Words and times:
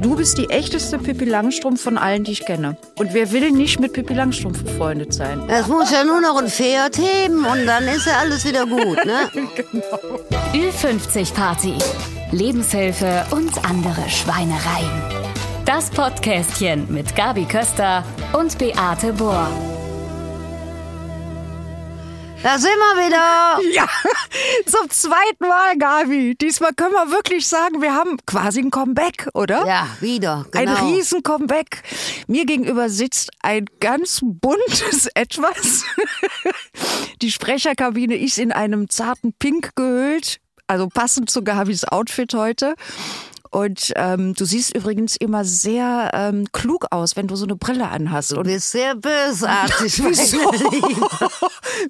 Du 0.00 0.16
bist 0.16 0.38
die 0.38 0.48
echteste 0.48 0.98
Pippi 0.98 1.26
Langstrumpf 1.26 1.82
von 1.82 1.98
allen, 1.98 2.24
die 2.24 2.32
ich 2.32 2.46
kenne. 2.46 2.76
Und 2.98 3.12
wer 3.12 3.30
will 3.32 3.50
nicht 3.50 3.80
mit 3.80 3.92
Pippi 3.92 4.14
Langstrumpf 4.14 4.62
befreundet 4.64 5.12
sein? 5.12 5.42
Es 5.48 5.66
muss 5.68 5.90
ja 5.90 6.04
nur 6.04 6.20
noch 6.22 6.40
ein 6.40 6.48
Pferd 6.48 6.96
heben 6.96 7.44
und 7.44 7.66
dann 7.66 7.86
ist 7.86 8.06
ja 8.06 8.14
alles 8.20 8.44
wieder 8.46 8.64
gut, 8.64 9.04
ne? 9.04 9.28
Ü50 10.54 11.34
Party. 11.34 11.74
Lebenshilfe 12.32 13.26
und 13.30 13.52
andere 13.68 14.08
Schweinereien. 14.08 15.02
Das 15.66 15.90
Podcastchen 15.90 16.90
mit 16.92 17.14
Gabi 17.14 17.44
Köster 17.44 18.02
und 18.32 18.56
Beate 18.58 19.12
Bohr. 19.12 19.48
Da 22.42 22.58
sind 22.58 22.70
wir 22.70 23.06
wieder. 23.06 23.74
Ja, 23.74 23.86
zum 24.64 24.88
zweiten 24.88 25.46
Mal, 25.46 25.76
Gabi. 25.76 26.34
Diesmal 26.40 26.72
können 26.72 26.94
wir 26.94 27.10
wirklich 27.10 27.46
sagen, 27.46 27.82
wir 27.82 27.94
haben 27.94 28.16
quasi 28.24 28.60
ein 28.60 28.70
Comeback, 28.70 29.28
oder? 29.34 29.66
Ja, 29.66 29.86
wieder, 30.00 30.46
genau. 30.50 30.74
Ein 30.74 30.86
riesen 30.86 31.22
Comeback. 31.22 31.82
Mir 32.28 32.46
gegenüber 32.46 32.88
sitzt 32.88 33.30
ein 33.40 33.66
ganz 33.80 34.20
buntes 34.22 35.06
Etwas. 35.14 35.84
Die 37.20 37.30
Sprecherkabine 37.30 38.16
ist 38.16 38.38
in 38.38 38.52
einem 38.52 38.88
zarten 38.88 39.34
Pink 39.34 39.76
gehüllt, 39.76 40.40
also 40.66 40.88
passend 40.88 41.28
zu 41.28 41.44
Gabis 41.44 41.84
Outfit 41.84 42.32
heute. 42.32 42.74
Und 43.50 43.92
ähm, 43.96 44.34
du 44.34 44.44
siehst 44.44 44.76
übrigens 44.76 45.16
immer 45.16 45.44
sehr 45.44 46.10
ähm, 46.14 46.46
klug 46.52 46.86
aus, 46.90 47.16
wenn 47.16 47.26
du 47.26 47.34
so 47.34 47.44
eine 47.44 47.56
Brille 47.56 47.88
anhast. 47.88 48.30
Du 48.32 48.36
Und 48.38 48.44
bist 48.44 48.70
sehr 48.70 48.94
bösartig. 48.94 50.02
wieso? 50.04 50.38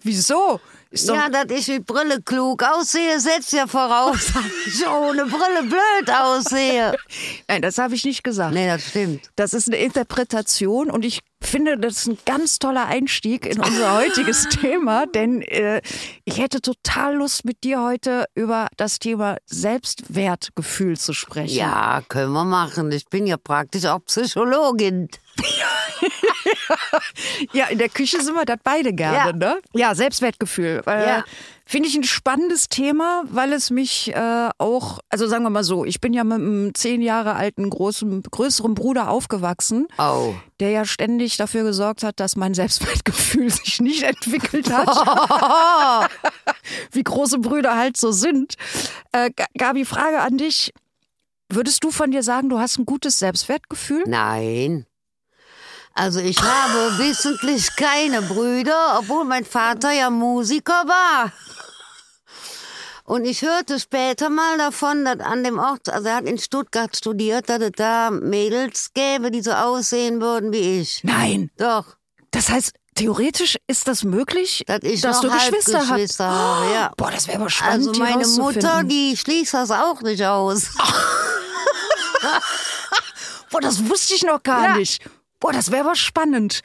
wieso? 0.02 0.60
Doch, 0.92 1.14
Ja, 1.14 1.28
dass 1.28 1.44
ich 1.50 1.68
mit 1.68 1.86
Brille 1.86 2.20
klug 2.22 2.64
aussehe, 2.64 3.20
setzt 3.20 3.52
ja 3.52 3.66
voraus, 3.66 4.26
dass 4.34 4.44
ich 4.74 4.86
ohne 4.88 5.24
Brille 5.26 5.62
blöd 5.62 6.10
aussehe. 6.10 6.96
nein, 7.46 7.62
das 7.62 7.78
habe 7.78 7.94
ich 7.94 8.04
nicht 8.04 8.24
gesagt. 8.24 8.54
Nee, 8.54 8.66
das 8.66 8.88
stimmt. 8.88 9.30
Das 9.36 9.52
ist 9.54 9.68
eine 9.68 9.76
Interpretation 9.76 10.90
und 10.90 11.04
ich 11.04 11.20
finde, 11.46 11.78
das 11.78 11.98
ist 11.98 12.06
ein 12.08 12.18
ganz 12.26 12.58
toller 12.58 12.86
Einstieg 12.86 13.46
in 13.46 13.58
unser 13.60 13.94
heutiges 13.96 14.48
Thema, 14.60 15.06
denn 15.06 15.42
äh, 15.42 15.80
ich 16.24 16.38
hätte 16.38 16.60
total 16.60 17.16
Lust, 17.16 17.44
mit 17.44 17.64
dir 17.64 17.82
heute 17.82 18.26
über 18.34 18.68
das 18.76 18.98
Thema 18.98 19.36
Selbstwertgefühl 19.46 20.98
zu 20.98 21.12
sprechen. 21.12 21.54
Ja, 21.56 22.02
können 22.08 22.32
wir 22.32 22.44
machen. 22.44 22.92
Ich 22.92 23.06
bin 23.06 23.26
ja 23.26 23.36
praktisch 23.36 23.86
auch 23.86 24.00
Psychologin. 24.04 25.08
Ja, 27.52 27.66
in 27.66 27.78
der 27.78 27.88
Küche 27.88 28.20
sind 28.22 28.34
wir 28.34 28.44
das 28.44 28.58
beide 28.62 28.92
gerne, 28.92 29.16
Ja. 29.16 29.32
ne? 29.32 29.58
Ja, 29.74 29.94
Selbstwertgefühl. 29.94 30.82
Weil, 30.84 31.06
Ja. 31.06 31.24
Finde 31.70 31.88
ich 31.88 31.94
ein 31.94 32.02
spannendes 32.02 32.68
Thema, 32.68 33.22
weil 33.26 33.52
es 33.52 33.70
mich 33.70 34.12
äh, 34.12 34.48
auch, 34.58 34.98
also 35.08 35.28
sagen 35.28 35.44
wir 35.44 35.50
mal 35.50 35.62
so, 35.62 35.84
ich 35.84 36.00
bin 36.00 36.12
ja 36.12 36.24
mit 36.24 36.38
einem 36.38 36.74
zehn 36.74 37.00
Jahre 37.00 37.36
alten 37.36 37.70
großen, 37.70 38.24
größeren 38.24 38.74
Bruder 38.74 39.08
aufgewachsen, 39.08 39.86
Oh. 39.96 40.34
der 40.58 40.70
ja 40.70 40.84
ständig 40.84 41.36
dafür 41.36 41.62
gesorgt 41.62 42.02
hat, 42.02 42.18
dass 42.18 42.34
mein 42.34 42.54
Selbstwertgefühl 42.54 43.50
sich 43.50 43.80
nicht 43.80 44.02
entwickelt 44.02 44.68
hat. 44.72 44.88
Wie 46.90 47.04
große 47.04 47.38
Brüder 47.38 47.76
halt 47.76 47.96
so 47.96 48.10
sind. 48.10 48.56
Äh, 49.12 49.30
Gabi, 49.56 49.84
Frage 49.84 50.22
an 50.22 50.38
dich. 50.38 50.72
Würdest 51.48 51.84
du 51.84 51.92
von 51.92 52.10
dir 52.10 52.24
sagen, 52.24 52.48
du 52.48 52.58
hast 52.58 52.78
ein 52.80 52.84
gutes 52.84 53.20
Selbstwertgefühl? 53.20 54.02
Nein. 54.08 54.86
Also 55.94 56.18
ich 56.18 56.40
habe 56.40 56.98
wissentlich 56.98 57.76
keine 57.76 58.22
Brüder, 58.22 58.96
obwohl 58.98 59.24
mein 59.24 59.44
Vater 59.44 59.92
ja 59.92 60.10
Musiker 60.10 60.84
war. 60.86 61.32
Und 63.10 63.24
ich 63.24 63.42
hörte 63.42 63.80
später 63.80 64.30
mal 64.30 64.56
davon, 64.56 65.04
dass 65.04 65.18
an 65.18 65.42
dem 65.42 65.58
Ort, 65.58 65.88
also 65.88 66.06
er 66.06 66.14
hat 66.16 66.26
in 66.26 66.38
Stuttgart 66.38 66.96
studiert, 66.96 67.48
dass 67.48 67.60
es 67.60 67.72
da 67.74 68.10
Mädels 68.12 68.90
gäbe, 68.94 69.32
die 69.32 69.42
so 69.42 69.50
aussehen 69.50 70.20
würden 70.20 70.52
wie 70.52 70.80
ich. 70.80 71.00
Nein. 71.02 71.50
Doch, 71.56 71.96
Das 72.30 72.48
heißt, 72.50 72.72
theoretisch 72.94 73.56
ist 73.66 73.88
das 73.88 74.04
möglich, 74.04 74.62
dass 74.68 74.84
ich 74.84 75.00
dass 75.00 75.20
du 75.22 75.28
Geschwister 75.28 75.88
hast. 75.88 76.20
Habe, 76.20 76.72
ja. 76.72 76.92
Boah, 76.96 77.10
das 77.10 77.26
wäre 77.26 77.38
aber 77.40 77.50
spannend. 77.50 77.74
Also 77.88 77.92
die 77.92 77.98
meine 77.98 78.18
rauszufinden. 78.18 78.44
Mutter, 78.62 78.84
die 78.84 79.16
schließt 79.16 79.54
das 79.54 79.72
auch 79.72 80.02
nicht 80.02 80.24
aus. 80.24 80.68
Boah, 83.50 83.60
das 83.60 83.88
wusste 83.88 84.14
ich 84.14 84.22
noch 84.22 84.42
gar 84.44 84.64
Ja. 84.66 84.76
nicht. 84.76 85.02
Boah, 85.40 85.52
das 85.52 85.72
wäre 85.72 85.84
aber 85.86 85.96
spannend, 85.96 86.60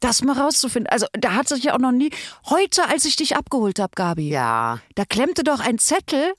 das 0.00 0.22
mal 0.22 0.38
rauszufinden. 0.38 0.90
Also, 0.92 1.06
da 1.12 1.32
hat 1.34 1.48
sich 1.48 1.64
ja 1.64 1.74
auch 1.74 1.78
noch 1.78 1.92
nie. 1.92 2.10
Heute, 2.50 2.88
als 2.88 3.04
ich 3.04 3.16
dich 3.16 3.36
abgeholt 3.36 3.78
habe, 3.78 3.92
Gabi, 3.94 4.28
Ja, 4.30 4.78
da 4.94 5.04
klemmte 5.04 5.42
doch 5.44 5.60
ein 5.60 5.78
Zettel 5.78 6.32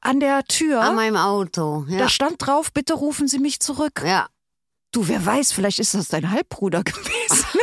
an 0.00 0.20
der 0.20 0.44
Tür. 0.44 0.80
an 0.82 0.94
meinem 0.94 1.16
Auto. 1.16 1.84
Ja. 1.88 1.98
Da 1.98 2.08
stand 2.08 2.36
drauf, 2.46 2.72
bitte 2.72 2.94
rufen 2.94 3.26
Sie 3.28 3.38
mich 3.38 3.60
zurück. 3.60 4.02
ja. 4.04 4.26
Du, 4.92 5.06
wer 5.06 5.24
weiß, 5.26 5.52
vielleicht 5.52 5.80
ist 5.80 5.92
das 5.94 6.08
dein 6.08 6.30
Halbbruder 6.30 6.82
gewesen. 6.84 7.44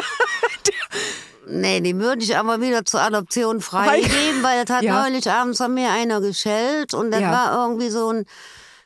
Nee, 1.47 1.79
die 1.81 1.95
würde 1.99 2.23
ich 2.23 2.35
aber 2.35 2.59
wieder 2.59 2.85
zur 2.85 3.01
Adoption 3.01 3.61
freigeben, 3.61 4.41
weil 4.41 4.65
das 4.65 4.75
hat 4.77 4.83
Ja. 4.83 5.03
neulich 5.03 5.29
abends 5.29 5.61
an 5.61 5.75
mir 5.75 5.91
einer 5.91 6.19
geschellt 6.19 6.95
und 6.95 7.11
das 7.11 7.21
Ja. 7.21 7.31
war 7.31 7.61
irgendwie 7.67 7.89
so 7.91 8.09
ein 8.11 8.25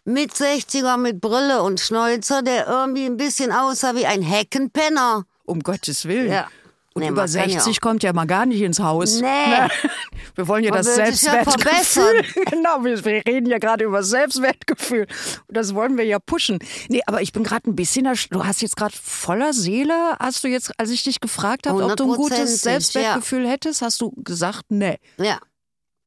mit 0.03 0.33
60er 0.33 0.97
mit 0.97 1.21
Brille 1.21 1.61
und 1.63 1.79
Schnäuzer, 1.79 2.41
der 2.41 2.67
irgendwie 2.67 3.05
ein 3.05 3.15
bisschen 3.15 3.53
aussah 3.53 3.95
wie 3.95 4.05
ein 4.05 4.21
Heckenpenner. 4.21 5.23
Um 5.49 5.61
Gottes 5.61 6.05
Willen. 6.05 6.31
Ja. 6.31 6.47
Und 6.93 7.03
Nee, 7.03 7.09
über 7.09 7.21
man 7.21 7.31
kann 7.31 7.49
ja 7.49 7.59
60 7.59 7.81
kommt 7.81 8.03
ja 8.03 8.13
mal 8.13 8.25
gar 8.25 8.45
nicht 8.45 8.61
ins 8.61 8.79
Haus. 8.79 9.21
Nee. 9.21 9.27
Wir 10.35 10.47
wollen 10.47 10.63
ja 10.63 10.71
Man 10.71 10.83
das 10.83 10.95
sich 10.95 10.97
ja 10.97 11.05
Selbstwertgefühl. 11.43 12.45
genau, 12.49 12.83
wir, 12.83 13.03
wir 13.03 13.25
reden 13.25 13.47
ja 13.47 13.57
gerade 13.57 13.83
über 13.83 14.03
Selbstwertgefühl. 14.03 15.05
Und 15.47 15.57
das 15.57 15.75
wollen 15.75 15.97
wir 15.97 16.05
ja 16.05 16.19
pushen. 16.19 16.59
Nee, 16.87 17.01
aber 17.07 17.21
ich 17.21 17.33
bin 17.33 17.43
gerade 17.43 17.69
ein 17.69 17.75
bisschen, 17.75 18.05
du 18.29 18.45
hast 18.45 18.61
jetzt 18.61 18.77
gerade 18.77 18.95
voller 18.95 19.53
Seele, 19.53 20.15
hast 20.19 20.43
du 20.43 20.47
jetzt, 20.47 20.71
als 20.79 20.91
ich 20.91 21.03
dich 21.03 21.19
gefragt 21.19 21.67
habe, 21.67 21.83
ob 21.83 21.95
du 21.95 22.11
ein 22.11 22.17
gutes 22.17 22.61
Selbstwertgefühl 22.61 23.47
hättest, 23.47 23.81
hast 23.81 23.99
du 24.01 24.11
gesagt, 24.23 24.65
nee. 24.69 24.97
Ja. 25.17 25.39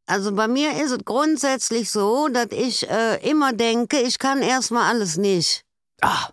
Also 0.07 0.33
bei 0.33 0.49
mir 0.49 0.83
ist 0.83 0.91
es 0.91 1.05
grundsätzlich 1.05 1.91
so, 1.91 2.29
dass 2.29 2.49
ich 2.51 2.89
äh, 2.89 3.17
immer 3.29 3.53
denke, 3.53 4.01
ich 4.01 4.19
kann 4.19 4.43
erstmal 4.43 4.91
alles 4.91 5.17
nicht. 5.17 5.65
Ah, 6.01 6.31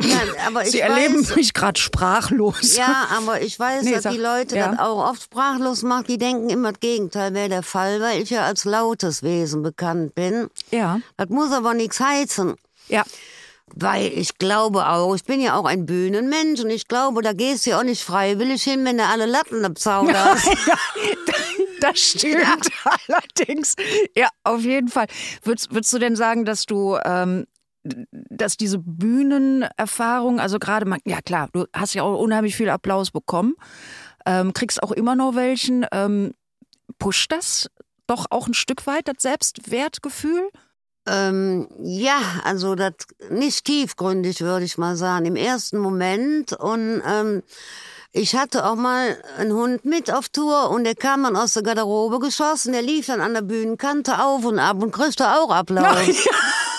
Ja, 0.00 0.18
aber 0.46 0.62
ich 0.64 0.72
Sie 0.72 0.80
erleben 0.80 1.20
weiß, 1.20 1.36
mich 1.36 1.54
gerade 1.54 1.80
sprachlos. 1.80 2.76
Ja, 2.76 3.08
aber 3.16 3.40
ich 3.40 3.58
weiß, 3.58 3.82
Nee, 3.84 3.92
dass 3.94 4.02
sag- 4.04 4.12
die 4.12 4.18
Leute 4.18 4.56
ja. 4.56 4.68
das 4.68 4.78
auch 4.78 5.10
oft 5.10 5.22
sprachlos 5.22 5.82
machen. 5.82 6.04
Die 6.08 6.18
denken 6.18 6.50
immer, 6.50 6.72
das 6.72 6.80
Gegenteil 6.80 7.32
wäre 7.34 7.48
der 7.48 7.62
Fall, 7.62 8.00
weil 8.00 8.20
ich 8.22 8.30
ja 8.30 8.44
als 8.44 8.64
lautes 8.64 9.22
Wesen 9.22 9.62
bekannt 9.62 10.14
bin. 10.14 10.48
Ja. 10.70 11.00
Das 11.16 11.28
muss 11.30 11.52
aber 11.52 11.74
nichts 11.74 11.98
heißen. 12.00 12.54
Ja. 12.88 13.04
Weil 13.74 14.06
ich 14.14 14.38
glaube 14.38 14.86
auch, 14.88 15.14
ich 15.16 15.24
bin 15.24 15.40
ja 15.40 15.56
auch 15.58 15.64
ein 15.64 15.86
Bühnenmensch 15.86 16.60
und 16.60 16.70
ich 16.70 16.86
glaube, 16.86 17.20
da 17.22 17.32
gehst 17.32 17.66
du 17.66 17.70
ja 17.70 17.78
auch 17.80 17.82
nicht 17.84 18.02
freiwillig 18.02 18.62
hin, 18.62 18.84
wenn 18.84 18.96
du 18.98 19.04
alle 19.04 19.26
Latten 19.26 19.64
hast. 19.66 20.46
ja, 20.66 20.74
das 21.80 21.98
stimmt 21.98 22.44
allerdings. 23.08 23.74
Ja, 24.14 24.28
auf 24.44 24.60
jeden 24.60 24.88
Fall. 24.88 25.06
Würdest, 25.42 25.72
würdest 25.72 25.92
du 25.92 25.98
denn 25.98 26.14
sagen, 26.16 26.44
dass 26.44 26.64
du, 26.66 26.96
ähm, 27.04 27.46
dass 28.10 28.56
diese 28.56 28.78
Bühnenerfahrung, 28.78 30.40
also 30.40 30.58
gerade 30.58 30.90
ja 31.04 31.20
klar, 31.20 31.48
du 31.52 31.66
hast 31.72 31.94
ja 31.94 32.02
auch 32.02 32.18
unheimlich 32.18 32.56
viel 32.56 32.68
Applaus 32.68 33.10
bekommen, 33.10 33.54
ähm, 34.26 34.52
kriegst 34.52 34.82
auch 34.82 34.92
immer 34.92 35.14
noch 35.14 35.34
welchen. 35.34 35.86
Ähm, 35.92 36.34
pusht 36.98 37.32
das 37.32 37.70
doch 38.06 38.26
auch 38.30 38.46
ein 38.46 38.54
Stück 38.54 38.86
weit 38.86 39.08
das 39.08 39.16
Selbstwertgefühl? 39.20 40.50
Ähm, 41.08 41.68
ja, 41.82 42.18
also 42.44 42.74
das 42.74 42.94
nicht 43.30 43.64
tiefgründig, 43.64 44.40
würde 44.40 44.64
ich 44.64 44.76
mal 44.76 44.96
sagen, 44.96 45.26
im 45.26 45.36
ersten 45.36 45.78
Moment. 45.78 46.52
Und 46.52 47.02
ähm, 47.06 47.42
ich 48.12 48.34
hatte 48.34 48.64
auch 48.64 48.74
mal 48.74 49.16
einen 49.38 49.52
Hund 49.52 49.84
mit 49.84 50.12
auf 50.12 50.28
Tour 50.28 50.70
und 50.70 50.84
der 50.84 50.96
kam 50.96 51.22
dann 51.22 51.36
aus 51.36 51.52
der 51.52 51.62
Garderobe 51.62 52.18
geschossen, 52.18 52.72
der 52.72 52.82
lief 52.82 53.06
dann 53.06 53.20
an 53.20 53.34
der 53.34 53.42
Bühnenkante 53.42 54.18
auf 54.18 54.44
und 54.44 54.58
ab 54.58 54.82
und 54.82 54.90
kriegte 54.90 55.28
auch 55.28 55.50
Applaus. 55.50 56.08
Und 56.08 56.16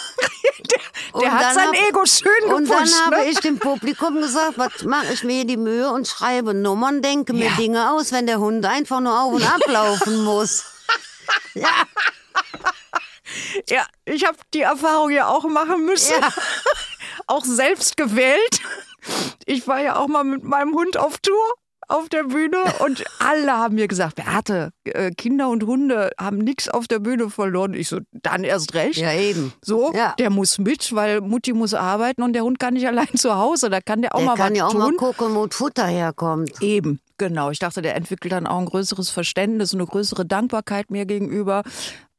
Der 1.22 1.32
hat 1.32 1.42
dann 1.44 1.56
sein 1.56 1.68
hab- 1.68 1.88
Ego 1.90 2.06
schön 2.06 2.54
Und 2.54 2.70
dann 2.70 2.84
gepusht. 2.84 3.02
habe 3.06 3.16
ne? 3.18 3.26
ich 3.30 3.40
dem 3.40 3.60
Publikum 3.60 4.16
gesagt, 4.22 4.58
was 4.58 4.84
mache 4.84 5.14
ich 5.14 5.24
mir 5.24 5.34
hier 5.34 5.46
die 5.46 5.58
Mühe 5.58 5.90
und 5.92 6.08
schreibe 6.08 6.54
Nummern, 6.54 7.02
denke 7.02 7.34
mir 7.34 7.48
Ja. 7.50 7.56
Dinge 7.56 7.92
aus, 7.92 8.12
wenn 8.12 8.28
der 8.28 8.40
Hund 8.40 8.66
einfach 8.66 9.00
nur 9.00 9.20
auf 9.20 9.34
und 9.34 9.44
ablaufen 9.54 10.24
muss. 10.24 10.66
Ja, 11.54 11.70
Ja, 13.70 13.86
ich 14.06 14.26
habe 14.26 14.38
die 14.54 14.62
Erfahrung 14.62 15.10
ja 15.12 15.28
auch 15.28 15.44
machen 15.46 15.86
müssen. 15.86 16.14
Ja. 16.20 16.30
auch 17.28 17.44
selbst 17.46 17.98
gewählt. 17.98 18.62
Ich 19.46 19.68
war 19.68 19.80
ja 19.80 19.96
auch 19.98 20.08
mal 20.08 20.24
mit 20.24 20.44
meinem 20.44 20.74
Hund 20.74 20.98
auf 20.98 21.18
Tour 21.20 21.54
auf 21.90 22.10
der 22.10 22.24
Bühne 22.24 22.58
und 22.86 23.04
alle 23.20 23.52
haben 23.54 23.76
mir 23.76 23.88
gesagt, 23.88 24.16
Beate, 24.16 24.72
äh, 24.84 25.12
Kinder 25.12 25.50
und 25.50 25.64
Hunde 25.64 26.12
haben 26.20 26.38
nichts 26.40 26.68
auf 26.68 26.88
der 26.88 27.00
Bühne 27.00 27.30
verloren. 27.30 27.74
Ich 27.74 27.88
so, 27.88 28.00
dann 28.12 28.44
erst 28.44 28.74
recht. 28.74 29.00
ja 29.00 29.14
eben. 29.14 29.54
So, 29.64 29.94
Ja. 29.94 30.14
der 30.20 30.30
muss 30.30 30.58
mit, 30.58 30.94
weil 30.94 31.22
Mutti 31.22 31.54
muss 31.54 31.74
arbeiten 31.74 32.24
und 32.24 32.34
der 32.34 32.44
Hund 32.44 32.60
kann 32.60 32.74
nicht 32.74 32.88
allein 32.88 33.08
zu 33.16 33.36
Hause. 33.36 33.70
Da 33.70 33.80
kann 33.82 34.02
der 34.02 34.14
auch 34.16 34.20
Der 34.20 34.28
mal 34.28 34.36
kann 34.36 34.52
was 34.52 34.58
ja 34.58 34.66
auch 34.68 34.72
tun. 34.72 34.80
mal 34.82 34.94
gucken, 34.96 35.36
wo 35.36 35.48
Futter 35.50 35.86
herkommt. 35.88 36.52
Eben, 36.62 37.00
genau. 37.18 37.52
Ich 37.52 37.60
dachte, 37.60 37.82
der 37.82 37.96
entwickelt 37.96 38.34
dann 38.34 38.48
auch 38.48 38.60
ein 38.60 38.66
größeres 38.66 39.10
Verständnis, 39.10 39.74
eine 39.74 39.86
größere 39.86 40.26
Dankbarkeit 40.26 40.92
mir 40.92 41.06
gegenüber. 41.06 41.64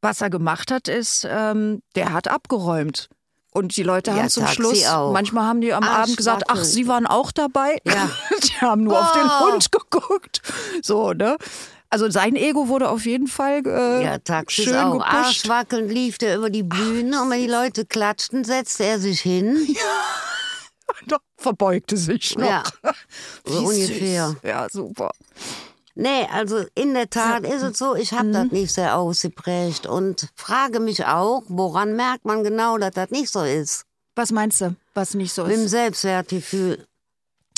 Was 0.00 0.20
er 0.20 0.30
gemacht 0.30 0.70
hat, 0.70 0.86
ist, 0.88 1.26
ähm, 1.28 1.82
der 1.96 2.12
hat 2.12 2.28
abgeräumt. 2.28 3.08
Und 3.58 3.76
die 3.76 3.82
Leute 3.82 4.12
Ja, 4.12 4.18
haben 4.18 4.28
zum 4.28 4.44
Taxi 4.44 4.56
Schluss, 4.56 4.84
manchmal 5.12 5.44
haben 5.44 5.60
die 5.60 5.72
am 5.72 5.82
Arschwackeln. 5.82 6.02
Abend 6.04 6.16
gesagt, 6.16 6.42
ach, 6.48 6.62
sie 6.64 6.86
waren 6.86 7.06
auch 7.06 7.32
dabei. 7.32 7.78
Ja. 7.84 8.08
die 8.44 8.54
haben 8.60 8.84
nur 8.84 8.98
auf 9.00 9.12
den 9.12 9.26
Oh. 9.26 9.52
Hund 9.52 9.72
geguckt. 9.72 10.42
So, 10.82 11.12
ne? 11.12 11.36
Also 11.90 12.08
sein 12.10 12.36
Ego 12.36 12.68
wurde 12.68 12.88
auf 12.88 13.04
jeden 13.06 13.26
Fall 13.26 13.62
äh, 13.66 14.04
Ja, 14.04 14.18
Taxis 14.18 14.64
schön 14.66 14.76
auch. 14.76 14.92
gepusht. 14.92 15.10
Arschwackelnd 15.12 15.90
lief 15.90 16.18
der 16.18 16.36
über 16.36 16.50
die 16.50 16.62
Bühne 16.62 17.20
und 17.22 17.30
wenn 17.30 17.40
die 17.40 17.46
Leute 17.48 17.84
klatschten, 17.84 18.44
setzte 18.44 18.84
er 18.84 18.98
sich 19.00 19.20
hin. 19.20 19.66
Doch, 21.06 21.20
verbeugte 21.36 21.96
sich 21.96 22.36
noch. 22.36 22.46
Ja, 22.48 22.62
so 23.44 23.58
ungefähr. 23.60 24.36
Ja, 24.42 24.66
super. 24.70 25.10
Nee, 26.00 26.28
also 26.32 26.64
in 26.76 26.94
der 26.94 27.10
Tat 27.10 27.44
ist 27.44 27.62
es 27.62 27.76
so, 27.76 27.96
ich 27.96 28.12
habe 28.12 28.30
das 28.30 28.52
nicht 28.52 28.72
sehr 28.72 28.96
ausgeprägt 28.96 29.84
und 29.84 30.28
frage 30.36 30.78
mich 30.78 31.04
auch, 31.06 31.42
woran 31.48 31.96
merkt 31.96 32.24
man 32.24 32.44
genau, 32.44 32.78
dass 32.78 32.92
das 32.92 33.10
nicht 33.10 33.32
so 33.32 33.42
ist? 33.42 33.84
Was 34.14 34.30
meinst 34.30 34.60
du, 34.60 34.76
was 34.94 35.14
nicht 35.14 35.32
so 35.32 35.42
Mit 35.42 35.56
dem 35.56 35.64
ist? 35.64 35.72
Selbstwertgefühl. 35.72 36.86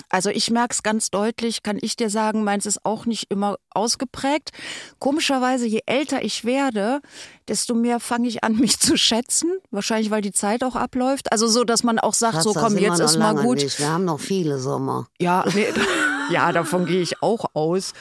Also 0.08 0.30
ich 0.30 0.50
merke 0.50 0.72
es 0.72 0.82
ganz 0.82 1.10
deutlich, 1.10 1.62
kann 1.62 1.78
ich 1.82 1.96
dir 1.96 2.08
sagen, 2.08 2.42
meins 2.42 2.64
ist 2.64 2.84
auch 2.84 3.04
nicht 3.04 3.26
immer 3.30 3.58
ausgeprägt. 3.74 4.52
Komischerweise, 4.98 5.66
je 5.66 5.82
älter 5.84 6.24
ich 6.24 6.46
werde, 6.46 7.00
desto 7.46 7.74
mehr 7.74 8.00
fange 8.00 8.26
ich 8.26 8.42
an, 8.42 8.56
mich 8.58 8.80
zu 8.80 8.96
schätzen. 8.96 9.52
Wahrscheinlich, 9.70 10.10
weil 10.10 10.22
die 10.22 10.32
Zeit 10.32 10.64
auch 10.64 10.76
abläuft. 10.76 11.30
Also 11.30 11.46
so, 11.46 11.62
dass 11.62 11.84
man 11.84 11.98
auch 11.98 12.14
sagt, 12.14 12.36
Krass, 12.36 12.44
so 12.44 12.54
komm, 12.54 12.78
jetzt 12.78 13.00
ist 13.00 13.18
mal 13.18 13.34
gut. 13.34 13.58
Nicht. 13.58 13.78
Wir 13.78 13.90
haben 13.90 14.06
noch 14.06 14.18
viele 14.18 14.58
Sommer. 14.58 15.08
Ja, 15.20 15.44
nee, 15.54 15.66
ja, 16.30 16.52
davon 16.52 16.86
gehe 16.86 17.02
ich 17.02 17.22
auch 17.22 17.54
aus. 17.54 17.92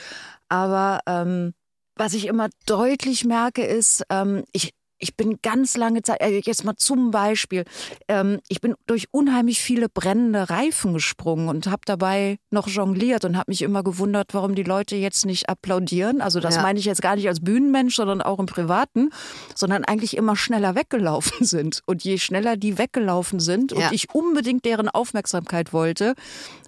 Aber 0.47 1.01
ähm, 1.05 1.53
was 1.95 2.13
ich 2.13 2.25
immer 2.27 2.49
deutlich 2.65 3.25
merke, 3.25 3.63
ist, 3.63 4.03
ähm, 4.09 4.43
ich, 4.51 4.73
ich 4.99 5.15
bin 5.15 5.39
ganz 5.41 5.77
lange 5.77 6.01
Zeit, 6.01 6.21
äh, 6.21 6.39
jetzt 6.43 6.63
mal 6.65 6.75
zum 6.75 7.11
Beispiel, 7.11 7.63
ähm, 8.07 8.39
ich 8.49 8.61
bin 8.61 8.75
durch 8.85 9.07
unheimlich 9.11 9.61
viele 9.61 9.87
brennende 9.89 10.49
Reifen 10.49 10.93
gesprungen 10.93 11.47
und 11.47 11.67
habe 11.67 11.81
dabei 11.85 12.37
noch 12.51 12.67
jongliert 12.67 13.25
und 13.25 13.37
habe 13.37 13.49
mich 13.49 13.61
immer 13.61 13.81
gewundert, 13.83 14.33
warum 14.33 14.55
die 14.55 14.63
Leute 14.63 14.95
jetzt 14.97 15.25
nicht 15.25 15.49
applaudieren. 15.49 16.21
Also 16.21 16.39
das 16.39 16.55
Ja. 16.55 16.61
meine 16.61 16.79
ich 16.79 16.85
jetzt 16.85 17.01
gar 17.01 17.15
nicht 17.15 17.27
als 17.27 17.39
Bühnenmensch, 17.39 17.95
sondern 17.95 18.21
auch 18.21 18.39
im 18.39 18.45
Privaten, 18.45 19.09
sondern 19.55 19.85
eigentlich 19.85 20.17
immer 20.17 20.35
schneller 20.35 20.75
weggelaufen 20.75 21.45
sind. 21.45 21.81
Und 21.85 22.03
je 22.03 22.17
schneller 22.17 22.57
die 22.57 22.77
weggelaufen 22.77 23.39
sind 23.39 23.73
und 23.73 23.79
Ja. 23.81 23.91
ich 23.91 24.13
unbedingt 24.13 24.65
deren 24.65 24.89
Aufmerksamkeit 24.89 25.71
wollte, 25.73 26.13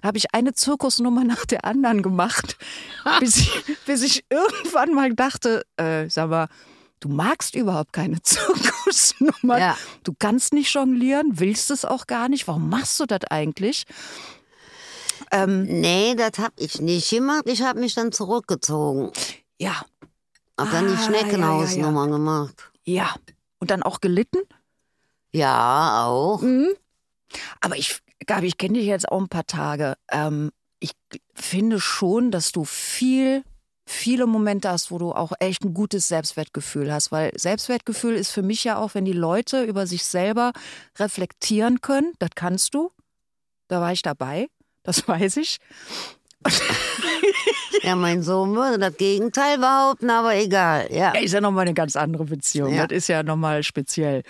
habe 0.02 0.16
ich 0.18 0.34
eine 0.34 0.52
Zirkusnummer 0.54 1.24
nach 1.24 1.44
der 1.44 1.64
anderen 1.66 2.02
gemacht, 2.02 2.56
bis 3.20 3.36
ich, 3.36 3.50
bis 3.86 4.02
ich 4.02 4.24
irgendwann 4.30 4.94
mal 4.94 5.12
dachte, 5.14 5.64
äh, 5.76 6.08
sag 6.08 6.30
mal, 6.30 6.48
du 7.02 7.08
magst 7.08 7.54
überhaupt 7.54 7.92
keine 7.92 8.20
Zirkusnummer. 8.22 9.58
Ja. 9.58 9.76
Du 10.04 10.12
kannst 10.18 10.52
nicht 10.54 10.72
jonglieren, 10.72 11.38
willst 11.40 11.70
es 11.70 11.84
auch 11.84 12.06
gar 12.06 12.28
nicht. 12.28 12.48
Warum 12.48 12.68
machst 12.68 12.98
du 13.00 13.06
das 13.06 13.24
eigentlich? 13.30 13.84
Ähm, 15.30 15.64
Nee, 15.64 16.14
das 16.14 16.38
hab 16.38 16.52
ich 16.56 16.80
nicht 16.80 17.10
gemacht. 17.10 17.42
Ich 17.46 17.62
habe 17.62 17.80
mich 17.80 17.94
dann 17.94 18.12
zurückgezogen. 18.12 19.10
ja, 19.58 19.82
Hab 20.58 20.70
dann 20.70 20.88
die 20.88 20.94
Ah, 20.94 21.02
Schneckenhausnummer 21.06 22.08
gemacht. 22.08 22.70
ja. 22.84 23.14
Und 23.58 23.70
dann 23.70 23.84
auch 23.84 24.00
gelitten? 24.00 24.38
Ja, 25.32 26.04
auch. 26.06 26.42
Mhm. 26.42 26.66
Aber 27.60 27.76
ich, 27.76 28.00
Gabi, 28.26 28.48
ich 28.48 28.58
kenne 28.58 28.74
dich 28.78 28.86
jetzt 28.86 29.08
auch 29.08 29.20
ein 29.20 29.28
paar 29.28 29.46
Tage. 29.46 29.94
Ähm, 30.10 30.50
ich 30.80 30.90
finde 31.32 31.78
schon, 31.80 32.32
dass 32.32 32.50
du 32.50 32.64
viel, 32.64 33.44
viele 33.86 34.26
Momente 34.26 34.68
hast, 34.70 34.90
wo 34.90 34.98
du 34.98 35.12
auch 35.12 35.32
echt 35.40 35.64
ein 35.64 35.74
gutes 35.74 36.08
Selbstwertgefühl 36.08 36.92
hast. 36.92 37.12
Weil 37.12 37.32
Selbstwertgefühl 37.36 38.14
ist 38.14 38.30
für 38.30 38.42
mich 38.42 38.64
ja 38.64 38.78
auch, 38.78 38.94
wenn 38.94 39.04
die 39.04 39.12
Leute 39.12 39.64
über 39.64 39.86
sich 39.86 40.04
selber 40.04 40.52
reflektieren 40.98 41.80
können. 41.80 42.12
Das 42.18 42.30
kannst 42.34 42.74
du. 42.74 42.92
Da 43.68 43.80
war 43.80 43.92
ich 43.92 44.02
dabei. 44.02 44.48
Das 44.82 45.06
weiß 45.08 45.36
ich. 45.38 45.58
Ja, 47.82 47.96
mein 47.96 48.22
Sohn 48.22 48.54
würde 48.54 48.78
das 48.78 48.96
Gegenteil 48.96 49.58
behaupten, 49.58 50.08
aber 50.08 50.36
egal. 50.36 50.86
Ja. 50.92 51.12
Ja, 51.14 51.20
ist 51.20 51.32
ja 51.32 51.40
nochmal 51.40 51.62
eine 51.62 51.74
ganz 51.74 51.96
andere 51.96 52.24
Beziehung. 52.24 52.72
Ja. 52.72 52.86
Das 52.86 52.96
ist 52.96 53.08
ja 53.08 53.22
nochmal 53.24 53.64
speziell. 53.64 54.22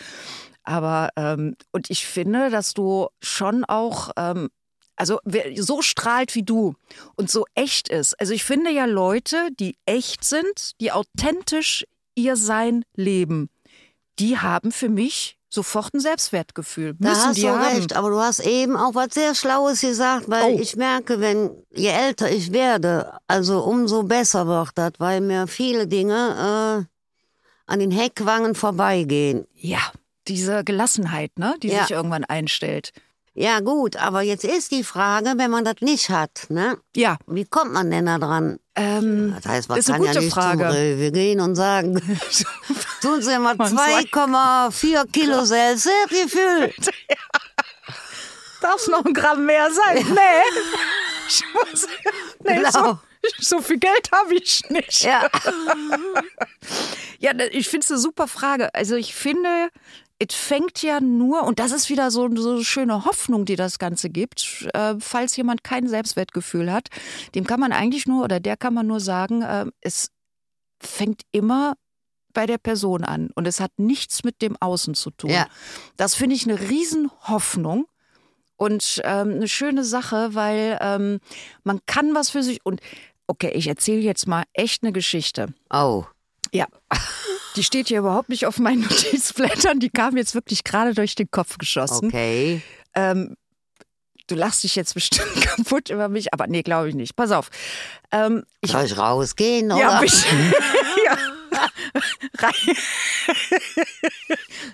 Aber, 0.65 1.11
ähm, 1.17 1.57
und 1.73 1.91
ich 1.91 2.07
finde, 2.07 2.51
dass 2.51 2.73
du 2.73 3.09
schon 3.21 3.65
auch, 3.65 4.11
ähm, 4.17 4.49
also 4.97 5.19
wer 5.25 5.45
so 5.63 5.83
strahlt 5.83 6.35
wie 6.35 6.43
du 6.43 6.75
und 7.17 7.31
so 7.31 7.45
echt 7.55 7.89
ist. 7.89 8.19
Also 8.21 8.33
ich 8.35 8.45
finde 8.45 8.71
ja 8.71 8.85
Leute, 8.85 9.49
die 9.59 9.77
echt 9.87 10.25
sind, 10.25 10.73
die 10.81 10.93
authentisch 10.93 11.85
ihr 12.15 12.37
Sein 12.37 12.85
leben, 12.95 13.49
die 14.19 14.39
haben 14.39 14.71
für 14.73 14.89
mich 14.89 15.39
sofort 15.49 15.93
ein 15.95 16.01
Selbstwertgefühl. 16.01 16.95
Da 16.99 17.11
Müssen 17.11 17.25
hast 17.29 17.37
die 17.37 17.43
du 17.43 17.49
haben. 17.51 17.77
recht, 17.77 17.95
aber 17.95 18.11
du 18.11 18.19
hast 18.19 18.41
eben 18.41 18.77
auch 18.77 18.95
was 18.95 19.09
sehr 19.13 19.35
Schlaues 19.35 19.81
gesagt, 19.83 20.29
weil 20.31 20.55
Oh. 20.55 20.59
ich 20.59 20.77
merke, 20.77 21.21
wenn 21.21 21.51
je 21.75 21.89
älter 21.89 22.31
ich 22.31 22.53
werde, 22.53 23.13
also 23.27 23.63
umso 23.63 24.03
besser 24.03 24.47
wird 24.47 24.71
das, 24.77 24.93
weil 24.99 25.21
mir 25.21 25.47
viele 25.47 25.87
Dinge 25.87 26.87
äh, 26.89 27.71
an 27.71 27.79
den 27.81 27.91
Heckwangen 27.91 28.55
vorbeigehen. 28.55 29.47
Ja, 29.55 29.81
diese 30.29 30.65
Gelassenheit, 30.65 31.39
ne, 31.39 31.55
die 31.63 31.69
Ja. 31.69 31.83
sich 31.83 31.91
irgendwann 31.91 32.25
einstellt. 32.25 32.93
Ja 33.35 33.61
gut, 33.61 33.97
aber 33.97 34.21
jetzt 34.21 34.45
ist 34.45 34.73
die 34.73 34.85
Frage, 34.85 35.33
wenn 35.39 35.51
man 35.51 35.65
das 35.65 35.77
nicht 35.81 36.11
hat, 36.11 36.47
ne? 36.51 36.77
Ja, 36.95 37.17
Wie 37.27 37.47
kommt 37.47 37.73
man 37.73 37.91
denn 37.91 38.05
da 38.07 38.19
dran? 38.19 38.59
ähm, 38.77 39.33
Das 39.37 39.47
heißt, 39.51 39.69
man 39.71 39.79
Ist 39.79 39.91
eine 39.91 40.05
kann 40.05 40.15
ja 40.15 40.21
nicht 40.21 40.35
Frage. 40.35 40.59
zum 40.65 40.69
Rewe 40.73 41.13
gehen 41.13 41.41
und 41.41 41.55
sagen, 41.57 41.95
tun 43.01 43.23
Sie 43.23 43.39
mal 43.39 43.55
Man 43.57 43.75
sagt- 43.75 44.15
2,4 44.15 45.11
Kilo 45.13 45.45
Selbstwertgefühl. 45.47 46.75
Darf 48.61 48.77
es 48.77 48.89
noch 48.89 49.05
ein 49.05 49.15
Gramm 49.15 49.47
mehr 49.47 49.69
sein? 49.73 50.07
Nee. 50.11 50.61
Ich 51.29 51.43
muss, 51.55 51.87
nee 52.45 52.63
so, 52.71 52.79
Genau. 52.81 53.01
so 53.41 53.61
viel 53.63 53.79
Geld 53.79 54.11
habe 54.13 54.35
ich 54.35 54.63
nicht. 54.69 55.03
Ja. 55.05 55.29
Ja, 57.19 57.31
ich 57.53 57.69
finde 57.69 57.85
es 57.85 57.91
eine 57.93 58.01
super 58.01 58.27
Frage. 58.27 58.75
Also 58.75 58.97
ich 58.97 59.15
finde, 59.15 59.69
es 60.29 60.35
fängt 60.35 60.83
ja 60.83 61.01
nur, 61.01 61.43
und 61.43 61.59
das 61.59 61.73
ist 61.73 61.91
wieder 61.91 62.11
so, 62.11 62.29
so 62.37 62.53
eine 62.53 62.65
schöne 62.65 63.05
Hoffnung, 63.05 63.45
die 63.45 63.57
das 63.57 63.79
Ganze 63.79 64.11
gibt, 64.11 64.69
äh, 64.75 64.95
falls 64.99 65.37
jemand 65.37 65.65
kein 65.65 65.89
Selbstwertgefühl 65.89 66.73
hat, 66.73 66.89
dem 67.35 67.45
kann 67.47 67.61
man 67.61 67.73
eigentlich 67.73 68.07
nur, 68.07 68.25
oder 68.25 68.39
der 68.39 68.57
kann 68.57 68.75
man 68.75 68.87
nur 68.87 69.01
sagen, 69.01 69.43
äh, 69.43 69.67
es 69.81 70.11
fängt 70.81 71.23
immer 71.33 71.75
bei 72.33 72.47
der 72.47 72.59
Person 72.59 73.05
an 73.05 73.31
und 73.35 73.47
es 73.47 73.61
hat 73.61 73.73
nichts 73.77 74.25
mit 74.25 74.43
dem 74.43 74.57
Außen 74.61 74.95
zu 74.95 75.11
tun. 75.11 75.31
Ja. 75.31 75.47
Das 75.97 76.15
finde 76.15 76.37
ich 76.37 76.49
eine 76.49 76.61
Riesenhoffnung 76.61 77.87
und 78.57 79.03
ähm, 79.05 79.33
eine 79.33 79.49
schöne 79.49 79.85
Sache, 79.85 80.35
weil 80.35 80.79
ähm, 80.81 81.21
man 81.65 81.81
kann 81.87 82.15
was 82.15 82.31
für 82.31 82.43
sich 82.43 82.65
und 82.65 82.81
okay, 83.27 83.51
ich 83.55 83.67
erzähle 83.67 84.01
jetzt 84.01 84.27
mal 84.27 84.45
echt 84.53 84.83
eine 84.83 84.93
Geschichte. 84.93 85.53
Oh. 85.71 86.05
Ja. 86.53 86.67
Die 87.57 87.65
steht 87.65 87.89
hier 87.89 87.99
überhaupt 87.99 88.29
nicht 88.29 88.47
auf 88.47 88.59
meinen 88.59 88.81
Notizblättern. 88.89 89.79
Die 89.81 89.91
kam 89.91 90.17
jetzt 90.17 90.35
wirklich 90.35 90.65
gerade 90.65 90.95
durch 90.95 91.15
den 91.15 91.31
Kopf 91.31 91.59
geschossen. 91.59 92.07
Okay. 92.09 92.63
Ähm, 92.95 93.37
du 94.27 94.35
lachst 94.35 94.65
dich 94.65 94.75
jetzt 94.77 94.95
bestimmt 94.95 95.35
kaputt 95.43 95.91
über 95.91 96.09
mich, 96.09 96.33
aber 96.33 96.47
nee, 96.47 96.63
glaube 96.63 96.89
ich 96.89 96.95
nicht. 96.95 97.17
Pass 97.17 97.31
auf. 97.31 97.51
Ähm, 98.11 98.45
ich, 98.61 98.71
Soll 98.73 98.85
ich 98.85 98.97
rausgehen, 98.97 99.71
oder? 99.73 99.81
ja, 99.81 100.01
bitte. 100.01 100.15
ja. 101.05 101.19
Rei- 102.39 102.75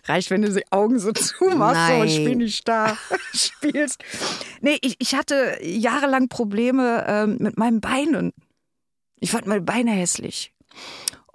Reicht, 0.04 0.30
wenn 0.30 0.42
du 0.42 0.52
die 0.52 0.64
Augen 0.70 0.98
so 1.00 1.12
zumachst 1.12 1.88
so, 1.88 1.94
und 2.00 2.06
ich 2.08 2.16
bin 2.18 2.24
Nein. 2.28 2.36
nicht 2.38 2.66
da 2.68 2.96
spielst. 3.34 4.02
Nee, 4.60 4.78
ich, 4.82 4.96
ich 4.98 5.14
hatte 5.14 5.58
jahrelang 5.62 6.28
Probleme 6.28 7.04
ähm, 7.08 7.36
mit 7.40 7.58
meinen 7.58 7.80
Beinen. 7.80 8.32
Ich 9.18 9.32
fand 9.32 9.46
meine 9.46 9.60
Beine 9.62 9.90
hässlich. 9.90 10.52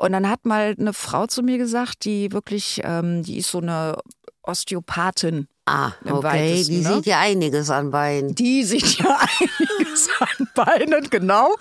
Und 0.04 0.12
dann 0.12 0.30
hat 0.30 0.46
mal 0.46 0.76
eine 0.78 0.92
Frau 0.92 1.28
zu 1.28 1.44
mir 1.44 1.58
gesagt, 1.58 2.04
die 2.04 2.34
wirklich, 2.34 2.82
ähm, 2.84 3.24
die 3.24 3.38
ist 3.38 3.52
so 3.52 3.60
eine 3.60 3.96
Osteopathin. 4.42 5.48
Ah, 5.64 5.94
okay. 6.04 6.24
weitesten, 6.24 6.74
Die 6.74 6.82
ne? 6.82 6.94
sieht 6.96 7.06
ja 7.06 7.20
einiges 7.22 7.70
an 7.70 7.92
Beinen. 7.92 8.36
Die 8.36 8.66
sieht 8.66 8.98
ja 8.98 9.18
einiges 9.40 10.10
an 10.20 10.50
Beinen, 10.56 11.10
genau. 11.10 11.56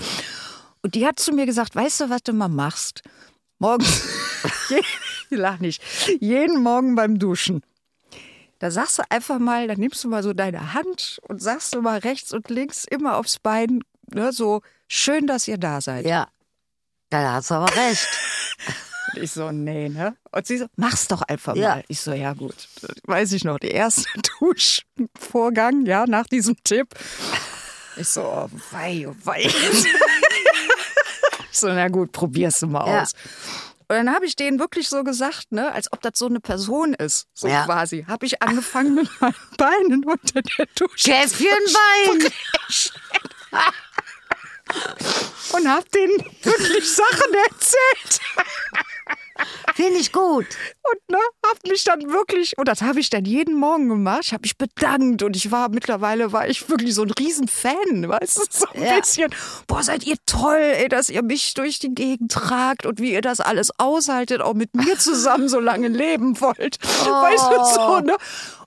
Und 0.82 0.96
die 0.96 1.06
hat 1.06 1.20
zu 1.20 1.30
mir 1.32 1.46
gesagt, 1.46 1.76
weißt 1.76 2.00
du, 2.00 2.11
was 2.11 2.25
du 2.25 2.32
mal 2.32 2.49
machst? 2.49 3.02
Morgens, 3.61 4.08
ich 4.70 4.87
lach 5.30 5.61
nicht, 5.61 5.80
jeden 6.18 6.64
Morgen 6.64 6.96
beim 6.96 7.20
Duschen. 7.20 7.62
Da 8.58 8.72
sagst 8.72 8.99
du 8.99 9.04
einfach 9.08 9.38
mal, 9.38 9.68
dann 9.68 9.78
nimmst 9.78 10.02
du 10.02 10.08
mal 10.08 10.25
so 10.25 10.32
deine 10.32 10.75
Hand 10.75 11.20
und 11.28 11.40
sagst 11.40 11.76
du 11.76 11.80
mal 11.80 12.00
rechts 12.00 12.32
und 12.32 12.50
links 12.50 12.87
immer 12.90 13.18
aufs 13.18 13.38
Bein, 13.38 13.84
ne, 14.12 14.32
so 14.32 14.62
schön, 14.88 15.28
dass 15.28 15.46
ihr 15.46 15.58
da 15.58 15.80
seid. 15.80 16.06
Ja. 16.06 16.26
Ja, 17.12 17.23
da 17.23 17.33
hast 17.35 17.50
du 17.50 17.54
aber 17.54 17.75
recht. 17.76 18.09
Und 19.14 19.19
ich 19.23 19.31
so, 19.33 19.52
nee, 19.52 19.88
ne? 19.90 20.16
Und 20.31 20.47
sie 20.47 20.57
so, 20.59 20.66
mach's 20.76 21.07
doch 21.09 21.21
einfach 21.23 21.54
Ja. 21.54 21.76
mal. 21.76 21.85
Ich 21.88 22.00
so, 22.00 22.12
ja 22.12 22.33
gut, 22.33 22.54
weiß 23.04 23.33
ich 23.33 23.45
noch, 23.45 23.59
der 23.59 23.73
erste 23.75 24.04
Duschvorgang, 24.40 25.85
ja, 25.87 26.07
nach 26.07 26.26
diesem 26.26 26.57
Tipp. 26.64 26.88
Ich 27.97 28.09
so, 28.09 28.23
oh 28.23 28.49
wei, 28.71 29.07
oh 29.09 29.14
wei. 29.25 29.42
ich 29.42 29.87
so, 31.59 31.69
na 31.69 31.88
gut, 31.88 32.12
probier's 32.12 32.61
du 32.61 32.66
mal 32.66 32.87
Ja. 32.87 33.02
aus. 33.02 33.12
Und 33.88 33.97
dann 33.99 34.14
habe 34.14 34.25
ich 34.25 34.37
denen 34.37 34.59
wirklich 34.59 34.88
so 34.88 35.04
gesagt, 35.04 35.52
ne, 35.52 35.71
als 35.71 35.92
ob 35.92 36.00
das 36.00 36.12
so 36.19 36.25
eine 36.26 36.40
Person 36.40 36.95
ist, 36.95 37.26
so 37.35 37.47
Ja. 37.49 37.66
quasi, 37.66 38.07
habe 38.09 38.25
ich 38.25 38.40
angefangen 38.42 38.95
mit 38.95 39.21
meinen 39.21 39.35
Beinen 39.59 40.04
unter 40.07 40.40
der 40.40 40.66
Dusche 40.75 41.11
Käffchenbein. 41.11 42.33
und 45.52 45.68
habe 45.68 45.84
denen 45.94 46.18
wirklich 46.42 46.90
Sachen 46.90 47.34
erzählt. 47.50 48.20
Finde 49.74 49.98
ich 49.98 50.12
gut. 50.12 50.46
Und 50.90 51.10
ne, 51.10 51.18
hab 51.46 51.66
mich 51.66 51.82
dann 51.84 52.12
wirklich, 52.12 52.56
und 52.58 52.68
das 52.68 52.82
habe 52.82 53.00
ich 53.00 53.10
dann 53.10 53.24
jeden 53.24 53.54
Morgen 53.54 53.88
gemacht, 53.88 54.20
ich 54.24 54.32
habe 54.32 54.42
mich 54.42 54.56
bedankt 54.58 55.22
und 55.22 55.34
ich 55.34 55.50
war, 55.50 55.68
mittlerweile 55.70 56.32
war 56.32 56.46
ich 56.48 56.68
wirklich 56.68 56.94
so 56.94 57.02
ein 57.02 57.10
Riesenfan, 57.10 58.08
weißt 58.08 58.36
du, 58.38 58.42
so 58.50 58.66
ein 58.74 58.82
Ja. 58.84 58.98
bisschen, 59.00 59.34
boah, 59.66 59.82
seid 59.82 60.04
ihr 60.04 60.16
toll, 60.26 60.58
ey, 60.60 60.88
dass 60.88 61.08
ihr 61.08 61.22
mich 61.22 61.54
durch 61.54 61.78
die 61.78 61.94
Gegend 61.94 62.32
tragt 62.32 62.86
und 62.86 63.00
wie 63.00 63.12
ihr 63.12 63.22
das 63.22 63.40
alles 63.40 63.70
aushaltet, 63.78 64.42
auch 64.42 64.54
mit 64.54 64.74
mir 64.76 64.98
zusammen 64.98 65.48
so 65.48 65.58
lange 65.58 65.88
leben 65.88 66.40
wollt, 66.40 66.78
weißt 66.82 67.50
du, 67.50 67.64
so, 67.64 68.00
ne. 68.00 68.16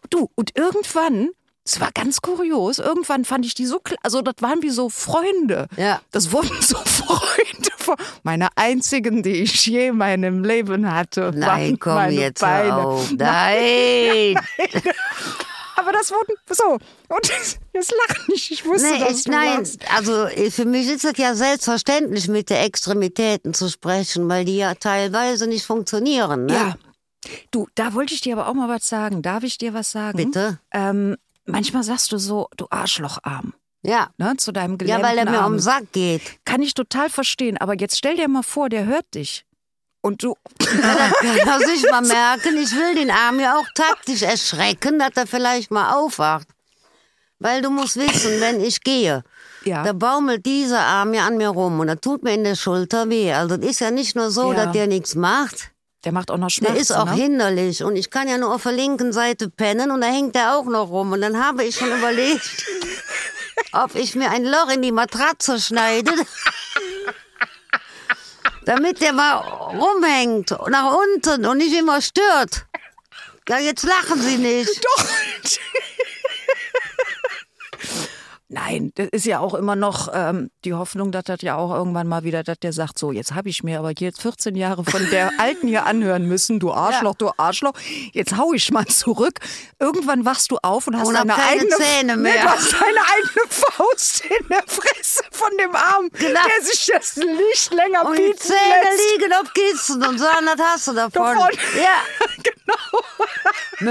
Du, 0.10 0.30
und 0.36 0.58
irgendwann, 0.58 1.30
es 1.68 1.80
war 1.80 1.90
ganz 1.94 2.22
kurios, 2.22 2.78
irgendwann 2.78 3.26
fand 3.26 3.44
ich 3.46 3.56
die 3.56 3.66
so, 3.66 3.82
also 4.04 4.22
das 4.22 4.36
waren 4.40 4.62
wie 4.62 4.70
so 4.70 4.90
Freunde. 4.90 5.68
Ja. 5.78 6.00
Das 6.12 6.32
wurden 6.32 6.52
so 6.62 6.78
Freunde 6.86 7.72
von 7.78 7.96
meine 8.24 8.50
einzigen, 8.56 9.24
die 9.24 9.42
ich 9.42 9.66
je 9.66 9.88
in 9.88 9.98
meinem 9.98 10.44
Leben 10.44 10.92
hatte. 10.92 11.32
Nein, 11.36 11.80
komm 11.80 11.96
meine 11.96 12.14
jetzt 12.14 12.42
Beine. 12.42 12.76
auf. 12.76 13.12
Nein. 13.18 14.40
Aber 15.78 15.92
das 15.92 16.12
wurden 16.12 16.36
so. 16.52 16.74
Und 17.10 17.32
jetzt 17.74 17.94
lach 18.08 18.28
nicht. 18.28 18.52
Ich 18.52 18.66
wusste, 18.66 18.88
Nee, 18.92 19.00
dass 19.00 19.18
ich, 19.20 19.24
du 19.26 19.32
nein, 19.32 19.58
lachst. 19.60 19.80
also 19.94 20.28
für 20.52 20.66
mich 20.66 20.88
ist 20.88 21.04
es 21.04 21.18
ja 21.18 21.34
selbstverständlich, 21.36 22.28
mit 22.28 22.50
der 22.52 22.64
Extremitäten 22.64 23.54
zu 23.56 23.70
sprechen, 23.70 24.30
weil 24.30 24.46
die 24.46 24.58
ja 24.58 24.76
teilweise 24.76 25.48
nicht 25.48 25.66
funktionieren. 25.66 26.46
Ne? 26.46 26.54
Ja. 26.54 26.76
Du, 27.52 27.68
da 27.76 27.94
wollte 27.96 28.14
ich 28.14 28.22
dir 28.22 28.38
aber 28.38 28.48
auch 28.48 28.54
mal 28.54 28.70
was 28.70 28.88
sagen. 28.88 29.22
Darf 29.24 29.44
ich 29.44 29.58
dir 29.58 29.74
was 29.74 29.92
sagen? 29.92 30.18
Bitte? 30.18 30.60
Ähm, 30.72 31.18
manchmal 31.46 31.84
sagst 31.84 32.12
du 32.12 32.18
so, 32.18 32.48
du 32.58 32.68
Arschlocharm. 32.70 33.54
Ja. 33.84 34.10
Ne, 34.18 34.36
zu 34.38 34.52
deinem 34.52 34.78
Ja, 34.84 35.02
weil 35.04 35.18
er 35.18 35.26
mir 35.30 35.40
Arm. 35.40 35.46
um 35.48 35.54
den 35.54 35.60
Sack 35.60 35.92
geht. 35.92 36.22
Kann 36.44 36.62
ich 36.64 36.74
total 36.74 37.10
verstehen. 37.10 37.58
Aber 37.60 37.76
jetzt 37.80 37.98
stell 37.98 38.16
dir 38.16 38.28
mal 38.28 38.42
vor, 38.44 38.68
der 38.70 38.86
hört 38.86 39.14
dich. 39.14 39.46
Und 40.02 40.24
du. 40.24 40.36
Ja, 40.66 41.10
das 41.22 41.38
kann 41.46 41.62
er 41.62 41.68
sich 41.68 41.84
mal 41.92 42.02
merken. 42.02 42.58
Ich 42.58 42.72
will 42.76 42.96
den 42.96 43.12
Arm 43.12 43.40
ja 43.40 43.58
auch 43.58 43.66
taktisch 43.76 44.22
erschrecken, 44.24 44.98
dass 45.00 45.12
er 45.16 45.28
vielleicht 45.28 45.70
mal 45.72 45.94
aufwacht. 45.94 46.48
Weil 47.40 47.62
du 47.62 47.70
musst 47.70 47.98
wissen, 47.98 48.40
wenn 48.42 48.60
ich 48.62 48.82
gehe, 48.82 49.24
Ja. 49.66 49.84
da 49.84 49.94
baumelt 49.94 50.46
dieser 50.46 50.80
Arm 50.80 51.14
ja 51.14 51.28
an 51.28 51.38
mir 51.38 51.50
rum 51.50 51.80
und 51.80 51.88
da 51.88 51.96
tut 51.96 52.24
mir 52.24 52.34
in 52.34 52.44
der 52.44 52.56
Schulter 52.56 53.10
weh. 53.10 53.32
Also 53.34 53.56
es 53.56 53.66
ist 53.72 53.80
ja 53.82 53.92
nicht 53.92 54.16
nur 54.16 54.32
so, 54.32 54.52
Ja. 54.54 54.66
dass 54.66 54.74
der 54.74 54.88
nichts 54.88 55.16
macht. 55.16 55.72
Der 56.06 56.12
macht 56.12 56.30
auch 56.30 56.38
noch 56.38 56.52
Schmerzen. 56.52 56.74
Der 56.74 56.82
ist 56.82 56.92
auch 56.92 57.06
ne? 57.06 57.14
hinderlich 57.14 57.84
und 57.84 57.96
ich 57.96 58.12
kann 58.12 58.28
ja 58.28 58.38
nur 58.38 58.54
auf 58.54 58.64
der 58.64 58.74
linken 58.74 59.12
Seite 59.12 59.50
pennen 59.50 59.90
und 59.90 60.02
da 60.02 60.08
hängt 60.08 60.36
der 60.36 60.56
auch 60.56 60.66
noch 60.66 60.90
rum. 60.90 61.12
Und 61.12 61.22
dann 61.22 61.44
habe 61.44 61.64
ich 61.64 61.78
schon 61.78 61.92
überlegt, 61.92 62.66
ob 63.74 63.96
ich 63.96 64.14
mir 64.14 64.30
ein 64.30 64.46
Loch 64.46 64.70
in 64.72 64.84
die 64.84 64.92
Matratze 64.92 65.60
schneide, 65.60 66.12
damit 68.66 69.02
der 69.02 69.14
mal 69.14 69.38
rumhängt 69.38 70.52
nach 70.70 70.94
unten 70.94 71.44
und 71.48 71.58
nicht 71.58 71.74
immer 71.74 72.00
stört. 72.02 72.68
Ja, 73.50 73.58
jetzt 73.58 73.84
lachen 73.84 74.22
Sie 74.22 74.38
nicht. 74.38 74.86
Doch. 74.86 75.06
Nein, 78.58 78.94
das 78.96 79.10
ist 79.12 79.26
ja 79.26 79.40
auch 79.40 79.54
immer 79.54 79.76
noch 79.76 80.08
ähm, 80.14 80.50
die 80.64 80.74
Hoffnung, 80.74 81.12
dass 81.12 81.26
das 81.26 81.42
ja 81.42 81.58
auch 81.58 81.74
irgendwann 81.76 82.08
mal 82.08 82.24
wieder, 82.24 82.42
dass 82.42 82.58
der 82.60 82.72
sagt, 82.72 82.98
so, 82.98 83.12
jetzt 83.12 83.34
habe 83.36 83.50
ich 83.50 83.64
mir 83.64 83.80
aber 83.80 83.92
jetzt 83.98 84.22
14 84.22 84.56
Jahre 84.56 84.86
von 84.86 85.06
der 85.10 85.30
Alten 85.40 85.68
hier 85.68 85.86
anhören 85.86 86.26
müssen, 86.26 86.60
du 86.62 86.72
Arschloch, 86.72 87.16
du 87.16 87.32
Arschloch, 87.36 87.74
jetzt 88.14 88.38
hau 88.38 88.54
ich 88.54 88.72
mal 88.72 88.86
zurück. 88.86 89.40
Irgendwann 89.78 90.24
wachst 90.24 90.52
du 90.52 90.58
auf 90.62 90.88
und 90.88 90.96
hast 90.98 91.08
Und 91.10 91.16
deine 91.16 91.34
keine 91.34 91.50
eigene, 91.50 91.76
Zähne 91.76 92.16
mehr. 92.18 92.44
du 92.44 92.50
hast 92.50 92.72
deine 92.74 93.02
eigene 93.14 93.46
Faust 93.50 94.24
in 94.26 94.48
der 94.48 94.64
Fresse 94.68 95.24
von 95.32 95.50
dem 95.60 95.76
Arm, 95.76 96.10
Genau. 96.14 96.40
der 96.48 96.66
sich 96.66 96.90
das 96.94 97.18
nicht 97.18 97.74
länger 97.74 98.06
Und 98.08 98.18
die 98.18 98.22
bieten 98.24 98.40
Zähne 98.40 98.84
lässt. 98.84 99.12
liegen 99.20 99.34
auf 99.34 99.54
Kissen 99.54 100.02
und 100.02 100.18
sagen, 100.18 100.46
das 100.56 100.66
hast 100.66 100.88
du 100.88 100.94
davon. 100.94 101.12
Davon. 101.36 101.50
Ja, 101.76 102.26
genau. 102.42 103.04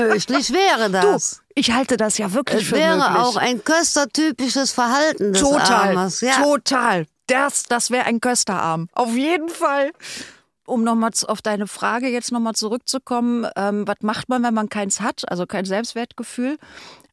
möglich 0.08 0.50
wäre 0.52 0.88
das. 0.90 1.42
Ich 1.54 1.72
halte 1.72 1.96
das 1.96 2.18
ja 2.18 2.32
wirklich 2.32 2.62
Es 2.62 2.68
für 2.68 2.76
wäre 2.76 2.96
möglich. 2.98 3.16
auch 3.16 3.36
ein 3.36 3.62
köstertypisches 3.62 4.72
Verhalten 4.72 5.32
des 5.32 5.42
Total, 5.42 5.96
Armes. 5.96 6.20
Ja. 6.20 6.42
total. 6.42 7.06
Das, 7.26 7.62
das 7.64 7.90
wäre 7.90 8.04
ein 8.06 8.20
Kösterarm. 8.20 8.88
Auf 8.92 9.14
jeden 9.14 9.48
Fall. 9.48 9.92
Um 10.66 10.82
nochmal 10.82 11.10
auf 11.26 11.42
deine 11.42 11.66
Frage 11.66 12.08
jetzt 12.08 12.32
nochmal 12.32 12.54
zurückzukommen, 12.54 13.46
ähm, 13.54 13.86
was 13.86 13.96
macht 14.00 14.28
man, 14.30 14.42
wenn 14.42 14.54
man 14.54 14.68
keins 14.70 15.00
hat, 15.00 15.22
also 15.28 15.46
kein 15.46 15.66
Selbstwertgefühl? 15.66 16.56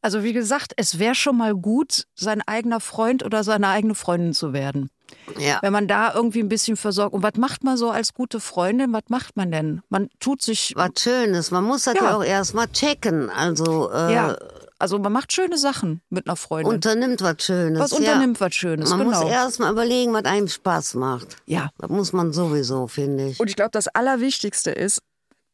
Also 0.00 0.24
wie 0.24 0.32
gesagt, 0.32 0.72
es 0.76 0.98
wäre 0.98 1.14
schon 1.14 1.36
mal 1.36 1.54
gut, 1.54 2.04
sein 2.14 2.42
eigener 2.46 2.80
Freund 2.80 3.22
oder 3.22 3.44
seine 3.44 3.68
eigene 3.68 3.94
Freundin 3.94 4.32
zu 4.32 4.52
werden. 4.54 4.88
Ja. 5.38 5.58
Wenn 5.62 5.72
man 5.72 5.88
da 5.88 6.12
irgendwie 6.14 6.40
ein 6.40 6.48
bisschen 6.48 6.76
versorgt. 6.76 7.14
Und 7.14 7.22
was 7.22 7.34
macht 7.36 7.64
man 7.64 7.76
so 7.76 7.90
als 7.90 8.12
gute 8.14 8.40
Freundin? 8.40 8.92
Was 8.92 9.04
macht 9.08 9.36
man 9.36 9.50
denn? 9.50 9.80
Man 9.88 10.08
tut 10.20 10.42
sich, 10.42 10.72
was 10.76 10.90
Schönes. 10.98 11.50
Man 11.50 11.64
muss 11.64 11.84
das 11.84 11.94
ja, 11.94 12.04
Ja. 12.04 12.16
auch 12.16 12.24
erstmal 12.24 12.68
checken. 12.68 13.30
Also 13.30 13.90
äh, 13.92 14.12
ja, 14.12 14.36
also 14.78 14.98
man 14.98 15.12
macht 15.12 15.32
schöne 15.32 15.58
Sachen 15.58 16.02
mit 16.10 16.26
einer 16.26 16.36
Freundin. 16.36 16.74
unternimmt 16.74 17.22
was 17.22 17.36
Schönes. 17.42 17.78
was 17.80 17.90
ja. 17.92 17.98
unternimmt 17.98 18.40
was 18.40 18.54
Schönes, 18.54 18.90
Man 18.90 18.98
genau. 19.00 19.22
muss 19.22 19.30
erstmal 19.30 19.72
überlegen, 19.72 20.12
was 20.12 20.24
einem 20.24 20.48
Spaß 20.48 20.94
macht. 20.94 21.36
ja. 21.46 21.70
Das 21.78 21.88
muss 21.88 22.12
man 22.12 22.32
sowieso, 22.32 22.88
finde 22.88 23.28
ich. 23.28 23.40
Und 23.40 23.48
ich 23.48 23.56
glaube, 23.56 23.70
das 23.70 23.88
Allerwichtigste 23.88 24.70
ist, 24.72 25.00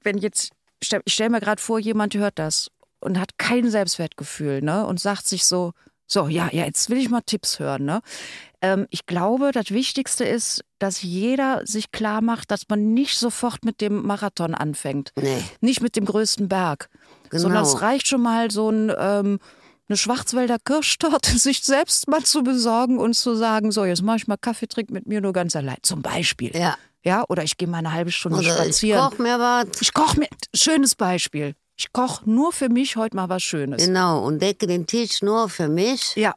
wenn 0.02 0.18
jetzt, 0.18 0.50
stell- 0.82 1.02
ich 1.04 1.12
stelle 1.14 1.30
mir 1.30 1.40
gerade 1.40 1.60
vor, 1.60 1.78
jemand 1.78 2.14
hört 2.14 2.38
das 2.38 2.68
und 3.00 3.18
hat 3.20 3.36
kein 3.38 3.70
Selbstwertgefühl, 3.70 4.62
ne? 4.62 4.86
Und 4.86 4.98
sagt 4.98 5.26
sich 5.26 5.44
so, 5.44 5.72
so, 6.06 6.26
ja, 6.28 6.48
ja, 6.50 6.64
jetzt 6.64 6.88
will 6.88 6.96
ich 6.96 7.10
mal 7.10 7.20
Tipps 7.20 7.58
hören, 7.58 7.84
ne? 7.84 8.00
Ähm, 8.60 8.86
ich 8.90 9.06
glaube, 9.06 9.52
das 9.52 9.70
Wichtigste 9.70 10.24
ist, 10.24 10.64
dass 10.78 11.02
jeder 11.02 11.62
sich 11.64 11.92
klar 11.92 12.20
macht, 12.20 12.50
dass 12.50 12.62
man 12.68 12.92
nicht 12.92 13.18
sofort 13.18 13.64
mit 13.64 13.80
dem 13.80 14.04
Marathon 14.04 14.54
anfängt. 14.54 15.12
Nee. 15.16 15.42
Nicht 15.60 15.80
mit 15.80 15.96
dem 15.96 16.04
größten 16.04 16.48
Berg. 16.48 16.88
Genau. 17.30 17.42
Sondern 17.42 17.62
es 17.64 17.80
reicht 17.82 18.08
schon 18.08 18.22
mal 18.22 18.50
so 18.50 18.70
ein, 18.70 18.92
ähm, 18.98 19.38
eine 19.88 19.96
Schwarzwälder 19.96 20.58
Kirschtorte 20.64 21.38
sich 21.38 21.60
selbst 21.60 22.08
mal 22.08 22.24
zu 22.24 22.42
besorgen 22.42 22.98
und 22.98 23.14
zu 23.14 23.34
sagen, 23.36 23.70
so, 23.70 23.84
jetzt 23.84 24.02
mache 24.02 24.16
ich 24.18 24.26
mal 24.26 24.36
Kaffeetrink 24.36 24.90
mit 24.90 25.06
mir 25.06 25.20
nur 25.20 25.32
ganz 25.32 25.54
allein. 25.54 25.78
Zum 25.82 26.02
Beispiel. 26.02 26.54
Ja. 26.56 26.76
Ja, 27.04 27.24
oder 27.28 27.44
ich 27.44 27.56
gehe 27.56 27.68
mal 27.68 27.78
eine 27.78 27.92
halbe 27.92 28.10
Stunde 28.10 28.38
Oder 28.38 28.48
ich 28.48 28.52
spazieren. 28.54 29.00
koch 29.00 29.18
mir 29.18 29.38
was. 29.38 29.68
Ich 29.80 29.94
koche 29.94 30.18
mir, 30.18 30.28
schönes 30.52 30.96
Beispiel. 30.96 31.54
Ich 31.76 31.92
koche 31.92 32.28
nur 32.28 32.52
für 32.52 32.68
mich 32.68 32.96
heute 32.96 33.14
mal 33.14 33.28
was 33.28 33.44
Schönes. 33.44 33.84
Genau. 33.86 34.24
Und 34.26 34.42
decke 34.42 34.66
den 34.66 34.86
Tisch 34.86 35.22
nur 35.22 35.48
für 35.48 35.68
mich. 35.68 36.16
Ja. 36.16 36.34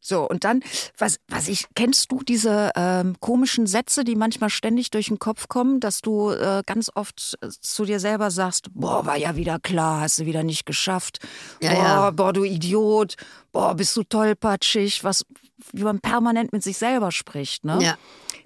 So, 0.00 0.26
und 0.28 0.44
dann, 0.44 0.62
was, 0.96 1.18
was 1.28 1.48
ich, 1.48 1.66
kennst 1.74 2.10
du 2.10 2.22
diese 2.22 2.70
ähm, 2.74 3.16
komischen 3.20 3.66
Sätze, 3.66 4.02
die 4.02 4.16
manchmal 4.16 4.48
ständig 4.48 4.90
durch 4.90 5.08
den 5.08 5.18
Kopf 5.18 5.48
kommen, 5.48 5.78
dass 5.78 6.00
du 6.00 6.30
äh, 6.30 6.62
ganz 6.64 6.90
oft 6.94 7.36
äh, 7.42 7.48
zu 7.48 7.84
dir 7.84 8.00
selber 8.00 8.30
sagst, 8.30 8.68
boah, 8.72 9.04
war 9.04 9.18
ja 9.18 9.36
wieder 9.36 9.58
klar, 9.58 10.00
hast 10.00 10.18
du 10.18 10.26
wieder 10.26 10.42
nicht 10.42 10.64
geschafft. 10.64 11.18
Ja, 11.60 11.74
boah, 11.74 11.82
ja. 11.82 12.10
boah, 12.10 12.32
du 12.32 12.44
Idiot, 12.44 13.16
boah, 13.52 13.74
bist 13.74 13.94
du 13.96 14.02
tollpatschig, 14.02 15.04
was, 15.04 15.26
wie 15.72 15.82
man 15.82 16.00
permanent 16.00 16.52
mit 16.52 16.62
sich 16.62 16.78
selber 16.78 17.12
spricht, 17.12 17.64
ne? 17.64 17.78
Ja. 17.82 17.98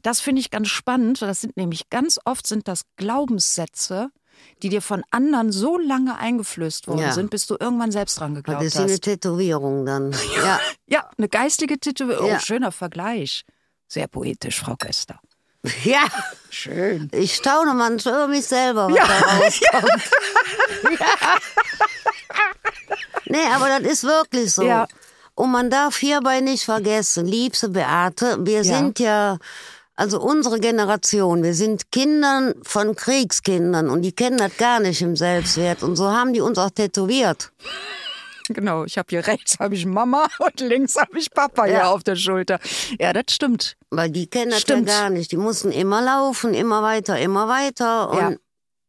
Das 0.03 0.21
finde 0.21 0.41
ich 0.41 0.51
ganz 0.51 0.69
spannend. 0.69 1.23
Das 1.23 1.41
sind 1.41 1.57
nämlich 1.57 1.89
ganz 1.89 2.21
oft 2.27 2.47
sind 2.47 2.69
das 2.69 2.83
Glaubenssätze, 2.97 4.11
die 4.63 4.69
dir 4.69 4.83
von 4.83 5.03
anderen 5.11 5.53
so 5.53 5.79
lange 5.79 6.17
eingeflößt 6.19 6.89
worden 6.89 7.01
Ja. 7.01 7.13
sind, 7.13 7.31
bis 7.31 7.47
du 7.47 7.57
irgendwann 7.59 7.93
selbst 7.93 8.19
dran 8.21 8.35
geglaubt 8.35 8.61
Das 8.61 8.75
ist 8.75 8.81
eine 8.81 8.93
hast. 8.93 9.03
Tätowierung 9.03 9.85
dann. 9.87 10.13
Ja. 10.37 10.61
Ja, 10.87 11.11
eine 11.19 11.29
geistige 11.29 11.79
Tätowierung. 11.79 12.27
Ja. 12.29 12.37
Oh, 12.37 12.41
schöner 12.41 12.73
Vergleich. 12.73 13.45
Sehr 13.89 14.07
poetisch, 14.09 14.61
Frau 14.61 14.77
Köster. 14.77 15.21
Ja. 15.85 16.05
Schön. 16.51 17.09
Ich 17.13 17.35
staune 17.37 17.75
manchmal 17.75 18.15
über 18.15 18.29
mich 18.29 18.45
selber, 18.47 18.89
was 18.89 18.97
Ja. 18.97 19.07
da 19.07 19.37
rauskommt. 19.37 20.11
ja. 21.01 21.07
Nee, 23.27 23.47
aber 23.55 23.69
das 23.69 23.81
ist 23.93 24.05
wirklich 24.05 24.53
so. 24.53 24.63
Ja. 24.63 24.87
Und 25.35 25.51
man 25.51 25.69
darf 25.71 25.97
hierbei 25.97 26.41
nicht 26.41 26.65
vergessen, 26.65 27.27
liebste 27.27 27.69
Beate, 27.71 28.37
wir 28.47 28.59
Ja. 28.59 28.63
sind 28.65 28.99
ja, 29.01 29.39
also 29.97 30.21
unsere 30.21 30.59
Generation, 30.61 31.43
wir 31.43 31.55
sind 31.55 31.91
Kindern 31.93 32.55
von 32.63 32.95
Kriegskindern 32.97 33.89
und 33.91 34.03
die 34.03 34.13
kennen 34.13 34.39
das 34.39 34.57
gar 34.57 34.81
nicht 34.81 35.01
im 35.03 35.17
Selbstwert. 35.17 35.83
Und 35.83 35.97
so 35.97 36.11
haben 36.11 36.33
die 36.33 36.41
uns 36.41 36.59
auch 36.59 36.71
tätowiert. 36.71 37.53
Genau, 38.49 38.85
ich 38.85 38.99
habe 38.99 39.07
hier 39.09 39.27
rechts 39.27 39.59
habe 39.59 39.75
ich 39.75 39.87
Mama 39.87 40.27
und 40.39 40.61
links 40.61 40.97
habe 40.97 41.19
ich 41.19 41.31
Papa 41.31 41.65
hier 41.65 41.75
Ja. 41.75 41.91
auf 41.91 42.03
der 42.05 42.17
Schulter. 42.17 42.59
Ja, 43.01 43.13
das 43.15 43.25
stimmt. 43.31 43.77
Weil 43.91 44.11
die 44.11 44.27
kennen 44.27 44.51
das 44.51 44.61
Stimmt. 44.61 44.89
ja 44.89 45.01
gar 45.01 45.11
nicht. 45.11 45.33
Die 45.33 45.39
mussten 45.39 45.71
immer 45.73 46.03
laufen, 46.03 46.53
immer 46.53 46.83
weiter, 46.83 47.19
immer 47.19 47.49
weiter. 47.49 48.11
Und 48.11 48.19
Ja. 48.19 48.33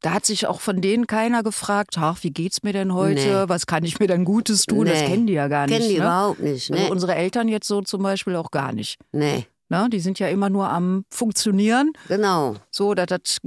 Da 0.01 0.11
hat 0.13 0.25
sich 0.25 0.45
auch 0.45 0.59
von 0.61 0.81
denen 0.81 1.07
keiner 1.07 1.41
gefragt, 1.41 1.95
ach, 1.97 2.19
wie 2.21 2.29
geht's 2.29 2.61
mir 2.61 2.73
denn 2.73 2.93
heute? 2.93 3.43
Nee. 3.43 3.43
Was 3.49 3.65
kann 3.65 3.83
ich 3.85 3.97
mir 3.97 4.05
denn 4.07 4.23
Gutes 4.23 4.63
tun? 4.65 4.85
Das 4.85 4.99
Nee. 4.99 5.07
kennen 5.07 5.25
die 5.25 5.33
ja 5.33 5.47
gar 5.47 5.65
nicht. 5.65 5.75
kennen 5.77 5.87
die 5.89 5.95
ne? 5.97 6.01
überhaupt 6.03 6.39
nicht. 6.41 6.69
Also 6.71 6.83
Ne? 6.83 6.91
unsere 6.91 7.15
Eltern 7.15 7.47
jetzt 7.47 7.67
so 7.67 7.81
zum 7.81 8.03
Beispiel 8.03 8.35
auch 8.35 8.51
gar 8.51 8.71
nicht. 8.73 8.99
nee, 9.13 9.47
Ne? 9.69 9.87
Die 9.91 9.99
sind 9.99 10.19
ja 10.19 10.27
immer 10.27 10.49
nur 10.49 10.69
am 10.69 11.05
Funktionieren. 11.09 11.91
genau. 12.07 12.55
So, 12.71 12.93
dass 12.93 13.07
das 13.07 13.37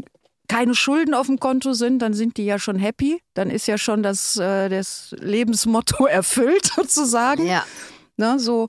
keine 0.49 0.75
Schulden 0.75 1.13
auf 1.15 1.27
dem 1.27 1.39
Konto 1.39 1.75
sind, 1.75 1.99
dann 2.01 2.15
sind 2.15 2.39
die 2.39 2.45
ja 2.47 2.59
schon 2.59 2.77
happy. 2.77 3.21
Dann 3.35 3.51
ist 3.51 3.67
ja 3.67 3.77
schon 3.79 4.03
das, 4.03 4.37
äh, 4.39 4.69
das 4.69 5.15
Lebensmotto 5.19 6.07
erfüllt 6.07 6.73
sozusagen. 6.75 7.47
Ja. 7.47 7.65
Ne, 8.17 8.39
so, 8.39 8.69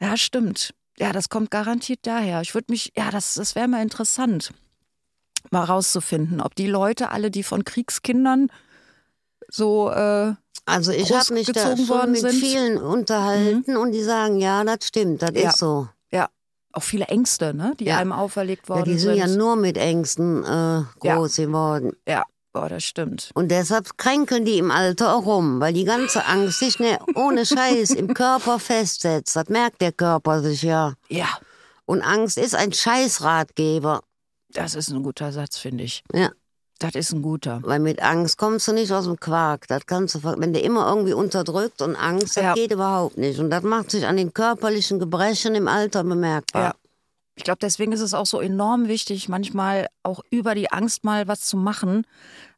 ja, 0.00 0.16
stimmt. 0.16 0.74
Ja, 0.98 1.12
das 1.12 1.28
kommt 1.28 1.50
garantiert 1.50 2.00
daher. 2.02 2.40
Ich 2.42 2.54
würde 2.54 2.66
mich, 2.70 2.92
ja, 2.96 3.10
das, 3.10 3.34
das 3.34 3.54
wäre 3.54 3.66
mal 3.68 3.82
interessant, 3.82 4.50
mal 5.50 5.64
rauszufinden, 5.64 6.40
ob 6.40 6.54
die 6.54 6.66
Leute 6.68 7.10
alle, 7.10 7.30
die 7.30 7.42
von 7.42 7.64
Kriegskindern 7.64 8.48
so, 9.48 9.90
äh, 9.90 10.34
Also 10.66 10.92
ich 10.92 11.12
habe 11.12 11.34
mich 11.34 11.46
da 11.52 11.76
schon 11.76 12.10
mit 12.12 12.20
sind. 12.20 12.34
Mhm. 12.34 12.38
vielen 12.38 12.78
unterhalten 12.78 13.76
und 13.76 13.92
die 13.92 14.02
sagen, 14.02 14.38
ja, 14.38 14.64
das 14.64 14.86
stimmt, 14.88 15.22
das 15.22 15.30
Ja. 15.34 15.50
ist 15.50 15.58
so. 15.58 15.88
Ja, 16.76 16.80
auch 16.80 16.82
viele 16.84 17.06
Ängste, 17.06 17.54
ne, 17.54 17.72
die 17.78 17.86
Ja. 17.86 17.98
einem 17.98 18.12
auferlegt 18.12 18.68
Ja, 18.68 18.76
worden 18.76 18.84
die 18.92 18.98
sind 18.98 19.16
ja 19.16 19.28
sind. 19.28 19.38
nur 19.38 19.56
mit 19.56 19.76
Ängsten 19.76 20.44
äh, 20.44 20.82
groß 21.00 21.36
geworden. 21.36 21.92
Ja, 22.06 22.24
boah, 22.52 22.68
das 22.68 22.84
stimmt. 22.84 23.30
Und 23.34 23.48
deshalb 23.50 23.96
kränkeln 23.98 24.44
die 24.44 24.58
im 24.58 24.70
Alter 24.70 25.14
auch 25.14 25.26
rum, 25.26 25.60
weil 25.60 25.72
die 25.72 25.84
ganze 25.84 26.24
Angst 26.26 26.58
sich 26.60 26.78
ne, 26.78 26.98
ohne 27.14 27.44
Scheiß 27.46 27.90
im 27.90 28.14
Körper 28.14 28.58
festsetzt. 28.58 29.36
Das 29.36 29.48
merkt 29.48 29.80
der 29.80 29.92
Körper 29.92 30.42
sich 30.42 30.62
ja. 30.62 30.94
Ja, 31.08 31.28
Und 31.84 32.02
Angst 32.02 32.36
ist 32.38 32.54
ein 32.54 32.72
Scheißratgeber. 32.72 34.00
das 34.50 34.74
ist 34.74 34.90
ein 34.90 35.02
guter 35.02 35.32
Satz, 35.32 35.58
finde 35.58 35.84
ich. 35.84 36.02
Ja. 36.12 36.30
Das 36.78 36.94
ist 36.94 37.12
ein 37.12 37.22
guter. 37.22 37.60
Weil 37.62 37.78
mit 37.80 38.02
Angst 38.02 38.36
kommst 38.36 38.68
du 38.68 38.72
nicht 38.72 38.92
aus 38.92 39.04
dem 39.06 39.18
Quark. 39.18 39.66
Das 39.68 39.86
kannst 39.86 40.14
du, 40.14 40.22
wenn 40.24 40.52
du 40.52 40.60
immer 40.60 40.86
irgendwie 40.88 41.14
unterdrückt 41.14 41.80
und 41.80 41.96
Angst, 41.96 42.36
das 42.36 42.44
Ja. 42.44 42.54
geht 42.54 42.70
überhaupt 42.72 43.16
nicht. 43.16 43.38
Und 43.40 43.48
das 43.50 43.62
macht 43.62 43.90
sich 43.90 44.06
an 44.06 44.16
den 44.18 44.34
körperlichen 44.34 44.98
Gebrechen 44.98 45.54
im 45.54 45.68
Alter 45.68 46.04
bemerkbar. 46.04 46.62
Ja. 46.62 46.74
Ich 47.34 47.44
glaube, 47.44 47.58
deswegen 47.60 47.92
ist 47.92 48.00
es 48.00 48.14
auch 48.14 48.26
so 48.26 48.40
enorm 48.40 48.88
wichtig, 48.88 49.28
manchmal 49.28 49.88
auch 50.02 50.20
über 50.30 50.54
die 50.54 50.70
Angst 50.70 51.04
mal 51.04 51.28
was 51.28 51.40
zu 51.42 51.56
machen. 51.56 52.06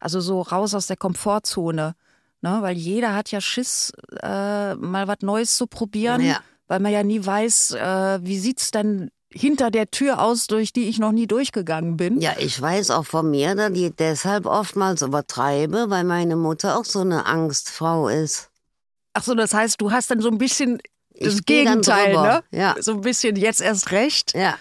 Also 0.01 0.21
so 0.21 0.41
raus 0.43 0.75
aus 0.75 0.87
der 0.89 0.97
Komfortzone. 0.97 1.95
Ne? 2.43 2.59
Weil 2.61 2.77
jeder 2.77 3.15
hat 3.15 3.31
ja 3.31 3.41
Schiss, 3.41 3.93
äh, 4.23 4.75
mal 4.77 5.09
was 5.09 5.19
Neues 5.23 5.57
zu 5.57 5.67
probieren. 5.67 6.23
Ja. 6.23 6.39
Weil 6.69 6.81
man 6.81 6.93
ja 6.93 7.03
nie 7.03 7.25
weiß, 7.25 7.73
äh, 7.73 8.19
wie 8.23 8.39
sieht's 8.39 8.71
denn 8.71 9.11
hinter 9.33 9.71
der 9.71 9.91
Tür 9.91 10.21
aus, 10.23 10.47
durch 10.47 10.73
die 10.73 10.89
ich 10.89 10.99
noch 10.99 11.13
nie 11.13 11.27
durchgegangen 11.27 11.97
bin. 11.97 12.21
Ja, 12.21 12.33
ich 12.39 12.61
weiß 12.61 12.91
auch 12.91 13.05
von 13.07 13.31
mir, 13.31 13.55
dass 13.55 13.73
ich 13.73 13.93
deshalb 13.97 14.47
oftmals 14.47 15.03
übertreibe, 15.03 15.91
weil 15.91 16.05
meine 16.05 16.37
Mutter 16.37 16.79
auch 16.79 16.85
so 16.85 17.01
eine 17.01 17.27
Angstfrau 17.27 18.09
ist. 18.09 18.51
Ach 19.15 19.23
so, 19.23 19.35
das 19.35 19.53
heißt, 19.53 19.81
du 19.81 19.91
hast 19.93 20.11
dann 20.11 20.21
so 20.21 20.29
ein 20.29 20.39
bisschen 20.39 20.79
das 21.19 21.35
Ich 21.35 21.47
Gegenteil, 21.47 22.13
ne? 22.15 22.43
Ja. 22.53 22.77
So 22.81 22.93
ein 22.93 23.01
bisschen 23.01 23.37
jetzt 23.37 23.61
erst 23.61 23.91
recht. 23.91 24.35
Ja. 24.35 24.55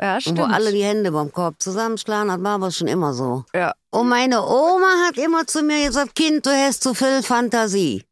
Ja, 0.00 0.16
Und 0.16 0.20
stimmt. 0.22 0.38
wo 0.40 0.42
alle 0.44 0.72
die 0.72 0.82
Hände 0.82 1.12
beim 1.12 1.30
Korb 1.32 1.54
zusammenschlagen, 1.62 2.28
das 2.28 2.42
war 2.42 2.54
aber 2.56 2.70
schon 2.72 2.88
immer 2.88 3.14
so. 3.14 3.44
ja. 3.54 3.72
Und 3.90 4.08
meine 4.08 4.42
Oma 4.44 4.88
hat 5.06 5.16
immer 5.18 5.46
zu 5.46 5.62
mir 5.62 5.86
gesagt, 5.86 6.16
Kind, 6.16 6.44
du 6.44 6.50
hast 6.50 6.82
zu 6.82 6.94
viel 6.94 7.22
Fantasie. 7.22 8.02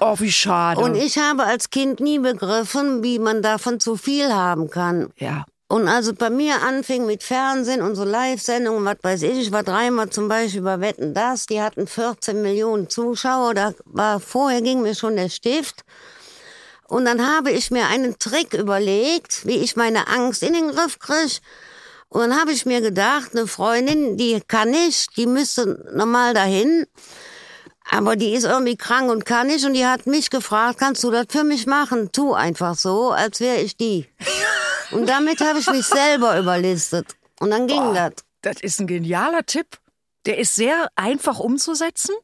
Oh, 0.00 0.16
wie 0.18 0.32
schade. 0.32 0.80
Und 0.80 0.94
ich 0.94 1.18
habe 1.18 1.44
als 1.44 1.70
Kind 1.70 2.00
nie 2.00 2.18
begriffen, 2.18 3.02
wie 3.02 3.18
man 3.18 3.42
davon 3.42 3.80
zu 3.80 3.96
viel 3.96 4.32
haben 4.32 4.70
kann. 4.70 5.10
ja. 5.16 5.44
Und 5.68 5.88
als 5.88 6.06
es 6.06 6.14
bei 6.14 6.30
mir 6.30 6.62
anfing 6.62 7.06
mit 7.06 7.24
Fernsehen 7.24 7.82
und 7.82 7.96
so 7.96 8.04
Live-Sendungen, 8.04 8.84
was 8.84 8.98
weiß 9.02 9.22
ich, 9.22 9.38
ich 9.38 9.52
war 9.52 9.64
dreimal 9.64 10.10
zum 10.10 10.28
Beispiel 10.28 10.62
bei 10.62 10.80
Wetten 10.80 11.12
Das, 11.12 11.46
die 11.46 11.60
hatten 11.60 11.88
14 11.88 12.40
Millionen 12.40 12.88
Zuschauer, 12.88 13.52
da 13.52 13.72
war, 13.84 14.20
vorher 14.20 14.62
ging 14.62 14.82
mir 14.82 14.94
schon 14.94 15.16
der 15.16 15.28
Stift. 15.28 15.82
Und 16.86 17.04
dann 17.04 17.26
habe 17.26 17.50
ich 17.50 17.72
mir 17.72 17.88
einen 17.88 18.16
Trick 18.20 18.54
überlegt, 18.54 19.44
wie 19.44 19.56
ich 19.56 19.74
meine 19.74 20.06
Angst 20.06 20.44
in 20.44 20.52
den 20.52 20.68
Griff 20.68 21.00
kriege. 21.00 21.40
Und 22.08 22.20
dann 22.20 22.40
habe 22.40 22.52
ich 22.52 22.64
mir 22.64 22.80
gedacht, 22.80 23.30
eine 23.32 23.48
Freundin, 23.48 24.16
die 24.16 24.40
kann 24.46 24.70
nicht, 24.70 25.16
die 25.16 25.26
müsste 25.26 25.84
normal 25.92 26.32
dahin. 26.32 26.86
Aber 27.90 28.16
die 28.16 28.34
ist 28.34 28.44
irgendwie 28.44 28.76
krank 28.76 29.10
und 29.10 29.24
kann 29.24 29.46
nicht. 29.46 29.64
Und 29.64 29.74
die 29.74 29.86
hat 29.86 30.06
mich 30.06 30.30
gefragt, 30.30 30.78
kannst 30.78 31.04
du 31.04 31.10
das 31.10 31.26
für 31.30 31.44
mich 31.44 31.66
machen? 31.66 32.10
Tu 32.12 32.34
einfach 32.34 32.74
so, 32.74 33.12
als 33.12 33.40
wäre 33.40 33.58
ich 33.58 33.76
die. 33.76 34.08
Und 34.92 35.08
damit 35.08 35.40
habe 35.40 35.58
ich 35.58 35.66
mich 35.68 35.84
selber 35.84 36.38
überlistet. 36.38 37.16
Und 37.40 37.50
dann 37.50 37.66
ging 37.66 37.92
das. 37.92 38.12
Das 38.42 38.60
ist 38.60 38.80
ein 38.80 38.86
genialer 38.86 39.44
Tipp. 39.44 39.66
Der 40.26 40.38
ist 40.38 40.54
sehr 40.54 40.88
einfach 40.94 41.40
umzusetzen 41.40 42.14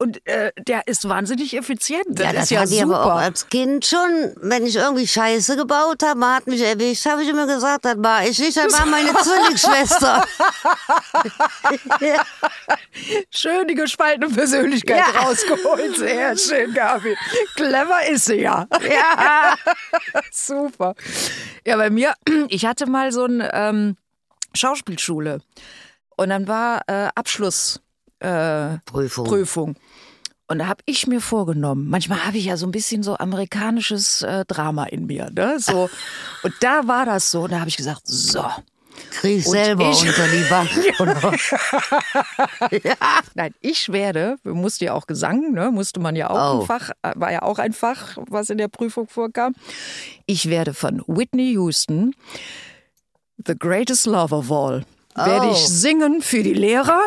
und 0.00 0.26
äh, 0.26 0.50
der 0.58 0.88
ist 0.88 1.06
wahnsinnig 1.08 1.54
effizient. 1.56 2.06
Das 2.08 2.24
Ja, 2.24 2.30
ist 2.30 2.38
das 2.40 2.50
ja 2.50 2.60
hatte 2.60 2.72
ich 2.74 2.80
super. 2.80 3.00
aber 3.00 3.14
auch 3.14 3.18
als 3.20 3.46
Kind 3.50 3.84
schon. 3.84 4.32
Wenn 4.40 4.64
ich 4.64 4.76
irgendwie 4.76 5.06
Scheiße 5.06 5.56
gebaut 5.56 6.02
habe, 6.02 6.18
man 6.18 6.36
hat 6.36 6.46
mich 6.46 6.62
erwischt, 6.62 7.04
habe 7.04 7.22
ich 7.22 7.28
immer 7.28 7.46
gesagt, 7.46 7.84
das 7.84 7.96
war 7.98 8.24
ich 8.26 8.38
nicht, 8.38 8.56
das 8.56 8.72
war 8.78 8.86
meine 8.86 9.12
Zwillingsschwester. 9.22 10.24
ja. 12.00 12.22
Schön 13.30 13.68
die 13.68 13.74
gespaltene 13.74 14.28
Persönlichkeit 14.32 14.98
Ja. 15.14 15.20
rausgeholt. 15.20 15.96
Sehr 15.96 16.36
schön, 16.36 16.72
Gabi. 16.74 17.14
Clever 17.56 18.06
ist 18.08 18.24
sie 18.24 18.36
ja. 18.40 18.66
ja. 18.82 19.54
Super. 20.32 20.94
Ja, 21.66 21.76
bei 21.76 21.90
mir, 21.90 22.14
ich 22.48 22.64
hatte 22.64 22.86
mal 22.88 23.12
so 23.12 23.24
eine 23.24 23.50
ähm, 23.52 23.96
Schauspielschule 24.54 25.40
und 26.16 26.30
dann 26.30 26.48
war 26.48 26.80
äh, 26.86 27.08
Abschluss. 27.14 27.80
Äh, 28.18 28.78
Prüfung. 28.84 29.24
Prüfung. 29.26 29.76
Und 30.50 30.58
da 30.58 30.66
habe 30.66 30.82
ich 30.84 31.06
mir 31.06 31.20
vorgenommen, 31.20 31.88
manchmal 31.88 32.26
habe 32.26 32.36
ich 32.36 32.46
ja 32.46 32.56
so 32.56 32.66
ein 32.66 32.72
bisschen 32.72 33.02
so 33.04 33.16
amerikanisches 33.16 34.22
äh, 34.22 34.44
Drama 34.46 34.84
in 34.84 35.06
mir. 35.06 35.30
Ne? 35.30 35.58
So, 35.60 35.88
und 36.42 36.54
da 36.60 36.88
war 36.88 37.06
das 37.06 37.30
so. 37.30 37.42
Und 37.42 37.52
da 37.52 37.60
habe 37.60 37.68
ich 37.68 37.76
gesagt, 37.76 38.02
so. 38.04 38.44
Krieg 39.12 39.44
selber 39.44 39.90
ich- 39.90 40.02
unter 40.02 40.26
die 40.28 40.50
Wand. 40.50 40.70
Oder? 41.00 41.32
Nein, 43.34 43.54
ich 43.60 43.90
werde, 43.92 44.36
musste 44.44 44.86
ja 44.86 44.94
auch 44.94 45.06
Gesang, 45.06 45.52
ne? 45.52 45.70
musste 45.70 46.00
man 46.00 46.16
ja 46.16 46.28
auch 46.30 46.54
Oh. 46.56 46.60
ein 46.60 46.66
Fach, 46.66 46.90
äh, 47.02 47.12
war 47.14 47.32
ja 47.32 47.42
auch 47.42 47.58
ein 47.58 47.72
Fach, 47.72 48.18
was 48.28 48.50
in 48.50 48.58
der 48.58 48.68
Prüfung 48.68 49.08
vorkam. 49.08 49.54
Ich 50.26 50.50
werde 50.50 50.74
von 50.74 51.02
Whitney 51.06 51.52
Houston, 51.52 52.14
The 53.46 53.54
Greatest 53.58 54.06
Love 54.06 54.34
of 54.34 54.50
All, 54.52 54.84
werde 55.14 55.46
Oh. 55.48 55.52
ich 55.52 55.66
singen 55.68 56.20
für 56.22 56.42
die 56.42 56.54
Lehrer. 56.54 57.00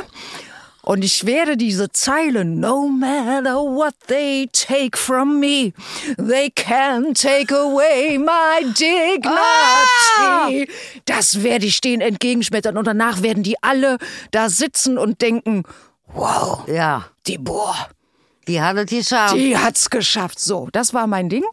Und 0.86 1.02
ich 1.04 1.26
werde 1.26 1.56
diese 1.56 1.90
Zeilen, 1.94 2.60
no 2.60 2.88
matter 2.90 3.56
what 3.56 3.94
they 4.08 4.50
take 4.52 4.98
from 4.98 5.40
me, 5.40 5.72
they 6.18 6.50
can 6.50 7.14
take 7.14 7.56
away 7.56 8.18
my 8.18 8.66
dignity. 8.74 10.70
Das 11.06 11.42
werde 11.42 11.66
ich 11.66 11.80
denen 11.80 12.02
entgegenschmettern 12.02 12.78
und 12.78 12.86
danach 12.86 13.22
werden 13.22 13.44
die 13.44 13.56
alle 13.64 13.98
da 14.32 14.50
sitzen 14.50 14.98
und 14.98 15.22
denken, 15.22 15.64
wow, 16.08 16.68
Ja, 16.68 17.06
die 17.28 17.38
boah, 17.38 17.76
die 18.50 18.62
hatte 18.62 18.86
die 18.86 18.98
geschafft. 18.98 19.36
die 19.36 19.58
hat's 19.58 19.90
geschafft. 19.90 20.40
So, 20.40 20.68
das 20.74 20.94
war 20.94 21.08
mein 21.08 21.30
Ding. 21.30 21.46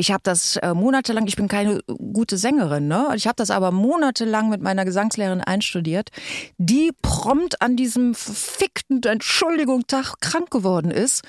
Ich 0.00 0.12
habe 0.12 0.20
das 0.22 0.56
äh, 0.58 0.74
monatelang, 0.74 1.26
ich 1.26 1.34
bin 1.34 1.48
keine 1.48 1.80
gute 1.88 2.38
Sängerin, 2.38 2.86
ne? 2.86 3.08
Ich 3.16 3.26
habe 3.26 3.34
das 3.34 3.50
aber 3.50 3.72
monatelang 3.72 4.48
mit 4.48 4.62
meiner 4.62 4.84
Gesangslehrerin 4.84 5.40
einstudiert, 5.40 6.10
die 6.56 6.92
prompt 7.02 7.60
an 7.60 7.74
diesem 7.74 8.14
verfickten, 8.14 9.02
Entschuldigung, 9.02 9.88
Tag 9.88 10.20
krank 10.20 10.50
geworden 10.52 10.92
ist, 10.92 11.22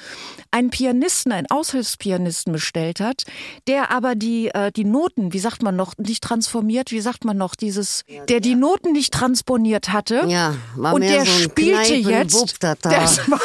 einen 0.52 0.70
Pianisten, 0.70 1.32
einen 1.32 1.50
Aushilfspianisten 1.50 2.54
bestellt 2.54 3.00
hat, 3.00 3.24
der 3.68 3.90
aber 3.90 4.14
die, 4.14 4.50
äh, 4.50 4.72
die 4.72 4.86
Noten, 4.86 5.34
wie 5.34 5.40
sagt 5.40 5.64
man 5.64 5.76
noch, 5.76 5.98
nicht 5.98 6.24
transformiert, 6.24 6.92
wie 6.92 7.02
sagt 7.02 7.26
man 7.26 7.38
noch, 7.38 7.56
dieses, 7.56 8.04
der 8.30 8.40
die 8.40 8.54
Noten 8.54 8.92
nicht 8.92 9.12
transponiert 9.14 9.90
hatte. 9.92 10.26
Ja, 10.28 10.54
war 10.76 10.94
und 10.94 11.02
der 11.02 11.26
so 11.26 11.32
spielte 11.32 12.02
Kneipen- 12.02 12.10
jetzt. 12.10 12.36
Das 12.92 13.18
war 13.32 13.40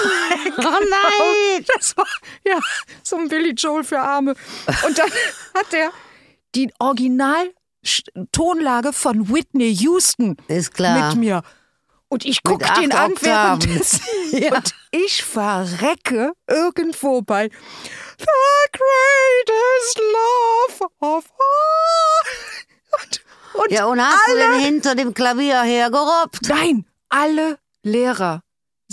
Oh 0.59 0.63
nein! 0.63 1.65
das 1.77 1.97
war 1.97 2.07
ja 2.45 2.59
so 3.03 3.17
ein 3.17 3.29
Billy 3.29 3.53
Joel 3.53 3.83
für 3.85 3.99
Arme. 4.01 4.35
Und 4.87 4.99
dann 4.99 5.11
hat 5.55 5.73
er 5.73 5.91
die 6.55 6.71
Original-Tonlage 6.79 8.93
von 8.93 9.29
Whitney 9.33 9.73
Houston 9.75 10.37
Ist 10.49 10.75
klar. 10.75 11.09
mit 11.09 11.17
mir. 11.19 11.43
Und 12.09 12.25
ich 12.25 12.43
guck 12.45 12.63
acht 12.63 12.81
den 12.81 12.93
an 12.93 13.13
währenddessen. 13.21 14.01
Ja. 14.31 14.55
Und 14.57 14.73
ich 14.91 15.23
verrecke 15.25 16.33
irgendwo 16.49 17.23
bei 17.23 17.49
The 18.19 18.27
Greatest 18.73 19.99
Love 19.99 20.89
of 21.01 21.25
All. 21.39 22.25
Und, 23.01 23.21
und 23.55 23.71
Ja, 23.73 23.87
und 23.87 24.01
hast 24.01 24.29
du 24.29 24.35
denn 24.37 24.59
hinter 24.61 24.95
dem 24.97 25.15
Klavier 25.15 25.63
hergerobbt? 25.63 26.49
Nein, 26.49 26.85
alle 27.09 27.59
Lehrer 27.83 28.43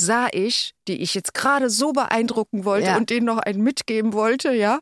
sah 0.06 0.28
ich, 0.34 0.74
die 0.88 1.02
ich 1.02 1.14
jetzt 1.14 1.34
gerade 1.34 1.70
so 1.70 1.94
beeindrucken 1.94 2.66
wollte 2.66 2.88
Ja. 2.88 2.98
und 2.98 3.10
denen 3.10 3.26
noch 3.26 3.38
einen 3.38 3.62
mitgeben 3.62 4.14
wollte, 4.14 4.52
ja, 4.54 4.80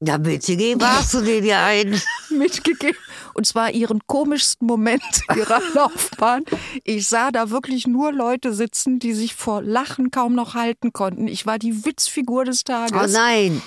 Ja, 0.00 0.18
bitte, 0.18 0.56
geh, 0.56 0.74
warst 0.78 1.14
du 1.14 1.20
dir 1.22 1.40
dir 1.40 1.58
ein? 1.60 2.00
mitgegeben. 2.30 2.96
Und 3.34 3.46
zwar 3.46 3.70
ihren 3.70 4.00
komischsten 4.06 4.66
Moment 4.66 5.02
ihrer 5.36 5.60
Laufbahn. 5.74 6.44
Ich 6.84 7.08
sah 7.08 7.30
da 7.30 7.48
wirklich 7.50 7.86
nur 7.86 8.12
Leute 8.12 8.52
sitzen, 8.52 8.98
die 8.98 9.14
sich 9.14 9.34
vor 9.34 9.62
Lachen 9.62 10.10
kaum 10.10 10.34
noch 10.34 10.54
halten 10.54 10.92
konnten. 10.92 11.28
Ich 11.28 11.46
war 11.46 11.58
die 11.58 11.84
Witzfigur 11.86 12.44
des 12.44 12.60
Oh 12.62 12.72
Tages. 12.72 13.12
nein. 13.12 13.62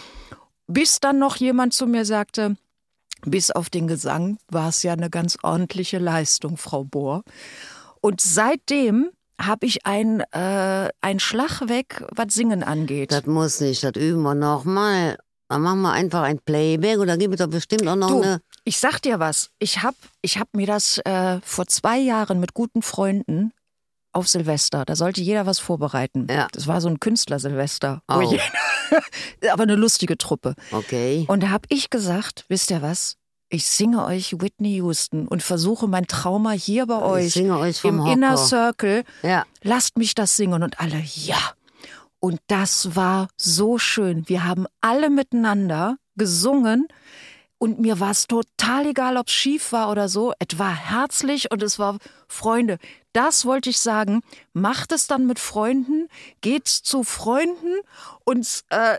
bis 0.67 0.99
dann 0.99 1.17
noch 1.17 1.36
jemand 1.38 1.73
zu 1.73 1.88
mir 1.88 2.06
sagte, 2.06 2.58
bis 3.25 3.49
auf 3.52 3.69
den 3.71 3.88
Gesang 3.88 4.38
war 4.49 4.69
es 4.69 4.84
ja 4.84 4.93
eine 4.93 5.10
ganz 5.10 5.38
ordentliche 5.41 5.97
Leistung, 5.97 6.58
Frau 6.58 6.84
Bohr. 6.84 7.23
Und 8.02 8.21
seitdem 8.21 9.10
habe 9.39 9.65
ich 9.65 9.86
ein, 9.86 10.21
äh, 10.32 10.89
ein 11.02 11.19
Schlag 11.19 11.67
weg, 11.69 12.04
was 12.12 12.34
Singen 12.34 12.63
angeht. 12.63 13.12
Das 13.12 13.25
muss 13.25 13.60
nicht, 13.62 13.84
das 13.84 13.93
üben 13.95 14.21
wir 14.23 14.36
nochmal. 14.36 15.17
Dann 15.47 15.62
machen 15.62 15.82
wir 15.82 15.91
einfach 15.93 16.21
ein 16.23 16.39
Playback 16.39 16.99
oder 16.99 17.17
gibt 17.17 17.34
es 17.34 17.39
doch 17.39 17.49
bestimmt 17.49 17.88
auch 17.88 17.95
noch 17.95 18.10
Du, 18.10 18.21
eine. 18.21 18.41
ich 18.65 18.78
sag 18.78 18.99
dir 19.02 19.19
was. 19.19 19.49
Ich 19.58 19.82
hab, 19.82 19.95
ich 20.21 20.38
hab 20.38 20.54
mir 20.54 20.67
das 20.67 20.99
äh, 20.99 21.39
vor 21.43 21.65
zwei 21.67 21.97
Jahren 21.97 22.39
mit 22.39 22.54
guten 22.54 22.82
Freunden 22.84 23.52
auf 24.12 24.28
Silvester. 24.28 24.86
Da 24.86 24.95
sollte 24.95 25.21
jeder 25.21 25.45
was 25.45 25.58
vorbereiten. 25.60 26.28
Ja. 26.30 26.47
Das 26.52 26.67
war 26.67 26.82
so 26.82 26.88
ein 26.89 26.99
Künstler-Silvester. 26.99 28.02
Oh. 28.08 28.21
Aber 29.52 29.63
eine 29.63 29.75
lustige 29.75 30.17
Truppe. 30.17 30.56
Okay. 30.71 31.25
Und 31.28 31.43
da 31.43 31.49
hab 31.49 31.65
ich 31.69 31.89
gesagt, 31.89 32.45
wisst 32.47 32.69
ihr 32.71 32.82
was? 32.82 33.15
Ich 33.51 33.65
singe 33.65 34.05
euch 34.05 34.39
Whitney 34.39 34.75
Houston 34.75 35.27
und 35.27 35.41
versuche 35.41 35.88
mein 35.88 36.05
Trauma 36.05 36.51
hier 36.51 36.85
bei 36.85 36.97
Ich 36.97 37.03
euch 37.03 37.33
singe 37.33 37.57
euch 37.57 37.81
vom 37.81 37.99
im 37.99 38.05
Inner 38.05 38.33
Hocker. 38.33 38.45
Circle. 38.45 39.03
Ja. 39.23 39.45
Lasst 39.63 39.97
mich 39.97 40.13
das 40.13 40.35
singen 40.35 40.62
und 40.62 40.79
alle 40.79 40.99
ja. 40.99 41.39
Und 42.19 42.39
das 42.47 42.95
war 42.95 43.27
so 43.38 43.79
schön. 43.79 44.27
Wir 44.29 44.43
haben 44.43 44.67
alle 44.81 45.09
miteinander 45.09 45.97
gesungen 46.15 46.88
und 47.57 47.79
mir 47.79 47.99
war 47.99 48.12
es 48.12 48.27
total 48.27 48.88
egal, 48.88 49.17
ob 49.17 49.27
es 49.27 49.33
schief 49.33 49.71
war 49.71 49.89
oder 49.89 50.09
so. 50.09 50.33
Es 50.38 50.59
war 50.59 50.75
herzlich 50.75 51.51
und 51.51 51.63
es 51.63 51.79
war 51.79 51.97
Freunde. 52.27 52.77
Das 53.13 53.45
wollte 53.45 53.71
ich 53.71 53.79
sagen. 53.79 54.21
Macht 54.53 54.91
es 54.91 55.07
dann 55.07 55.25
mit 55.25 55.39
Freunden, 55.39 56.07
geht 56.41 56.67
zu 56.67 57.03
Freunden 57.03 57.79
und 58.25 58.63
äh, 58.69 58.97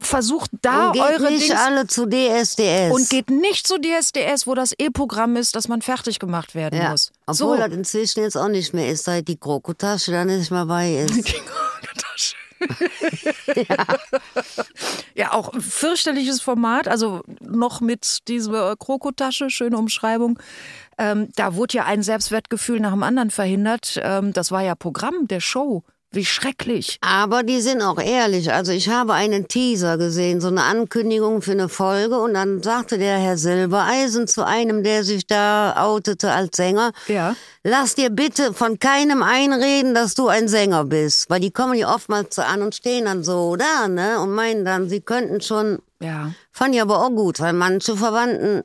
versucht 0.00 0.50
da 0.62 0.88
und 0.88 0.92
geht 0.94 1.02
eure 1.02 1.30
nicht 1.30 1.48
Dings 1.48 1.60
alle 1.60 1.86
zu 1.86 2.06
DSDS. 2.06 2.92
und 2.92 3.08
geht 3.10 3.30
nicht 3.30 3.66
zu 3.66 3.78
DSDS, 3.78 4.46
wo 4.46 4.54
das 4.54 4.72
E-Programm 4.78 5.36
ist, 5.36 5.56
dass 5.56 5.68
man 5.68 5.82
fertig 5.82 6.18
gemacht 6.18 6.54
werden 6.54 6.80
ja. 6.80 6.90
muss. 6.90 7.12
Obwohl 7.26 7.56
so. 7.56 7.62
das 7.62 7.72
inzwischen 7.72 8.22
jetzt 8.22 8.36
auch 8.36 8.48
nicht 8.48 8.74
mehr 8.74 8.90
ist, 8.90 9.04
seit 9.04 9.28
die 9.28 9.36
Krokotasche 9.36 10.12
da 10.12 10.24
nicht 10.24 10.50
mehr 10.50 10.66
bei 10.66 11.04
ist. 11.08 11.34
Ja, 15.14 15.32
auch 15.32 15.52
ein 15.52 15.60
fürchterliches 15.60 16.40
Format, 16.40 16.86
also 16.86 17.22
noch 17.40 17.80
mit 17.80 18.28
dieser 18.28 18.76
Krokotasche, 18.76 19.50
schöne 19.50 19.76
Umschreibung. 19.76 20.38
Ähm, 20.96 21.28
da 21.34 21.54
wurde 21.54 21.78
ja 21.78 21.84
ein 21.86 22.02
Selbstwertgefühl 22.02 22.80
nach 22.80 22.92
dem 22.92 23.02
anderen 23.02 23.30
verhindert. 23.30 23.98
Ähm, 24.02 24.32
das 24.32 24.52
war 24.52 24.62
ja 24.62 24.74
Programm 24.74 25.26
der 25.26 25.40
Show. 25.40 25.82
Wie 26.10 26.24
schrecklich. 26.24 26.96
Aber 27.02 27.42
die 27.42 27.60
sind 27.60 27.82
auch 27.82 28.00
ehrlich. 28.00 28.50
Also 28.50 28.72
ich 28.72 28.88
habe 28.88 29.12
einen 29.12 29.46
Teaser 29.46 29.98
gesehen, 29.98 30.40
so 30.40 30.48
eine 30.48 30.62
Ankündigung 30.64 31.42
für 31.42 31.50
eine 31.52 31.68
Folge 31.68 32.18
und 32.18 32.32
dann 32.32 32.62
sagte 32.62 32.96
der 32.96 33.18
Herr 33.18 33.36
Silbereisen 33.36 34.26
zu 34.26 34.46
einem, 34.46 34.82
der 34.82 35.04
sich 35.04 35.26
da 35.26 35.74
outete 35.84 36.32
als 36.32 36.56
Sänger, 36.56 36.92
Ja. 37.08 37.36
lass 37.62 37.94
dir 37.94 38.08
bitte 38.08 38.54
von 38.54 38.78
keinem 38.78 39.22
einreden, 39.22 39.92
dass 39.94 40.14
du 40.14 40.28
ein 40.28 40.48
Sänger 40.48 40.84
bist. 40.86 41.28
Weil 41.28 41.40
die 41.40 41.50
kommen 41.50 41.74
ja 41.74 41.94
oftmals 41.94 42.38
an 42.38 42.62
und 42.62 42.74
stehen 42.74 43.04
dann 43.04 43.22
so 43.22 43.56
da, 43.56 43.86
ne? 43.86 44.18
Und 44.18 44.32
meinen 44.32 44.64
dann, 44.64 44.88
sie 44.88 45.02
könnten 45.02 45.42
schon, 45.42 45.78
Ja. 46.00 46.32
fand 46.52 46.74
ich 46.74 46.80
aber 46.80 47.04
auch 47.04 47.10
gut, 47.10 47.38
weil 47.38 47.52
manche 47.52 47.96
Verwandten 47.98 48.62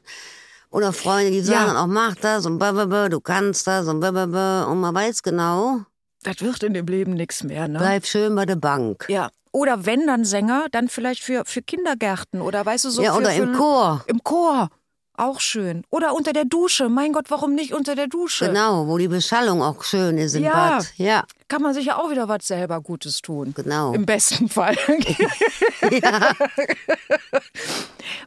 oder 0.72 0.94
Freunde, 0.94 1.32
die 1.32 1.42
sagen 1.42 1.74
Ja. 1.74 1.84
auch, 1.84 1.88
mach 1.88 2.16
das 2.16 2.46
und 2.46 2.58
blablabla, 2.58 3.10
du 3.10 3.20
kannst 3.20 3.68
das 3.68 3.86
und 3.90 4.00
blablabla. 4.00 4.64
Und 4.64 4.80
man 4.80 4.96
weiß 4.96 5.22
genau, 5.24 5.82
Das 6.24 6.42
wird 6.42 6.64
in 6.64 6.74
dem 6.74 6.86
Leben 6.86 7.14
nichts 7.14 7.44
mehr, 7.44 7.68
ne? 7.68 7.80
bleib 7.80 8.06
schön 8.06 8.36
bei 8.36 8.46
der 8.46 8.56
Bank. 8.56 9.06
Ja. 9.10 9.30
Oder 9.52 9.86
wenn 9.86 10.08
dann 10.08 10.26
Sänger, 10.26 10.66
dann 10.72 10.90
vielleicht 10.90 11.22
für, 11.22 11.44
für 11.46 11.62
Kindergärten 11.62 12.42
oder 12.42 12.66
weißt 12.66 12.86
du 12.86 12.90
so. 12.90 13.04
ja, 13.04 13.14
für, 13.14 13.20
oder 13.20 13.30
für, 13.30 13.44
im 13.44 13.54
Chor. 13.54 14.04
Im 14.08 14.24
Chor. 14.24 14.70
Auch 15.16 15.40
schön. 15.40 15.84
Oder 15.92 16.16
unter 16.16 16.34
der 16.34 16.46
Dusche. 16.46 16.90
Mein 16.90 17.14
Gott, 17.14 17.26
warum 17.30 17.54
nicht 17.54 17.74
unter 17.74 17.94
der 17.96 18.08
Dusche? 18.08 18.48
Genau, 18.48 18.88
wo 18.88 18.98
die 18.98 19.08
Beschallung 19.08 19.62
auch 19.62 19.84
schön 19.84 20.18
ist 20.18 20.34
im 20.36 20.44
Ja. 20.44 20.78
Bad. 20.78 20.92
Ja, 20.98 21.24
Kann 21.48 21.62
man 21.62 21.74
sich 21.76 21.86
ja 21.86 21.98
auch 21.98 22.10
wieder 22.10 22.28
was 22.28 22.48
selber 22.48 22.82
Gutes 22.82 23.22
tun. 23.22 23.54
genau. 23.56 23.94
Im 23.94 24.06
besten 24.08 24.50
Fall. 24.50 24.76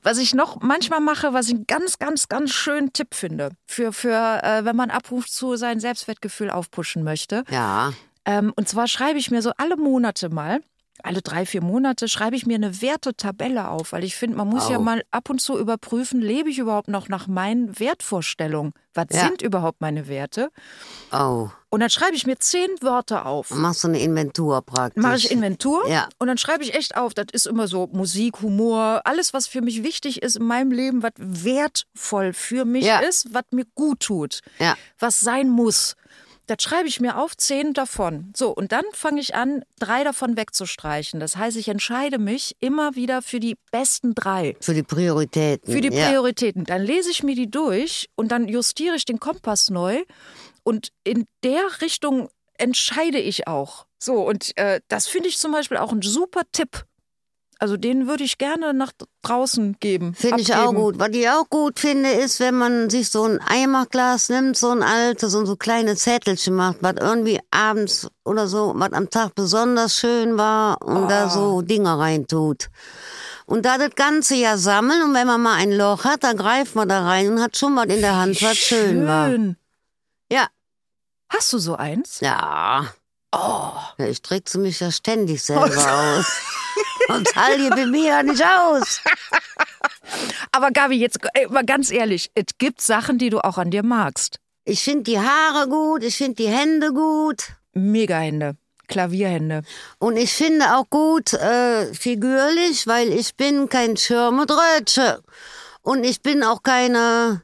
Was 0.03 0.18
ich 0.18 0.35
noch 0.35 0.61
manchmal 0.62 1.01
mache, 1.01 1.33
was 1.33 1.49
ich 1.49 1.55
einen 1.55 1.66
ganz, 1.66 1.99
ganz, 1.99 2.29
ganz 2.29 2.51
schönen 2.53 2.92
Tipp 2.92 3.14
finde, 3.14 3.51
für, 3.66 3.92
für 3.92 4.40
äh, 4.42 4.64
wenn 4.64 4.77
man 4.77 4.90
ab 4.90 5.11
und 5.11 5.29
zu 5.29 5.57
sein 5.57 5.81
Selbstwertgefühl 5.81 6.51
aufpushen 6.51 7.03
möchte. 7.05 7.44
Ja, 7.51 7.92
Ähm, 8.25 8.53
und 8.57 8.68
zwar 8.68 8.88
schreibe 8.88 9.18
ich 9.18 9.31
mir 9.31 9.42
so 9.42 9.53
alle 9.57 9.77
Monate 9.77 10.29
mal, 10.31 10.61
alle 11.07 11.23
drei, 11.23 11.47
vier 11.47 11.62
Monate, 11.62 12.09
schreibe 12.09 12.37
ich 12.37 12.47
mir 12.47 12.57
eine 12.57 12.83
Wertetabelle 12.83 13.69
auf, 13.69 13.92
weil 13.92 14.05
ich 14.05 14.16
finde, 14.16 14.37
man 14.37 14.49
muss 14.49 14.69
ja 14.69 14.79
Oh. 14.79 14.83
mal 14.83 15.03
ab 15.11 15.31
und 15.31 15.40
zu 15.40 15.59
überprüfen, 15.59 16.21
lebe 16.21 16.51
ich 16.51 16.59
überhaupt 16.59 16.88
noch 16.88 17.09
nach 17.09 17.27
meinen 17.29 17.79
Wertvorstellungen? 17.79 18.73
Was 18.95 19.07
Ja. 19.12 19.21
sind 19.27 19.42
überhaupt 19.42 19.81
meine 19.81 20.09
Werte? 20.09 20.49
oh. 21.12 21.49
Und 21.69 21.81
dann 21.81 21.90
schreibe 21.90 22.14
ich 22.14 22.27
mir 22.27 22.38
zehn 22.38 22.71
Wörter 22.81 23.27
auf. 23.27 23.51
Machst 23.51 23.85
du 23.85 23.88
eine 23.88 23.99
Inventur 24.01 24.62
praktisch. 24.62 25.03
Mache 25.03 25.16
ich 25.16 25.31
Inventur 25.31 25.87
Ja. 25.88 26.09
und 26.19 26.29
dann 26.29 26.38
schreibe 26.38 26.62
ich 26.62 26.73
echt 26.75 26.97
auf. 26.97 27.12
Das 27.12 27.27
ist 27.33 27.47
immer 27.47 27.69
so 27.69 27.87
Musik, 27.92 28.40
Humor, 28.40 29.03
alles, 29.05 29.35
was 29.35 29.47
für 29.47 29.61
mich 29.61 29.83
wichtig 29.83 30.23
ist 30.23 30.37
in 30.37 30.45
meinem 30.47 30.71
Leben, 30.71 31.03
was 31.03 31.12
wertvoll 31.19 32.33
für 32.33 32.64
mich 32.64 32.85
Ja. 32.87 33.01
ist, 33.01 33.35
was 33.35 33.42
mir 33.51 33.64
gut 33.75 34.01
tut, 34.01 34.40
Ja. 34.59 34.75
was 34.99 35.21
sein 35.21 35.51
muss. 35.51 35.97
Das 36.46 36.62
schreibe 36.62 36.88
ich 36.88 37.00
mir 37.00 37.18
auf, 37.18 37.37
zehn 37.37 37.72
davon. 37.72 38.32
So, 38.37 38.50
und 38.50 38.72
dann 38.72 38.85
fange 38.92 39.20
ich 39.20 39.35
an, 39.35 39.64
drei 39.80 40.04
davon 40.04 40.37
wegzustreichen. 40.37 41.18
Das 41.18 41.37
heißt, 41.37 41.56
ich 41.56 41.68
entscheide 41.68 42.18
mich 42.18 42.56
immer 42.61 42.94
wieder 42.94 43.20
für 43.20 43.40
die 43.40 43.56
besten 43.72 44.14
drei. 44.14 44.56
Für 44.61 44.74
die 44.74 44.85
Prioritäten. 44.85 45.72
Für 45.72 45.80
die 45.80 45.94
ja. 45.94 46.09
Prioritäten. 46.09 46.64
Dann 46.64 46.82
lese 46.82 47.11
ich 47.11 47.22
mir 47.22 47.35
die 47.35 47.50
durch 47.50 48.09
und 48.14 48.30
dann 48.30 48.46
justiere 48.46 48.94
ich 48.94 49.04
den 49.04 49.18
Kompass 49.18 49.70
neu. 49.70 50.04
Und 50.62 50.92
in 51.04 51.26
der 51.42 51.62
Richtung 51.80 52.28
entscheide 52.59 53.18
ich 53.18 53.48
auch. 53.48 53.87
So, 53.98 54.26
und 54.26 54.56
äh, 54.56 54.80
das 54.88 55.06
finde 55.06 55.28
ich 55.28 55.38
zum 55.38 55.52
Beispiel 55.52 55.78
auch 55.78 55.92
ein 55.92 56.02
super 56.02 56.42
Tipp. 56.52 56.85
Also 57.59 57.79
den 57.79 58.07
würde 58.07 58.23
ich 58.23 58.37
gerne 58.37 58.75
nach 58.75 58.92
draußen 59.23 59.77
geben. 59.81 60.14
Finde 60.14 60.42
ich 60.42 60.55
auch 60.55 60.75
gut. 60.75 60.99
Was 60.99 61.09
ich 61.12 61.27
auch 61.31 61.49
gut 61.49 61.79
finde, 61.81 62.11
ist, 62.11 62.38
wenn 62.38 62.55
man 62.55 62.90
sich 62.90 63.09
so 63.11 63.25
ein 63.25 63.40
Eimerglas 63.40 64.29
nimmt, 64.29 64.59
so 64.59 64.71
ein 64.71 64.83
altes 64.83 65.35
und 65.35 65.47
so 65.47 65.57
kleine 65.57 65.97
Zettelchen 65.97 66.55
macht, 66.55 66.77
was 66.83 66.97
irgendwie 67.01 67.40
abends 67.51 68.09
oder 68.25 68.47
so, 68.47 68.73
was 68.77 68.92
am 68.92 69.09
Tag 69.09 69.35
besonders 69.35 69.95
schön 69.95 70.37
war 70.37 70.83
und 70.83 71.05
Oh. 71.05 71.09
da 71.09 71.31
so 71.31 71.62
Dinger 71.62 71.99
reintut. 71.99 72.69
Und 73.47 73.64
da 73.64 73.79
das 73.79 73.95
ganze 73.95 74.35
Jahr 74.35 74.59
sammeln 74.59 75.03
und 75.03 75.14
wenn 75.14 75.27
man 75.27 75.40
mal 75.40 75.55
ein 75.55 75.73
Loch 75.73 76.05
hat, 76.05 76.25
dann 76.25 76.37
greift 76.37 76.75
man 76.75 76.88
da 76.90 77.05
rein 77.07 77.33
und 77.33 77.40
hat 77.42 77.57
schon 77.57 77.75
was 77.77 77.87
in 77.87 78.01
der 78.03 78.16
Hand, 78.16 78.42
was 78.42 78.57
schön 78.59 79.07
war. 79.07 79.29
Schön. 79.31 79.57
Ja. 80.31 80.49
Hast 81.31 81.53
du 81.55 81.59
so 81.59 81.75
eins? 81.77 82.21
Ja. 82.21 82.87
Oh. 83.33 83.71
Ja, 83.99 84.07
ich 84.07 84.21
trickse 84.21 84.59
mich 84.59 84.81
ja 84.81 84.90
ständig 84.90 85.42
selber 85.42 85.64
aus. 86.19 86.27
Und 87.09 87.37
halte 87.37 87.71
bei 87.71 87.87
mir 87.87 88.23
nicht 88.23 88.42
aus. 88.45 89.01
Aber 90.53 90.71
Gabi, 90.71 90.97
jetzt 90.97 91.19
äh, 91.35 91.47
mal 91.49 91.64
ganz 91.64 91.90
ehrlich, 91.90 92.31
es 92.35 92.47
gibt 92.59 92.81
Sachen, 92.81 93.19
die 93.19 93.31
du 93.31 93.40
auch 93.40 93.59
an 93.59 93.71
dir 93.71 93.83
magst. 93.83 94.40
Ich 94.64 94.83
finde 94.83 95.05
die 95.05 95.19
Haare 95.19 95.69
gut, 95.69 96.03
ich 96.03 96.16
finde 96.16 96.42
die 96.42 96.49
Hände 96.49 96.92
gut. 96.92 97.53
Megahände, 97.73 98.57
Klavierhände. 98.88 99.62
Und 99.99 100.16
ich 100.16 100.33
finde 100.33 100.77
auch 100.77 100.88
gut 100.90 101.33
äh, 101.35 101.92
figürlich, 101.95 102.87
weil 102.87 103.12
ich 103.12 103.37
bin 103.37 103.69
kein 103.69 103.97
Schirmedrötsche. 103.97 105.23
Und 105.83 106.03
ich 106.03 106.23
bin 106.23 106.42
auch 106.42 106.64
keine, 106.64 107.42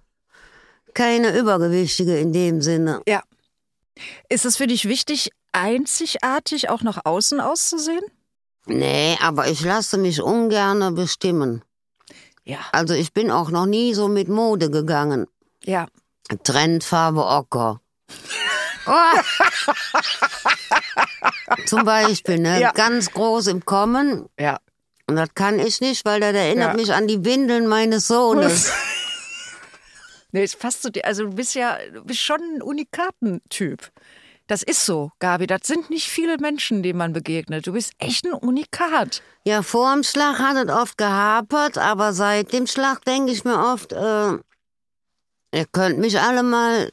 keine 0.94 1.36
Übergewichtige 1.38 2.18
in 2.18 2.32
dem 2.32 2.60
Sinne. 2.60 3.02
Ja. 3.06 3.22
Ist 4.28 4.44
es 4.44 4.56
für 4.56 4.66
dich 4.66 4.88
wichtig, 4.88 5.30
einzigartig 5.52 6.70
auch 6.70 6.82
nach 6.82 7.04
außen 7.04 7.40
auszusehen? 7.40 8.02
Nee, 8.66 9.16
aber 9.20 9.48
ich 9.48 9.62
lasse 9.62 9.98
mich 9.98 10.22
ungern 10.22 10.94
bestimmen. 10.94 11.62
Ja. 12.44 12.58
Also 12.72 12.94
ich 12.94 13.12
bin 13.12 13.30
auch 13.30 13.50
noch 13.50 13.66
nie 13.66 13.94
so 13.94 14.08
mit 14.08 14.28
Mode 14.28 14.70
gegangen. 14.70 15.26
Ja. 15.64 15.86
Trendfarbe 16.44 17.24
Ocker. 17.24 17.80
Oh. 18.86 18.92
Zum 21.66 21.84
Beispiel, 21.84 22.38
ne? 22.38 22.60
Ja. 22.60 22.72
Ganz 22.72 23.10
groß 23.12 23.48
im 23.48 23.64
Kommen. 23.64 24.28
Ja. 24.38 24.58
Und 25.06 25.16
das 25.16 25.28
kann 25.34 25.58
ich 25.58 25.80
nicht, 25.80 26.04
weil 26.04 26.20
das 26.20 26.34
erinnert 26.34 26.70
Ja. 26.70 26.76
mich 26.76 26.92
an 26.92 27.06
die 27.06 27.24
Windeln 27.24 27.66
meines 27.66 28.08
Sohnes. 28.08 28.72
Nee, 30.34 30.44
es 30.44 30.56
passt 30.56 30.80
zu 30.80 30.90
dir. 30.90 31.04
Also 31.04 31.24
du 31.24 31.34
bist 31.34 31.54
ja 31.54 31.76
du 31.92 32.02
bist 32.04 32.20
schon 32.20 32.40
ein 32.40 32.62
Unikatentyp. 32.62 33.90
Das 34.46 34.62
ist 34.62 34.84
so, 34.84 35.10
Gabi. 35.18 35.46
Das 35.46 35.60
sind 35.64 35.88
nicht 35.90 36.08
viele 36.08 36.36
Menschen, 36.38 36.82
denen 36.82 36.98
man 36.98 37.12
begegnet. 37.12 37.66
Du 37.66 37.72
bist 37.72 37.92
echt 37.98 38.24
ein 38.26 38.32
Unikat. 38.32 39.22
Ja, 39.44 39.62
vor 39.62 39.92
dem 39.94 40.02
Schlag 40.02 40.38
hat 40.38 40.56
es 40.56 40.72
oft 40.74 40.98
gehapert, 40.98 41.78
aber 41.78 42.12
seit 42.12 42.52
dem 42.52 42.66
Schlag 42.66 43.04
denke 43.04 43.32
ich 43.32 43.44
mir 43.44 43.58
oft, 43.58 43.92
äh, 43.92 44.32
ihr 45.54 45.66
könnt 45.72 45.98
mich 45.98 46.18
alle 46.20 46.42
mal, 46.42 46.90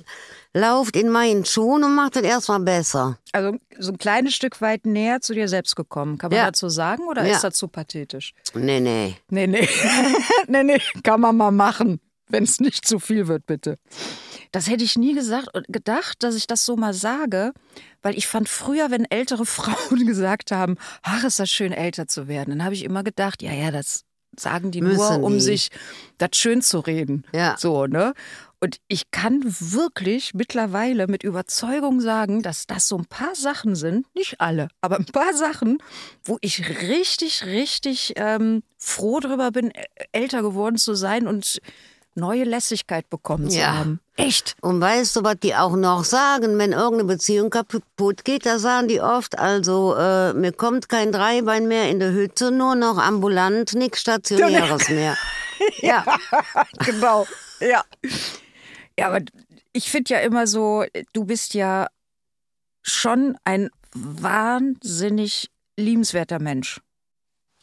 lauft 0.53 0.95
in 0.95 1.09
meinen 1.09 1.45
Schuhen 1.45 1.83
und 1.83 1.95
macht 1.95 2.15
es 2.15 2.23
erstmal 2.23 2.59
besser. 2.59 3.19
Also 3.33 3.57
so 3.77 3.91
ein 3.91 3.97
kleines 3.97 4.33
Stück 4.33 4.61
weit 4.61 4.85
näher 4.85 5.21
zu 5.21 5.33
dir 5.33 5.47
selbst 5.47 5.75
gekommen. 5.75 6.17
Kann 6.17 6.29
man 6.31 6.37
Ja. 6.39 6.45
dazu 6.47 6.69
sagen 6.69 7.03
oder 7.07 7.25
Ja. 7.25 7.33
ist 7.35 7.43
das 7.43 7.55
zu 7.55 7.67
pathetisch? 7.67 8.33
Nee, 8.53 8.79
nee. 8.79 9.15
Nee, 9.29 9.47
nee. 9.47 9.67
nee, 10.47 10.63
nee. 10.63 10.81
Kann 11.03 11.21
man 11.21 11.37
mal 11.37 11.51
machen, 11.51 11.99
wenn 12.27 12.43
es 12.43 12.59
nicht 12.59 12.87
zu 12.87 12.99
viel 12.99 13.27
wird, 13.27 13.45
bitte. 13.45 13.77
Das 14.51 14.69
hätte 14.69 14.83
ich 14.83 14.97
nie 14.97 15.13
gesagt, 15.13 15.49
gedacht, 15.67 16.23
dass 16.23 16.35
ich 16.35 16.47
das 16.47 16.65
so 16.65 16.75
mal 16.75 16.93
sage, 16.93 17.53
weil 18.01 18.17
ich 18.17 18.27
fand 18.27 18.49
früher, 18.49 18.91
wenn 18.91 19.05
ältere 19.05 19.45
Frauen 19.45 20.05
gesagt 20.05 20.51
haben, 20.51 20.77
ach, 21.01 21.23
ist 21.23 21.39
das 21.39 21.49
schön, 21.49 21.71
älter 21.71 22.07
zu 22.07 22.27
werden, 22.27 22.51
dann 22.51 22.63
habe 22.63 22.75
ich 22.75 22.83
immer 22.83 23.03
gedacht, 23.03 23.41
ja, 23.41 23.53
ja, 23.53 23.71
das 23.71 24.03
sagen 24.37 24.71
die 24.71 24.81
nur, 24.81 25.21
um 25.21 25.33
die. 25.33 25.39
sich 25.39 25.69
das 26.17 26.29
schön 26.33 26.61
zu 26.61 26.79
reden. 26.79 27.25
Ja. 27.33 27.55
So, 27.57 27.87
ne? 27.87 28.13
Und 28.61 28.77
ich 28.89 29.09
kann 29.11 29.41
wirklich 29.45 30.33
mittlerweile 30.33 31.07
mit 31.07 31.23
Überzeugung 31.23 32.01
sagen, 32.01 32.41
dass 32.41 32.67
das 32.67 32.89
so 32.89 32.97
ein 32.97 33.05
paar 33.05 33.33
Sachen 33.33 33.75
sind, 33.75 34.05
nicht 34.15 34.41
alle, 34.41 34.67
aber 34.81 34.97
ein 34.97 35.05
paar 35.05 35.33
Sachen, 35.33 35.81
wo 36.25 36.37
ich 36.41 36.81
richtig, 36.81 37.45
richtig 37.45 38.13
ähm, 38.17 38.63
froh 38.77 39.21
drüber 39.21 39.51
bin, 39.51 39.71
älter 40.11 40.41
geworden 40.41 40.77
zu 40.77 40.93
sein 40.93 41.25
und 41.25 41.61
neue 42.19 42.43
Lässigkeit 42.43 43.09
bekommen 43.09 43.49
zu 43.49 43.57
Ja. 43.59 43.73
haben. 43.75 43.99
Echt? 44.17 44.55
Und 44.61 44.81
weißt 44.81 45.15
du, 45.15 45.23
was 45.23 45.37
die 45.41 45.55
auch 45.55 45.75
noch 45.75 46.03
sagen, 46.03 46.57
wenn 46.57 46.73
irgendeine 46.73 47.05
Beziehung 47.05 47.49
kaputt 47.49 48.25
geht, 48.25 48.45
da 48.45 48.59
sagen 48.59 48.87
die 48.89 48.99
oft, 49.01 49.39
also 49.39 49.95
äh, 49.95 50.33
mir 50.33 50.51
kommt 50.51 50.89
kein 50.89 51.11
Dreibein 51.11 51.67
mehr 51.67 51.89
in 51.89 51.99
der 51.99 52.11
Hütte, 52.11 52.51
nur 52.51 52.75
noch 52.75 52.97
ambulant, 52.97 53.73
nichts 53.75 54.01
Stationäres 54.01 54.89
mehr. 54.89 55.17
Ja, 55.81 56.05
genau. 56.85 57.27
Ja. 57.59 57.83
Ja, 58.97 59.07
aber 59.07 59.19
ich 59.73 59.91
finde 59.91 60.13
ja 60.13 60.19
immer 60.21 60.47
so, 60.47 60.85
du 61.11 61.25
bist 61.25 61.53
ja 61.53 61.87
schon 62.81 63.37
ein 63.43 63.69
wahnsinnig 63.93 65.49
liebenswerter 65.77 66.39
Mensch. 66.39 66.79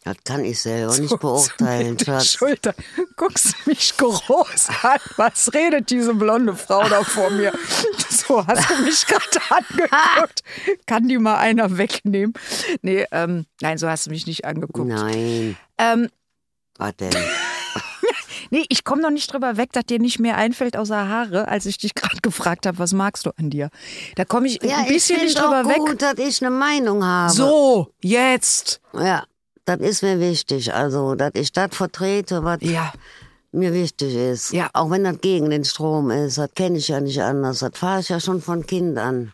Das 0.06 0.16
kann 0.24 0.44
ich 0.44 0.62
selber 0.62 0.96
nicht 0.98 1.18
beurteilen, 1.18 1.98
Schatz. 1.98 2.32
Schulter. 2.32 2.74
Guckst 3.16 3.54
mich 3.66 3.96
groß 3.96 4.68
an. 4.82 4.98
Was 5.16 5.52
redet 5.52 5.90
diese 5.90 6.14
blonde 6.14 6.54
Frau 6.54 6.88
da 6.88 7.02
vor 7.04 7.28
mir? 7.30 7.52
So, 8.08 8.44
hast 8.46 8.70
du 8.70 8.82
mich 8.82 9.06
gerade 9.06 9.22
angeguckt? 9.50 10.42
Kann 10.86 11.06
die 11.06 11.18
mal 11.18 11.36
einer 11.36 11.76
wegnehmen? 11.78 12.34
Nee, 12.82 13.04
ähm, 13.12 13.46
nein, 13.60 13.78
so 13.78 13.88
hast 13.88 14.06
du 14.06 14.10
mich 14.10 14.26
nicht 14.26 14.44
angeguckt. 14.44 14.88
Nein, 14.88 15.56
Ähm, 15.78 16.08
was 16.78 16.96
denn? 16.96 17.10
Nee, 18.50 18.64
ich 18.68 18.84
komme 18.84 19.02
noch 19.02 19.10
nicht 19.10 19.32
drüber 19.32 19.56
weg, 19.56 19.72
dass 19.72 19.86
dir 19.86 19.98
nicht 19.98 20.20
mehr 20.20 20.36
einfällt 20.36 20.76
außer 20.76 21.08
Haare, 21.08 21.48
als 21.48 21.66
ich 21.66 21.78
dich 21.78 21.94
gerade 21.94 22.18
gefragt 22.22 22.64
habe, 22.66 22.78
was 22.78 22.92
magst 22.92 23.26
du 23.26 23.30
an 23.36 23.50
dir? 23.50 23.70
Da 24.14 24.24
komme 24.24 24.46
ich 24.46 24.62
Ja, 24.62 24.78
ein 24.78 24.86
bisschen 24.86 25.16
ich 25.16 25.22
nicht 25.24 25.38
drüber 25.38 25.62
auch 25.64 25.68
weg. 25.68 25.78
gut, 25.78 26.00
dass 26.02 26.14
ich 26.18 26.40
eine 26.42 26.50
Meinung 26.54 27.04
habe. 27.04 27.32
So, 27.32 27.92
jetzt. 28.02 28.80
Ja, 28.94 29.24
das 29.66 29.80
ist 29.80 30.02
mir 30.02 30.18
wichtig. 30.20 30.72
Also, 30.72 31.14
dass 31.14 31.32
ich 31.34 31.52
das 31.52 31.74
vertrete, 31.76 32.42
was 32.44 32.58
Ja, 32.62 32.92
mir 33.52 33.72
wichtig 33.74 34.14
ist. 34.14 34.52
Ja. 34.52 34.70
Auch 34.72 34.90
wenn 34.90 35.04
das 35.04 35.20
gegen 35.20 35.50
den 35.50 35.64
Strom 35.64 36.10
ist, 36.10 36.38
das 36.38 36.50
kenne 36.54 36.78
ich 36.78 36.88
ja 36.88 37.00
nicht 37.00 37.20
anders. 37.22 37.58
Das 37.58 37.72
fahre 37.74 38.00
ich 38.00 38.08
ja 38.08 38.18
schon 38.20 38.40
von 38.40 38.64
Kind 38.66 38.96
an. 38.98 39.32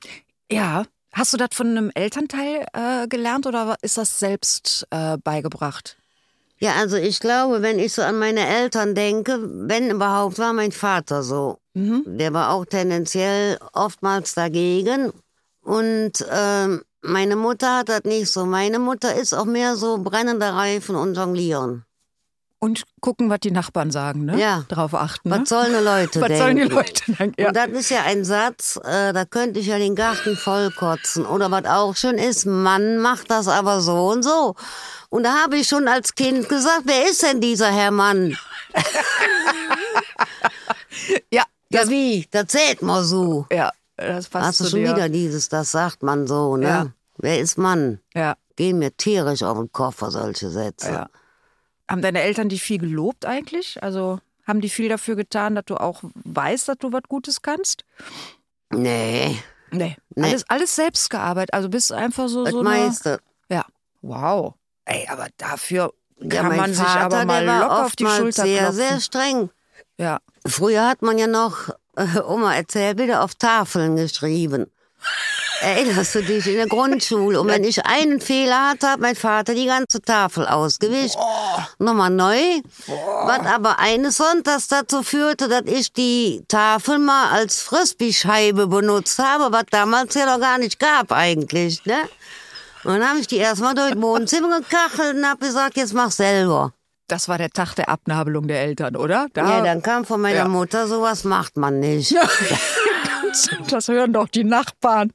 ja. 0.51 0.85
Hast 1.14 1.35
du 1.35 1.37
das 1.37 1.51
von 1.53 1.66
einem 1.66 1.90
Elternteil 1.95 2.64
äh, 2.73 3.07
gelernt 3.07 3.47
oder 3.47 3.77
ist 3.83 3.99
das 3.99 4.18
selbst 4.18 4.87
äh, 4.90 5.18
beigebracht? 5.18 5.99
Ja, 6.59 6.73
also 6.77 6.97
ich 6.97 7.21
glaube, 7.21 7.61
wenn 7.61 7.79
ich 7.79 7.92
so 7.92 8.01
an 8.01 8.18
meine 8.18 8.47
Eltern 8.47 8.95
denke, 8.95 9.38
wenn 9.68 9.90
überhaupt, 9.90 10.38
war 10.38 10.55
mein 10.55 10.73
Vater 10.73 11.23
so. 11.23 11.59
Der 11.75 12.33
war 12.33 12.53
auch 12.55 12.64
tendenziell 12.64 13.59
oftmals 13.75 14.33
dagegen. 14.33 15.12
Und 15.61 16.12
ähm, 16.33 16.81
meine 17.03 17.37
Mutter 17.37 17.79
hat 17.79 17.88
das 17.88 18.05
nicht 18.05 18.31
so. 18.31 18.47
Meine 18.47 18.79
Mutter 18.79 19.15
ist 19.15 19.35
auch 19.35 19.45
mehr 19.45 19.77
so 19.77 19.99
brennender 19.99 20.55
Reifen 20.55 20.97
und 20.97 21.15
Jonglieren. 21.17 21.85
Und 22.59 22.85
gucken, 23.01 23.29
was 23.29 23.41
die 23.41 23.51
Nachbarn 23.51 23.91
sagen, 23.91 24.25
ne? 24.25 24.38
Ja. 24.38 24.65
Darauf 24.69 24.95
achten. 24.95 25.31
Ne? 25.31 25.38
Was 25.41 25.49
sollen 25.49 25.73
die 25.77 25.85
Leute 25.85 26.21
was 26.21 26.29
denken? 26.29 26.43
sollen 26.45 26.57
die 26.57 26.62
Leute 26.62 27.12
denken? 27.12 27.41
Ja. 27.41 27.49
Und 27.49 27.57
das 27.57 27.69
ist 27.71 27.91
ja 27.91 28.03
ein 28.05 28.25
Satz, 28.25 28.79
äh, 28.85 29.12
da 29.12 29.25
könnte 29.25 29.59
ich 29.59 29.67
ja 29.67 29.79
den 29.79 29.97
Garten 29.97 30.37
vollkotzen. 30.37 31.27
Oder 31.27 31.51
was 31.51 31.65
auch 31.65 31.97
schön 31.97 32.19
ist, 32.19 32.47
Mann 32.47 32.99
macht 32.99 33.33
das 33.33 33.49
aber 33.49 33.81
so 33.81 34.07
und 34.11 34.23
so. 34.23 34.55
Und 35.09 35.25
da 35.25 35.43
habe 35.43 35.57
ich 35.57 35.67
schon 35.67 35.88
als 35.88 36.15
Kind 36.15 36.49
gesagt, 36.49 36.83
wer 36.85 37.11
ist 37.11 37.25
denn 37.25 37.41
dieser 37.41 37.67
Herr 37.73 37.91
Mann? 37.91 38.38
ja, 41.33 41.43
Ja, 41.69 41.88
wie? 41.88 42.29
Das 42.31 42.47
zählt 42.47 42.81
mal 42.81 43.03
so. 43.03 43.45
ja, 43.51 43.73
das 44.09 44.29
passt 44.29 44.47
Hast 44.47 44.61
du 44.61 44.65
schon 44.67 44.81
dir. 44.81 44.95
wieder 44.95 45.09
dieses, 45.09 45.49
das 45.49 45.71
sagt 45.73 46.03
man 46.03 46.27
so, 46.27 46.57
ne? 46.57 46.67
Ja. 46.67 46.87
Wer 47.19 47.41
ist 47.41 47.59
Mann? 47.59 48.01
Ja, 48.15 48.37
Gehen 48.57 48.79
mir 48.79 48.95
tierisch 48.97 49.43
auf 49.43 49.57
den 49.59 49.73
Koffer, 49.73 50.11
solche 50.11 50.51
Sätze. 50.51 50.91
ja. 50.93 51.09
Haben 51.91 52.03
deine 52.03 52.23
Eltern 52.23 52.49
dich 52.49 52.62
viel 52.62 52.79
gelobt 52.79 53.27
eigentlich? 53.27 53.83
Also 53.83 54.19
haben 54.47 54.61
die 54.61 54.69
viel 54.71 54.88
dafür 54.88 55.15
getan, 55.17 55.55
dass 55.55 55.65
du 55.67 55.77
auch 55.77 56.03
weißt, 56.25 56.69
dass 56.69 56.79
du 56.79 56.93
was 56.93 57.03
Gutes 57.09 57.43
kannst? 57.43 57.85
Nee, 58.71 59.38
Nee. 59.71 59.97
Nee. 60.15 60.25
Alles, 60.29 60.45
alles 60.51 60.77
selbst 60.77 61.09
gearbeitet. 61.09 61.55
Also 61.55 61.71
bist 61.71 61.91
du 61.91 61.95
einfach 61.95 62.29
so, 62.29 62.45
das 62.45 62.53
so 62.53 62.61
eine, 62.61 62.69
meiste. 62.69 63.21
Ja. 63.49 63.65
Wow. 64.03 64.55
Ey, 64.85 65.07
aber 65.09 65.29
dafür 65.38 65.95
Ja, 66.21 66.29
kann 66.43 66.57
man 66.57 66.75
sich 66.75 66.85
Vater, 66.85 67.01
aber 67.17 67.25
mal 67.25 67.45
locker 67.45 67.87
auf 67.87 67.97
die 67.97 68.07
Schulter 68.07 68.43
sehr, 68.43 68.59
klopfen. 68.59 68.77
sehr 68.77 69.01
streng. 69.01 69.51
ja. 69.97 70.21
Früher 70.47 70.87
hat 70.88 71.01
man 71.03 71.17
ja 71.19 71.27
noch, 71.27 71.71
Oma 71.96 72.55
erzählt, 72.55 72.98
wieder 72.98 73.22
auf 73.22 73.35
Tafeln 73.35 73.96
geschrieben. 73.96 74.66
Erinnerst 75.61 76.16
du 76.16 76.22
dich 76.22 76.46
in 76.46 76.57
der 76.57 76.66
Grundschule? 76.66 77.40
Und 77.40 77.46
wenn 77.46 77.62
ich 77.62 77.87
einen 77.87 78.20
Fehler 78.20 78.70
hatte, 78.70 78.88
hat 78.88 79.00
mein 79.00 79.14
Vater 79.14 79.55
die 79.55 79.66
ganze 79.66 80.02
Tafel 80.02 80.46
ausgewischt. 80.46 81.16
Nochmal 81.78 82.11
neu. 82.11 82.37
Was 82.87 83.46
aber 83.46 83.78
eines 83.78 84.16
Sonntags 84.16 84.66
dazu 84.66 85.05
führte, 85.05 85.48
dass 85.48 85.62
ich 85.66 85.92
die 85.92 86.42
Tafel 86.48 86.98
mal 86.98 87.31
als 87.31 87.61
Frisbee-Scheibe 87.61 88.66
benutzt 88.66 89.20
habe, 89.20 89.52
was 89.52 89.64
damals 89.70 90.14
ja 90.14 90.26
noch 90.26 90.40
gar 90.40 90.59
nicht 90.59 90.81
gab 90.81 91.12
eigentlich, 91.12 91.85
ne? 91.85 92.09
Und 92.83 92.98
dann 92.98 93.09
habe 93.09 93.20
ich 93.20 93.28
die 93.28 93.37
erstmal 93.37 93.74
durch 93.74 93.92
das 93.92 94.02
Wohnzimmer 94.02 94.61
gekachelt 94.61 95.16
und 95.16 95.28
habe 95.28 95.46
gesagt, 95.46 95.76
jetzt 95.76 95.94
mach 95.94 96.11
selber. 96.11 96.72
Das 97.12 97.29
war 97.29 97.37
der 97.37 97.51
Tag 97.51 97.75
der 97.75 97.90
Abnabelung 97.90 98.48
der 98.48 98.62
Eltern, 98.62 98.96
oder? 98.96 99.27
Da, 99.35 99.59
Ja, 99.59 99.62
dann 99.62 99.83
kam 99.83 100.07
von 100.07 100.18
meiner 100.18 100.37
Ja. 100.38 100.48
Mutter, 100.48 100.88
sowas 100.88 101.25
macht 101.25 101.59
man 101.59 101.79
nicht. 101.79 102.14
das 103.68 103.88
hören 103.88 104.14
doch 104.14 104.29
die 104.29 104.44
Nachbarn. 104.44 105.12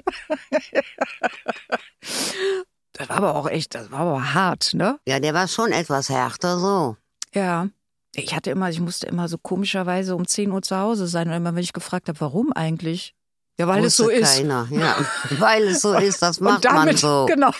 das 2.93 3.09
war 3.09 3.17
aber 3.17 3.35
auch 3.35 3.49
echt, 3.49 3.73
das 3.73 3.89
war 3.89 4.01
aber 4.01 4.35
hart, 4.35 4.75
ne? 4.75 4.99
Ja, 5.07 5.19
der 5.19 5.33
war 5.33 5.47
schon 5.47 5.71
etwas 5.71 6.09
härter 6.09 6.59
so. 6.59 6.97
Ja. 7.33 7.69
Ich 8.13 8.35
hatte 8.35 8.51
immer, 8.51 8.69
ich 8.69 8.79
musste 8.79 9.07
immer 9.07 9.27
so 9.27 9.39
komischerweise 9.39 10.15
um 10.15 10.27
10 10.27 10.51
Uhr 10.51 10.61
zu 10.61 10.77
Hause 10.77 11.07
sein. 11.07 11.27
Und 11.29 11.33
immer, 11.33 11.55
wenn 11.55 11.63
ich 11.63 11.73
gefragt 11.73 12.09
habe, 12.09 12.21
warum 12.21 12.53
eigentlich? 12.53 13.15
Ja, 13.59 13.67
weil 13.67 13.85
es 13.85 13.97
so 13.97 14.09
ist. 14.09 14.37
Keiner. 14.37 14.67
Ja, 14.69 14.95
weil 15.39 15.63
es 15.69 15.81
so 15.81 15.93
ist, 15.97 16.21
das 16.21 16.39
macht 16.39 16.63
damit, 16.63 16.85
man 16.85 16.97
so. 16.97 17.25
genau, 17.27 17.51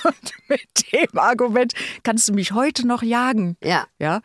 mit 0.48 0.62
dem 0.94 1.18
Argument 1.18 1.74
kannst 2.04 2.28
du 2.30 2.34
mich 2.34 2.52
heute 2.52 2.86
noch 2.86 3.02
jagen. 3.02 3.58
Ja, 3.64 3.88
Ja, 4.00 4.22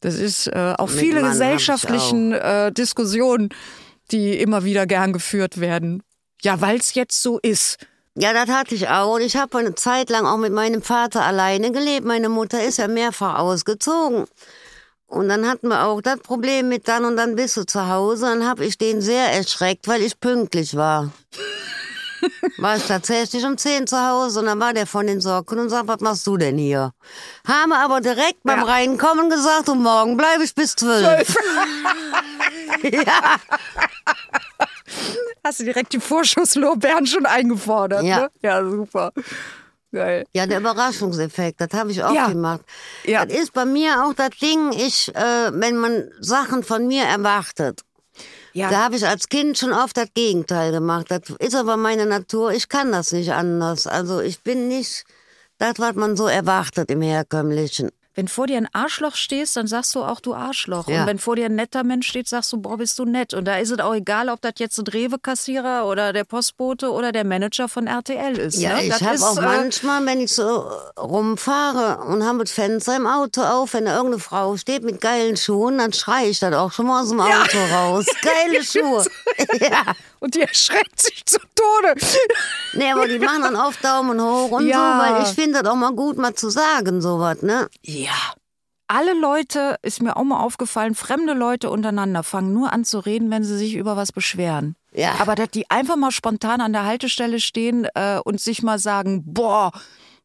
das 0.00 0.14
ist 0.16 0.46
äh, 0.48 0.74
auch 0.76 0.90
Mit 0.90 0.98
viele 0.98 1.22
Mann 1.22 1.30
gesellschaftlichen 1.30 2.32
äh, 2.32 2.72
Diskussionen, 2.72 3.48
die 4.10 4.38
immer 4.38 4.64
wieder 4.64 4.86
gern 4.86 5.12
geführt 5.12 5.60
werden. 5.60 6.02
Ja, 6.42 6.60
weil 6.60 6.76
es 6.76 6.94
jetzt 6.94 7.20
so 7.22 7.38
ist. 7.38 7.78
ja, 8.14 8.32
das 8.32 8.48
hatte 8.48 8.74
ich 8.74 8.88
auch. 8.88 9.14
Und 9.14 9.22
ich 9.22 9.36
habe 9.36 9.58
eine 9.58 9.74
Zeit 9.74 10.10
lang 10.10 10.26
auch 10.26 10.36
mit 10.36 10.52
meinem 10.52 10.82
Vater 10.82 11.24
alleine 11.24 11.72
gelebt. 11.72 12.06
Meine 12.06 12.28
Mutter 12.28 12.62
ist 12.62 12.78
ja 12.78 12.86
mehrfach 12.86 13.38
ausgezogen. 13.38 14.26
Und 15.08 15.28
dann 15.30 15.48
hatten 15.48 15.68
wir 15.68 15.84
auch 15.84 16.00
das 16.02 16.18
Problem 16.20 16.68
mit 16.68 16.86
dann 16.86 17.04
und 17.04 17.16
dann 17.16 17.34
bist 17.34 17.56
du 17.56 17.64
zu 17.64 17.88
Hause. 17.88 18.26
Dann 18.26 18.46
habe 18.46 18.64
ich 18.64 18.76
den 18.78 19.00
sehr 19.00 19.32
erschreckt, 19.32 19.88
weil 19.88 20.02
ich 20.02 20.20
pünktlich 20.20 20.76
war. 20.76 21.10
War 22.58 22.76
ich 22.76 22.84
tatsächlich 22.84 23.44
um 23.44 23.56
10 23.56 23.86
zu 23.86 23.96
Hause 23.96 24.40
und 24.40 24.46
dann 24.46 24.58
war 24.58 24.72
der 24.74 24.88
von 24.88 25.06
den 25.06 25.20
Socken 25.20 25.60
und 25.60 25.68
sagt, 25.70 25.86
was 25.86 26.00
machst 26.00 26.26
du 26.26 26.36
denn 26.36 26.58
hier? 26.58 26.92
Haben 27.46 27.70
aber 27.72 28.00
direkt 28.00 28.42
beim 28.42 28.58
Ja. 28.58 28.64
Reinkommen 28.64 29.30
gesagt, 29.30 29.68
und 29.68 29.80
morgen 29.84 30.16
bleibe 30.16 30.42
ich 30.42 30.52
bis 30.52 30.74
12. 30.74 31.36
ja. 32.82 33.36
Hast 35.44 35.60
du 35.60 35.64
direkt 35.64 35.92
die 35.92 36.00
Vorschusslorbeeren 36.00 37.06
schon 37.06 37.24
eingefordert, 37.24 38.02
Ja. 38.02 38.18
ne? 38.22 38.30
Ja, 38.42 38.64
super. 38.68 39.12
Geil. 39.90 40.24
Ja, 40.34 40.46
der 40.46 40.58
Überraschungseffekt, 40.60 41.60
das 41.60 41.72
habe 41.72 41.90
ich 41.90 42.02
auch 42.02 42.12
Ja. 42.14 42.28
gemacht. 42.28 42.60
Ja. 43.04 43.24
Das 43.24 43.38
ist 43.38 43.52
bei 43.54 43.64
mir 43.64 44.04
auch 44.04 44.12
das 44.14 44.30
Ding, 44.40 44.72
ich, 44.72 45.14
äh, 45.14 45.50
wenn 45.52 45.76
man 45.78 46.10
Sachen 46.20 46.62
von 46.62 46.86
mir 46.86 47.04
erwartet. 47.04 47.80
Ja. 48.52 48.70
Da 48.70 48.84
habe 48.84 48.96
ich 48.96 49.06
als 49.06 49.28
Kind 49.28 49.56
schon 49.56 49.72
oft 49.72 49.96
das 49.96 50.08
Gegenteil 50.14 50.72
gemacht. 50.72 51.06
Das 51.10 51.22
ist 51.38 51.54
aber 51.54 51.76
meine 51.76 52.06
Natur, 52.06 52.52
ich 52.52 52.68
kann 52.68 52.92
das 52.92 53.12
nicht 53.12 53.32
anders. 53.32 53.86
Also 53.86 54.20
ich 54.20 54.42
bin 54.42 54.68
nicht 54.68 55.04
das, 55.58 55.74
was 55.78 55.94
man 55.94 56.16
so 56.16 56.26
erwartet 56.26 56.90
im 56.90 57.00
Herkömmlichen. 57.00 57.90
Wenn 58.18 58.26
vor 58.26 58.48
dir 58.48 58.56
ein 58.56 58.66
Arschloch 58.72 59.14
stehst, 59.14 59.56
dann 59.56 59.68
sagst 59.68 59.94
du 59.94 60.02
auch 60.02 60.18
du 60.18 60.34
Arschloch. 60.34 60.88
Ja. 60.88 61.02
Und 61.02 61.06
wenn 61.06 61.18
vor 61.20 61.36
dir 61.36 61.44
ein 61.44 61.54
netter 61.54 61.84
Mensch 61.84 62.08
steht, 62.08 62.26
sagst 62.26 62.52
du, 62.52 62.56
boah, 62.56 62.76
bist 62.76 62.98
du 62.98 63.04
nett. 63.04 63.32
Und 63.32 63.44
da 63.44 63.58
ist 63.58 63.70
es 63.70 63.78
auch 63.78 63.94
egal, 63.94 64.28
ob 64.28 64.40
das 64.40 64.54
jetzt 64.56 64.76
ein 64.76 64.88
Rewe-Kassierer 64.88 65.86
oder 65.86 66.12
der 66.12 66.24
Postbote 66.24 66.90
oder 66.90 67.12
der 67.12 67.22
Manager 67.22 67.68
von 67.68 67.86
RTL 67.86 68.36
ist. 68.36 68.56
Ja, 68.60 68.74
ne? 68.74 68.86
ich 68.86 69.00
habe 69.00 69.22
auch 69.22 69.38
äh, 69.38 69.42
manchmal, 69.42 70.04
wenn 70.04 70.20
ich 70.20 70.32
so 70.32 70.68
rumfahre 70.98 72.08
und 72.08 72.24
habe 72.24 72.40
das 72.40 72.50
Fenster 72.50 72.96
im 72.96 73.06
Auto 73.06 73.40
auf, 73.42 73.74
wenn 73.74 73.84
da 73.84 73.94
irgendeine 73.94 74.20
Frau 74.20 74.56
steht 74.56 74.82
mit 74.82 75.00
geilen 75.00 75.36
Schuhen, 75.36 75.78
dann 75.78 75.92
schreie 75.92 76.26
ich 76.30 76.40
das 76.40 76.52
auch 76.54 76.72
schon 76.72 76.88
mal 76.88 77.02
aus 77.02 77.10
dem 77.10 77.20
Auto 77.20 77.58
raus. 77.72 78.04
Geile 78.22 78.64
Schuhe. 78.64 79.06
ja. 79.60 79.94
Und 80.20 80.34
die 80.34 80.40
erschreckt 80.42 81.00
sich 81.00 81.24
zu 81.26 81.38
Tode. 81.54 81.94
Nee, 82.74 82.90
aber 82.92 83.06
die 83.08 83.18
machen 83.18 83.42
dann 83.42 83.56
oft 83.56 83.82
Daumen 83.84 84.20
hoch 84.20 84.50
und 84.50 84.66
Ja. 84.66 84.76
so, 84.76 85.02
weil 85.14 85.22
ich 85.22 85.28
finde 85.34 85.62
das 85.62 85.70
auch 85.70 85.76
mal 85.76 85.92
gut, 85.92 86.16
mal 86.16 86.34
zu 86.34 86.50
sagen, 86.50 87.00
sowas, 87.00 87.42
ne? 87.42 87.68
Ja. 87.82 88.12
Alle 88.90 89.12
Leute, 89.12 89.76
ist 89.82 90.00
mir 90.00 90.16
auch 90.16 90.24
mal 90.24 90.40
aufgefallen, 90.40 90.94
fremde 90.94 91.34
Leute 91.34 91.68
untereinander 91.68 92.22
fangen 92.22 92.54
nur 92.54 92.72
an 92.72 92.84
zu 92.86 93.00
reden, 93.00 93.30
wenn 93.30 93.44
sie 93.44 93.58
sich 93.58 93.74
über 93.74 93.96
was 93.96 94.12
beschweren. 94.12 94.76
Ja. 94.92 95.16
Aber 95.18 95.34
dass 95.34 95.50
die 95.50 95.68
einfach 95.70 95.96
mal 95.96 96.10
spontan 96.10 96.62
an 96.62 96.72
der 96.72 96.86
Haltestelle 96.86 97.38
stehen 97.38 97.86
äh, 97.94 98.18
und 98.24 98.40
sich 98.40 98.62
mal 98.62 98.78
sagen, 98.78 99.22
boah, 99.26 99.72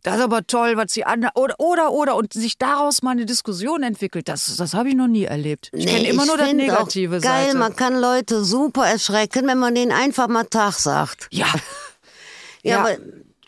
das 0.04 0.18
ist 0.18 0.22
aber 0.22 0.46
toll, 0.46 0.78
was 0.78 0.94
sie 0.94 1.04
an 1.06 1.28
oder 1.36 1.56
oder 1.60 1.92
oder 1.92 2.16
und 2.16 2.34
sich 2.34 2.58
daraus 2.58 3.02
mal 3.02 3.12
eine 3.12 3.26
Diskussion 3.26 3.84
entwickelt, 3.84 4.28
das, 4.28 4.56
das 4.58 4.74
habe 4.74 4.90
ich 4.90 4.96
noch 4.96 5.08
nie 5.08 5.24
erlebt. 5.24 5.70
Ich 5.74 5.86
kenne 5.88 6.08
immer 6.08 6.26
nur 6.26 6.38
das 6.38 6.54
negative 6.54 7.18
auch 7.18 7.22
geil, 7.22 7.46
Seite. 7.48 7.58
man 7.58 7.76
kann 7.76 8.00
Leute 8.00 8.44
super 8.44 8.86
erschrecken, 8.86 9.48
wenn 9.48 9.58
man 9.60 9.74
denen 9.76 9.92
einfach 9.92 10.28
mal 10.28 10.44
Tag 10.44 10.74
sagt. 10.74 11.28
ja. 11.32 11.48
Ja, 12.66 12.76
Ja. 12.76 12.80
aber 12.80 12.98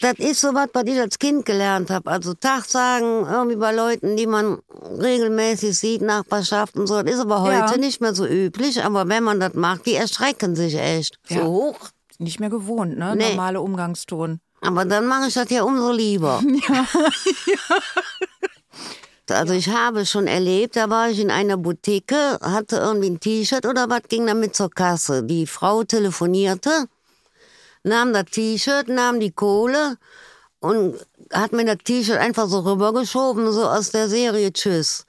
das 0.01 0.15
ist 0.19 0.41
so 0.41 0.53
was, 0.53 0.67
was 0.73 0.83
ich 0.87 0.99
als 0.99 1.17
Kind 1.19 1.45
gelernt 1.45 1.89
habe. 1.89 2.11
Also 2.11 2.33
Tag 2.33 2.65
sagen, 2.65 3.25
irgendwie 3.31 3.55
bei 3.55 3.71
Leuten, 3.71 4.17
die 4.17 4.27
man 4.27 4.59
regelmäßig 4.99 5.77
sieht, 5.79 6.01
Nachbarschaft 6.01 6.75
und 6.75 6.87
so. 6.87 7.01
Das 7.01 7.13
ist 7.15 7.21
aber 7.21 7.41
heute 7.41 7.53
Ja. 7.75 7.77
nicht 7.77 8.01
mehr 8.01 8.13
so 8.13 8.25
üblich. 8.27 8.83
Aber 8.83 9.07
wenn 9.07 9.23
man 9.23 9.39
das 9.39 9.53
macht, 9.53 9.85
die 9.85 9.95
erschrecken 9.95 10.55
sich 10.57 10.75
echt. 10.77 11.17
Ja. 11.29 11.43
So 11.43 11.45
hoch. 11.45 11.79
Nicht 12.17 12.41
mehr 12.41 12.49
gewohnt, 12.49 12.97
ne? 12.97 13.15
Nee. 13.15 13.29
Normale 13.29 13.61
Umgangston. 13.61 14.41
Aber 14.65 14.85
dann 14.85 15.05
mache 15.07 15.27
ich 15.27 15.33
das 15.33 15.49
ja 15.49 15.63
umso 15.63 15.91
lieber. 15.91 16.41
Also 19.31 19.53
ich 19.53 19.69
habe 19.69 20.05
schon 20.05 20.27
erlebt, 20.27 20.75
da 20.75 20.89
war 20.89 21.09
ich 21.09 21.19
in 21.19 21.31
einer 21.31 21.57
Boutique, 21.57 22.13
hatte 22.41 22.77
irgendwie 22.77 23.09
ein 23.09 23.19
T-Shirt 23.19 23.65
oder 23.65 23.89
was, 23.89 24.03
ging 24.07 24.27
damit 24.27 24.55
zur 24.55 24.69
Kasse. 24.69 25.23
Die 25.23 25.47
Frau 25.47 25.83
telefonierte, 25.83 26.87
nahm 27.83 28.13
das 28.13 28.25
T-Shirt, 28.25 28.87
nahm 28.87 29.19
die 29.19 29.31
Kohle 29.31 29.97
und 30.59 30.95
hat 31.33 31.53
mir 31.53 31.65
das 31.65 31.77
T-Shirt 31.83 32.17
einfach 32.17 32.47
so 32.47 32.59
rübergeschoben, 32.59 33.51
so 33.51 33.67
aus 33.67 33.89
der 33.89 34.09
Serie 34.09 34.53
Tschüss. 34.53 35.07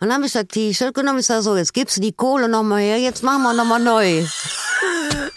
Und 0.00 0.08
dann 0.08 0.14
habe 0.14 0.26
ich 0.26 0.32
das 0.32 0.46
T-Shirt 0.48 0.94
genommen, 0.94 1.18
ich 1.18 1.26
sage 1.26 1.42
so, 1.42 1.54
jetzt 1.54 1.74
gibst 1.74 1.98
du 1.98 2.00
die 2.00 2.12
Kohle 2.12 2.48
nochmal 2.48 2.80
her, 2.80 2.98
jetzt 2.98 3.22
machen 3.22 3.42
wir 3.42 3.52
nochmal 3.52 3.80
neu. 3.80 4.24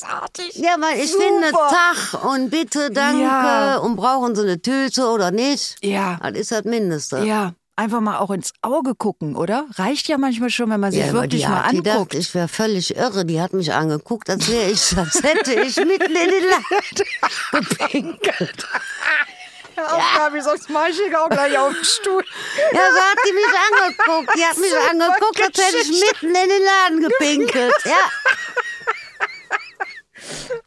Großartig. 0.00 0.54
Ja, 0.56 0.76
weil 0.80 0.98
ich 0.98 1.12
Super. 1.12 1.24
finde 1.24 1.50
Tag 1.52 2.24
und 2.24 2.50
bitte, 2.50 2.90
danke 2.90 3.22
Ja. 3.22 3.76
und 3.78 3.96
brauchen 3.96 4.34
Sie 4.34 4.42
eine 4.42 4.60
Tüte 4.60 5.06
oder 5.06 5.30
nicht? 5.30 5.76
Ja. 5.82 6.18
Das 6.22 6.32
ist 6.38 6.52
das 6.52 6.64
Mindeste. 6.64 7.18
Ja, 7.24 7.52
einfach 7.76 8.00
mal 8.00 8.18
auch 8.18 8.30
ins 8.30 8.52
Auge 8.62 8.94
gucken, 8.96 9.36
oder? 9.36 9.66
Reicht 9.76 10.08
ja 10.08 10.18
manchmal 10.18 10.50
schon, 10.50 10.70
wenn 10.70 10.80
man 10.80 10.90
sich 10.92 11.00
Ja, 11.06 11.12
wirklich 11.12 11.42
die 11.42 11.48
mal 11.48 11.62
hat 11.64 11.70
gedacht, 11.72 11.94
anguckt. 11.96 12.14
ich 12.14 12.34
wäre 12.34 12.48
völlig 12.48 12.96
irre. 12.96 13.24
Die 13.24 13.40
hat 13.40 13.52
mich 13.52 13.72
angeguckt, 13.72 14.28
als 14.30 14.48
wäre 14.48 14.70
ich, 14.70 14.96
als 14.98 15.22
hätte 15.22 15.52
ich 15.54 15.76
mitten 15.76 16.14
in 16.14 16.30
den 16.30 16.44
Laden 16.50 17.04
gepinkelt. 17.68 18.66
Aufgabe, 19.76 20.40
sonst 20.40 20.70
mache 20.70 20.90
ich 20.90 21.16
auch 21.16 21.28
gleich 21.28 21.58
auf 21.58 21.72
den 21.74 21.84
Stuhl. 21.84 22.24
Ja, 22.72 22.78
so 22.92 23.00
hat 23.00 23.18
die 23.26 23.32
mich 23.32 23.44
angeguckt. 23.72 24.38
Die 24.38 24.44
hat 24.44 24.56
mich 24.56 24.70
Super 24.70 24.90
angeguckt, 24.90 25.42
als 25.42 25.58
hätte 25.66 25.78
ich 25.78 25.90
mitten 26.00 26.26
in 26.28 26.48
den 26.48 26.62
Laden 26.62 27.00
gepinkelt. 27.00 27.74
Ja. 27.84 27.92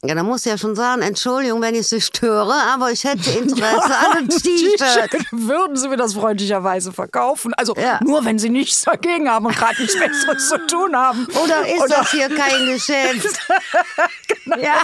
Ja, 0.08 0.16
da 0.16 0.24
muss 0.24 0.46
ich 0.46 0.52
ja 0.52 0.58
schon 0.58 0.76
sagen, 0.76 1.02
Entschuldigung, 1.02 1.62
wenn 1.62 1.76
ich 1.76 1.88
Sie 1.88 2.00
störe, 2.02 2.54
aber 2.74 2.92
ich 2.92 3.04
hätte 3.04 3.30
Interesse 3.40 3.96
an 3.96 4.18
einem 4.18 4.30
T-Shirt. 4.30 5.12
Würden 5.32 5.76
Sie 5.76 5.88
mir 5.90 5.98
das 5.98 6.14
freundlicherweise 6.14 6.92
verkaufen? 6.94 7.54
Also 7.56 7.76
Ja. 7.76 8.00
nur, 8.04 8.24
wenn 8.26 8.40
Sie 8.40 8.50
nichts 8.50 8.84
dagegen 8.84 9.30
haben 9.30 9.46
und 9.46 9.56
gerade 9.56 9.82
nichts 9.82 9.98
Besseres 10.00 10.48
zu 10.50 10.58
tun 10.68 10.96
haben. 10.96 11.28
Oder 11.44 11.68
ist 11.68 11.82
Oder 11.82 11.96
das 11.98 12.12
hier 12.12 12.30
kein 12.34 12.66
Geschäft? 12.74 13.28
Ja, 14.62 14.82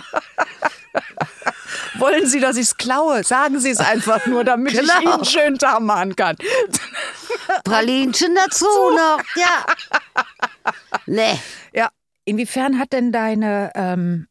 wollen 1.95 2.27
Sie, 2.27 2.39
dass 2.39 2.55
ich 2.57 2.63
es 2.63 2.77
klaue? 2.77 3.23
Sagen 3.23 3.59
Sie 3.59 3.69
es 3.69 3.79
einfach 3.79 4.25
nur, 4.25 4.43
damit 4.43 4.73
ich 4.73 4.79
Genau. 4.79 4.99
Ihnen 5.01 5.11
einen 5.13 5.25
schönen 5.25 5.57
Tag 5.57 5.79
machen 5.81 6.15
kann. 6.15 6.35
Pralinchen 7.63 8.35
dazu 8.35 8.65
noch. 8.65 9.19
Ja. 9.35 9.65
Nee. 11.05 11.37
Ja, 11.73 11.89
inwiefern 12.23 12.79
hat 12.79 12.93
denn 12.93 13.11
deine, 13.11 13.71
ähm, 13.75 14.27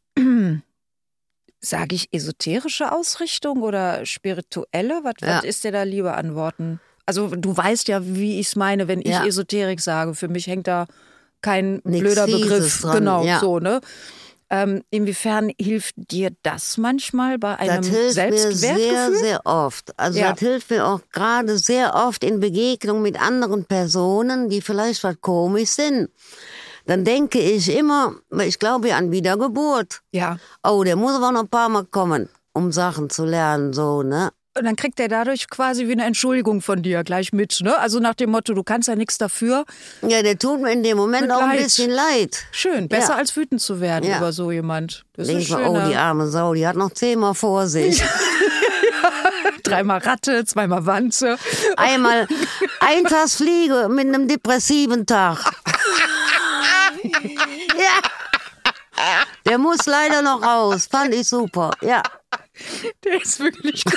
sage 1.63 1.95
ich, 1.95 2.09
esoterische 2.11 2.91
Ausrichtung 2.91 3.61
oder 3.63 4.05
spirituelle? 4.05 4.99
Was, 5.03 5.13
Ja. 5.21 5.37
was 5.37 5.43
ist 5.45 5.63
dir 5.63 5.71
da 5.71 5.83
lieber 5.83 6.17
an 6.17 6.35
Worten? 6.35 6.79
Also 7.05 7.27
du 7.35 7.55
weißt 7.55 7.87
ja, 7.87 8.01
wie 8.05 8.39
ich 8.39 8.47
es 8.47 8.55
meine, 8.55 8.87
wenn 8.87 8.99
ich 8.99 9.07
Ja. 9.07 9.25
Esoterik 9.25 9.79
sage. 9.81 10.13
Für 10.15 10.27
mich 10.27 10.47
hängt 10.47 10.67
da 10.67 10.85
kein 11.41 11.81
Nix 11.83 11.99
blöder 12.01 12.25
Begriff. 12.27 12.81
dran, 12.81 12.97
genau, 12.99 13.23
ja. 13.25 13.39
so, 13.39 13.59
ne? 13.59 13.81
Ähm, 14.49 14.83
inwiefern 14.91 15.51
hilft 15.59 15.95
dir 15.97 16.29
das 16.43 16.77
manchmal 16.77 17.39
bei 17.39 17.57
einem 17.57 17.77
Das 17.81 17.87
hilft 17.87 17.93
mir 17.95 18.11
sehr, 18.13 18.49
Selbstwertgefühl? 18.49 19.15
sehr 19.17 19.45
oft. 19.45 19.99
Also 19.99 20.19
Ja. 20.19 20.31
das 20.31 20.39
hilft 20.41 20.69
mir 20.69 20.85
auch 20.85 21.01
gerade 21.11 21.57
sehr 21.57 21.95
oft 21.95 22.23
in 22.23 22.39
Begegnung 22.39 23.01
mit 23.01 23.19
anderen 23.19 23.65
Personen, 23.65 24.49
die 24.49 24.61
vielleicht 24.61 25.03
was 25.03 25.19
komisch 25.21 25.69
sind. 25.69 26.09
Dann 26.85 27.05
denke 27.05 27.39
ich 27.39 27.73
immer, 27.75 28.15
ich 28.45 28.59
glaube 28.59 28.89
ja 28.89 28.97
an 28.97 29.11
Wiedergeburt. 29.11 30.01
ja. 30.11 30.37
Oh, 30.63 30.83
der 30.83 30.95
muss 30.95 31.13
aber 31.15 31.31
noch 31.31 31.41
ein 31.43 31.47
paar 31.49 31.69
Mal 31.69 31.85
kommen, 31.85 32.29
um 32.53 32.71
Sachen 32.71 33.09
zu 33.09 33.25
lernen, 33.25 33.73
so, 33.73 34.03
ne? 34.03 34.31
Und 34.55 34.65
dann 34.65 34.75
kriegt 34.75 34.99
er 34.99 35.07
dadurch 35.07 35.49
quasi 35.49 35.87
wie 35.87 35.93
eine 35.93 36.05
Entschuldigung 36.05 36.61
von 36.61 36.83
dir 36.83 37.03
gleich 37.03 37.33
mit, 37.33 37.59
ne? 37.63 37.75
Also 37.79 37.99
nach 37.99 38.13
dem 38.13 38.29
Motto, 38.29 38.53
du 38.53 38.61
kannst 38.63 38.87
ja 38.87 38.95
nichts 38.95 39.17
dafür. 39.17 39.63
Ja, 40.07 40.21
der 40.21 40.37
tut 40.37 40.61
mir 40.61 40.71
in 40.71 40.83
dem 40.83 40.95
Moment 40.97 41.31
auch 41.31 41.41
ein 41.41 41.57
bisschen 41.57 41.89
leid. 41.89 42.43
Schön, 42.51 42.87
besser 42.87 43.13
Ja. 43.13 43.17
als 43.17 43.35
wütend 43.35 43.61
zu 43.61 43.81
werden 43.81 44.07
Ja. 44.07 44.17
über 44.17 44.31
so 44.31 44.51
jemand. 44.51 45.05
Das 45.13 45.27
Denk 45.27 45.39
ist 45.39 45.49
mal, 45.49 45.65
oh, 45.67 45.89
die 45.89 45.95
arme 45.95 46.27
Sau, 46.27 46.53
die 46.53 46.67
hat 46.67 46.75
noch 46.75 46.91
zehnmal 46.91 47.33
vor 47.33 47.65
sich. 47.65 48.03
Dreimal 49.63 49.99
Ratte, 49.99 50.43
zweimal 50.45 50.85
Wanze. 50.85 51.37
Einmal 51.77 52.27
ein 52.81 53.05
Tag 53.05 53.29
Fliege 53.29 53.87
mit 53.89 54.07
einem 54.07 54.27
depressiven 54.27 55.05
Tag. 55.05 55.52
Ja. 57.03 58.01
Der 59.45 59.57
muss 59.57 59.85
leider 59.85 60.21
noch 60.21 60.41
raus. 60.41 60.87
Fand 60.89 61.13
ich 61.13 61.27
super. 61.27 61.71
Ja. 61.81 62.01
Der 63.03 63.21
ist 63.21 63.39
wirklich 63.39 63.83
gut. 63.83 63.93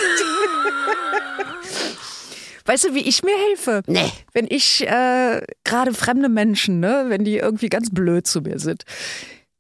Weißt 2.65 2.85
du, 2.85 2.95
wie 2.95 3.01
ich 3.01 3.23
mir 3.23 3.37
helfe? 3.49 3.83
Nee. 3.87 4.11
Wenn 4.33 4.47
ich 4.49 4.87
äh, 4.87 5.41
gerade 5.63 5.95
fremde 5.95 6.29
Menschen, 6.29 6.81
ne, 6.81 7.05
wenn 7.09 7.25
die 7.25 7.37
irgendwie 7.37 7.69
ganz 7.69 7.91
blöd 7.91 8.27
zu 8.27 8.41
mir 8.41 8.59
sind, 8.59 8.85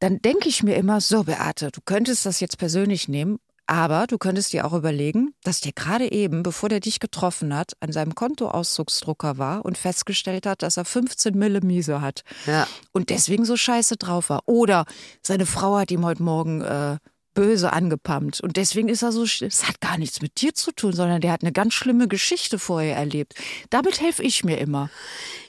dann 0.00 0.20
denke 0.20 0.48
ich 0.48 0.62
mir 0.62 0.74
immer, 0.74 1.00
so 1.00 1.24
Beate, 1.24 1.70
du 1.70 1.80
könntest 1.84 2.26
das 2.26 2.40
jetzt 2.40 2.58
persönlich 2.58 3.08
nehmen, 3.08 3.38
aber 3.66 4.06
du 4.06 4.18
könntest 4.18 4.52
dir 4.52 4.64
auch 4.64 4.72
überlegen, 4.72 5.34
dass 5.42 5.60
der 5.60 5.72
gerade 5.72 6.10
eben, 6.12 6.42
bevor 6.42 6.68
der 6.68 6.80
dich 6.80 7.00
getroffen 7.00 7.54
hat, 7.54 7.72
an 7.80 7.92
seinem 7.92 8.14
Kontoauszugsdrucker 8.14 9.38
war 9.38 9.64
und 9.64 9.76
festgestellt 9.76 10.46
hat, 10.46 10.62
dass 10.62 10.76
er 10.76 10.84
15 10.84 11.36
Mille 11.36 11.60
Miese 11.60 12.00
hat. 12.00 12.22
Ja. 12.46 12.66
Und 12.92 13.10
deswegen 13.10 13.44
so 13.44 13.56
scheiße 13.56 13.96
drauf 13.96 14.30
war. 14.30 14.42
Oder 14.46 14.84
seine 15.22 15.46
Frau 15.46 15.76
hat 15.76 15.90
ihm 15.90 16.04
heute 16.04 16.22
Morgen 16.22 16.62
äh, 16.62 16.98
böse 17.36 17.72
angepammt. 17.72 18.40
Und 18.40 18.56
deswegen 18.56 18.88
ist 18.88 19.02
er 19.02 19.12
so, 19.12 19.22
es 19.22 19.68
hat 19.68 19.80
gar 19.80 19.98
nichts 19.98 20.20
mit 20.22 20.40
dir 20.40 20.54
zu 20.54 20.72
tun, 20.72 20.92
sondern 20.92 21.20
der 21.20 21.30
hat 21.30 21.42
eine 21.42 21.52
ganz 21.52 21.74
schlimme 21.74 22.08
Geschichte 22.08 22.58
vorher 22.58 22.96
erlebt. 22.96 23.36
Damit 23.70 24.00
helfe 24.00 24.24
ich 24.24 24.42
mir 24.42 24.58
immer. 24.58 24.90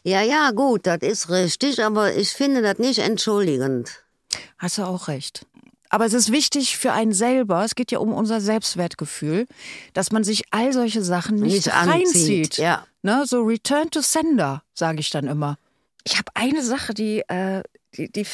Ja, 0.04 0.22
ja, 0.22 0.52
gut, 0.52 0.86
das 0.86 1.00
ist 1.02 1.30
richtig, 1.30 1.84
aber 1.84 2.14
ich 2.14 2.30
finde 2.30 2.62
das 2.62 2.78
nicht 2.78 3.00
entschuldigend. 3.00 4.04
Hast 4.60 4.78
du 4.78 4.84
auch 4.84 5.08
recht. 5.08 5.47
Aber 5.90 6.06
es 6.06 6.14
ist 6.14 6.32
wichtig 6.32 6.78
für 6.78 6.92
einen 6.94 7.14
selber, 7.14 7.64
es 7.64 7.76
geht 7.76 7.92
ja 7.92 8.00
um 8.00 8.14
unser 8.14 8.42
Selbstwertgefühl, 8.42 9.46
dass 9.94 10.12
man 10.12 10.24
sich 10.24 10.44
all 10.52 10.74
solche 10.74 11.04
Sachen 11.04 11.38
nicht, 11.38 11.66
Nicht 11.66 11.74
reinzieht. 11.74 12.58
ja. 12.58 12.86
Ne, 13.04 13.24
so 13.26 13.42
Return 13.44 13.90
to 13.90 14.02
Sender, 14.02 14.64
sage 14.74 15.00
ich 15.00 15.10
dann 15.12 15.28
immer. 15.28 15.58
Ich 16.04 16.18
habe 16.18 16.30
eine 16.34 16.62
Sache, 16.64 16.94
die, 16.94 17.20
äh, 17.30 17.64
die, 17.96 18.12
die, 18.12 18.26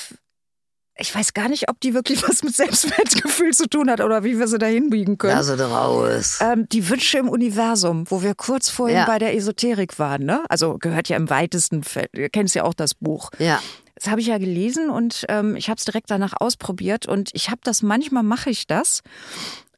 ich 0.97 1.13
weiß 1.13 1.33
gar 1.33 1.47
nicht, 1.49 1.69
ob 1.69 1.79
die 1.81 1.93
wirklich 1.93 2.23
was 2.27 2.41
mit 2.43 2.55
Selbstwertgefühl 2.55 3.51
zu 3.53 3.67
tun 3.67 3.89
hat 3.89 3.99
oder 4.01 4.23
wie 4.23 4.39
wir 4.39 4.47
sie 4.47 4.57
da 4.57 4.65
hinbiegen 4.65 5.17
können. 5.17 5.35
Also 5.37 5.53
raus. 5.55 6.39
Ähm, 6.41 6.67
die 6.71 6.87
Wünsche 6.89 7.17
im 7.19 7.29
Universum, 7.29 8.05
wo 8.09 8.21
wir 8.23 8.33
kurz 8.35 8.69
vorhin 8.69 8.97
Ja. 8.97 9.05
bei 9.05 9.19
der 9.19 9.35
Esoterik 9.35 9.99
waren, 9.99 10.23
ne? 10.23 10.43
Also 10.49 10.77
gehört 10.79 11.09
ja 11.09 11.17
im 11.17 11.29
weitesten 11.29 11.83
Feld, 11.83 12.09
du 12.13 12.27
kennst 12.29 12.55
ja 12.55 12.63
auch 12.63 12.73
das 12.73 12.93
Buch. 12.95 13.29
Ja. 13.39 13.59
Das 14.03 14.11
habe 14.11 14.19
ich 14.19 14.27
ja 14.27 14.37
gelesen 14.37 14.89
und 14.89 15.25
ähm, 15.29 15.55
ich 15.55 15.69
habe 15.69 15.77
es 15.77 15.85
direkt 15.85 16.11
danach 16.11 16.33
ausprobiert 16.37 17.05
und 17.05 17.29
ich 17.31 17.49
habe 17.49 17.61
das, 17.63 17.81
manchmal 17.81 18.23
mache 18.23 18.49
ich 18.49 18.67
das. 18.67 19.01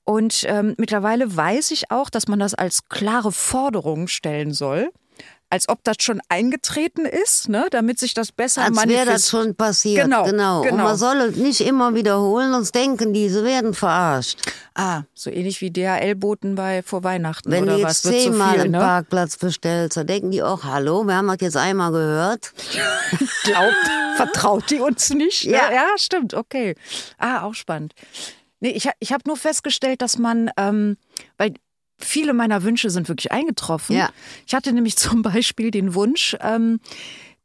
Und 0.04 0.46
ähm, 0.48 0.74
mittlerweile 0.80 1.36
weiß 1.36 1.70
ich 1.70 1.92
auch, 1.92 2.10
dass 2.10 2.28
man 2.28 2.40
das 2.40 2.56
als 2.56 2.90
klare 2.90 3.32
Forderung 3.32 4.08
stellen 4.08 4.52
soll. 4.52 4.90
Als 5.56 5.70
ob 5.70 5.82
das 5.86 5.96
schon 6.02 6.22
eingetreten 6.28 7.06
ist, 7.06 7.48
ne? 7.48 7.68
damit 7.72 7.98
sich 7.98 8.14
das 8.14 8.34
besser 8.34 8.64
Als 8.64 8.76
wäre 8.76 8.88
manifestiert. 8.88 9.16
das 9.16 9.30
schon 9.30 9.56
passiert. 9.56 10.04
Genau, 10.04 10.26
genau. 10.26 10.62
Und 10.62 10.68
genau. 10.68 10.84
man 10.84 10.98
soll 10.98 11.16
es 11.22 11.38
nicht 11.38 11.62
immer 11.62 11.96
wiederholen, 11.96 12.52
sonst 12.52 12.76
denken 12.76 13.14
die, 13.14 13.30
sie 13.30 13.42
werden 13.46 13.74
verarscht. 13.74 14.38
Ah, 14.74 15.04
so 15.14 15.30
ähnlich 15.30 15.62
wie 15.62 15.72
DHL-Boten 15.72 16.56
bei 16.56 16.84
vor 16.84 17.06
Weihnachten 17.06 17.50
Wenn 17.50 17.64
oder 17.64 17.78
du 17.78 17.84
was 17.84 18.04
jetzt 18.04 18.12
wird 18.12 18.22
so 18.22 18.30
zehnmal 18.32 18.52
viel, 18.52 18.62
einen 18.64 18.72
ne? 18.74 18.80
Parkplatz 18.80 19.38
bestellst, 19.38 19.96
dann 19.96 20.08
denken 20.08 20.32
die 20.32 20.44
auch, 20.44 20.66
hallo, 20.66 21.06
wir 21.06 21.16
haben 21.16 21.28
das 21.28 21.38
jetzt 21.40 21.56
einmal 21.56 21.94
gehört. 21.94 22.52
Glaubt, 23.46 23.76
vertraut 24.18 24.70
die 24.70 24.80
uns 24.82 25.10
nicht? 25.12 25.46
ne? 25.46 25.54
Ja. 25.54 25.72
ja, 25.72 25.88
stimmt, 25.96 26.34
okay. 26.34 26.76
Ah, 27.18 27.44
auch 27.44 27.54
spannend. 27.54 27.94
Nee, 28.60 28.72
ich, 28.72 28.90
ich 29.00 29.14
habe 29.14 29.24
nur 29.26 29.38
festgestellt, 29.38 30.02
dass 30.02 30.18
man, 30.18 30.52
ähm, 30.58 30.98
weil 31.38 31.54
viele 31.98 32.34
meiner 32.34 32.64
Wünsche 32.64 32.90
sind 32.90 33.08
wirklich 33.08 33.32
eingetroffen. 33.32 33.96
Ja. 33.96 34.10
Ich 34.46 34.54
hatte 34.54 34.74
nämlich 34.74 34.96
zum 34.98 35.22
Beispiel 35.22 35.72
den 35.72 35.94
Wunsch, 35.94 36.36
ähm, 36.42 36.80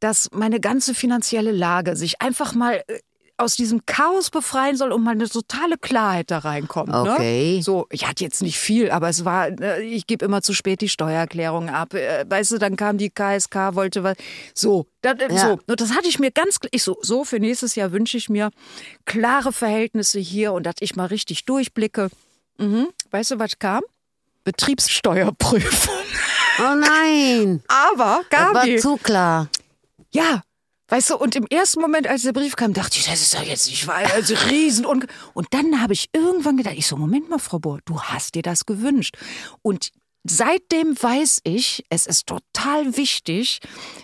dass 0.01 0.31
meine 0.33 0.61
ganze 0.61 0.95
finanzielle 0.95 1.53
Lage 1.53 1.95
sich 1.97 2.21
einfach 2.21 2.55
mal 2.55 2.83
äh, 2.87 2.99
aus 3.37 3.57
diesem 3.57 3.87
Chaos 3.87 4.31
befreien 4.31 4.77
soll 4.77 4.93
und 4.93 5.03
mal 5.03 5.13
eine 5.13 5.29
totale 5.29 5.79
Klarheit 5.79 6.31
da 6.31 6.39
reinkommt. 6.39 6.93
Okay. 6.95 7.57
Ne? 7.57 7.63
So, 7.63 7.87
ich 7.91 8.07
hatte 8.07 8.23
jetzt 8.23 8.43
nicht 8.43 8.59
viel, 8.59 8.91
aber 8.91 9.09
es 9.09 9.25
war, 9.25 9.49
äh, 9.61 9.83
ich 9.83 10.07
gebe 10.07 10.25
immer 10.25 10.43
zu 10.43 10.53
spät 10.53 10.83
die 10.83 10.91
Steuererklärung 10.91 11.71
ab. 11.71 11.95
Äh, 11.95 12.27
Weißt 12.29 12.51
du, 12.51 12.59
dann 12.59 12.77
kam 12.77 12.99
die 12.99 13.09
KSK, 13.11 13.75
wollte 13.75 14.03
was. 14.05 14.17
So, 14.55 14.87
das, 15.01 15.17
Ja. 15.31 15.39
so. 15.39 15.61
Und 15.67 15.81
das 15.81 15.95
hatte 15.97 16.09
ich 16.09 16.19
mir 16.19 16.31
ganz, 16.31 16.59
ich 16.71 16.83
so, 16.83 16.99
so 17.01 17.25
für 17.25 17.41
nächstes 17.41 17.75
Jahr 17.77 17.93
wünsche 17.93 18.19
ich 18.19 18.29
mir 18.29 18.51
klare 19.07 19.53
Verhältnisse 19.53 20.19
hier 20.21 20.53
und 20.53 20.65
dass 20.65 20.77
ich 20.81 20.95
mal 20.97 21.07
richtig 21.07 21.47
durchblicke. 21.47 22.11
Mhm. 22.59 22.89
Weißt 23.11 23.31
du, 23.31 23.39
was 23.39 23.59
kam? 23.59 23.83
Betriebssteuerprüfung. 24.45 25.95
Oh 26.59 26.75
nein, 26.75 27.63
Aber, 27.69 28.23
das 28.31 28.41
war 28.41 28.53
Gabi, 28.55 28.77
zu 28.79 28.97
klar. 28.97 29.49
ja, 30.13 30.43
weißt 30.89 31.11
du, 31.11 31.17
und 31.17 31.35
im 31.37 31.47
ersten 31.47 31.81
Moment, 31.81 32.07
als 32.07 32.23
der 32.23 32.33
Brief 32.33 32.57
kam, 32.57 32.73
dachte 32.75 32.99
ich, 32.99 33.07
das 33.07 33.21
ist 33.23 33.35
doch 33.35 33.43
jetzt 33.43 33.67
nicht 33.69 33.87
wahr, 33.87 34.03
also 34.15 34.35
riesen 34.51 34.85
und 34.85 35.07
und 35.35 35.47
dann 35.53 35.81
habe 35.81 35.93
ich 35.95 36.09
irgendwann 36.13 36.57
gedacht, 36.57 36.75
ich 36.77 36.87
so, 36.87 36.97
Moment 36.97 37.31
mal, 37.31 37.39
Frau 37.39 37.59
Bohr, 37.59 37.79
du 37.85 38.01
hast 38.03 38.35
dir 38.35 38.43
das 38.43 38.67
gewünscht 38.67 39.17
und 39.63 39.91
seitdem 40.25 41.01
weiß 41.03 41.41
ich, 41.45 41.85
es 41.89 42.07
ist 42.07 42.27
total 42.27 42.97
wichtig, 42.97 43.61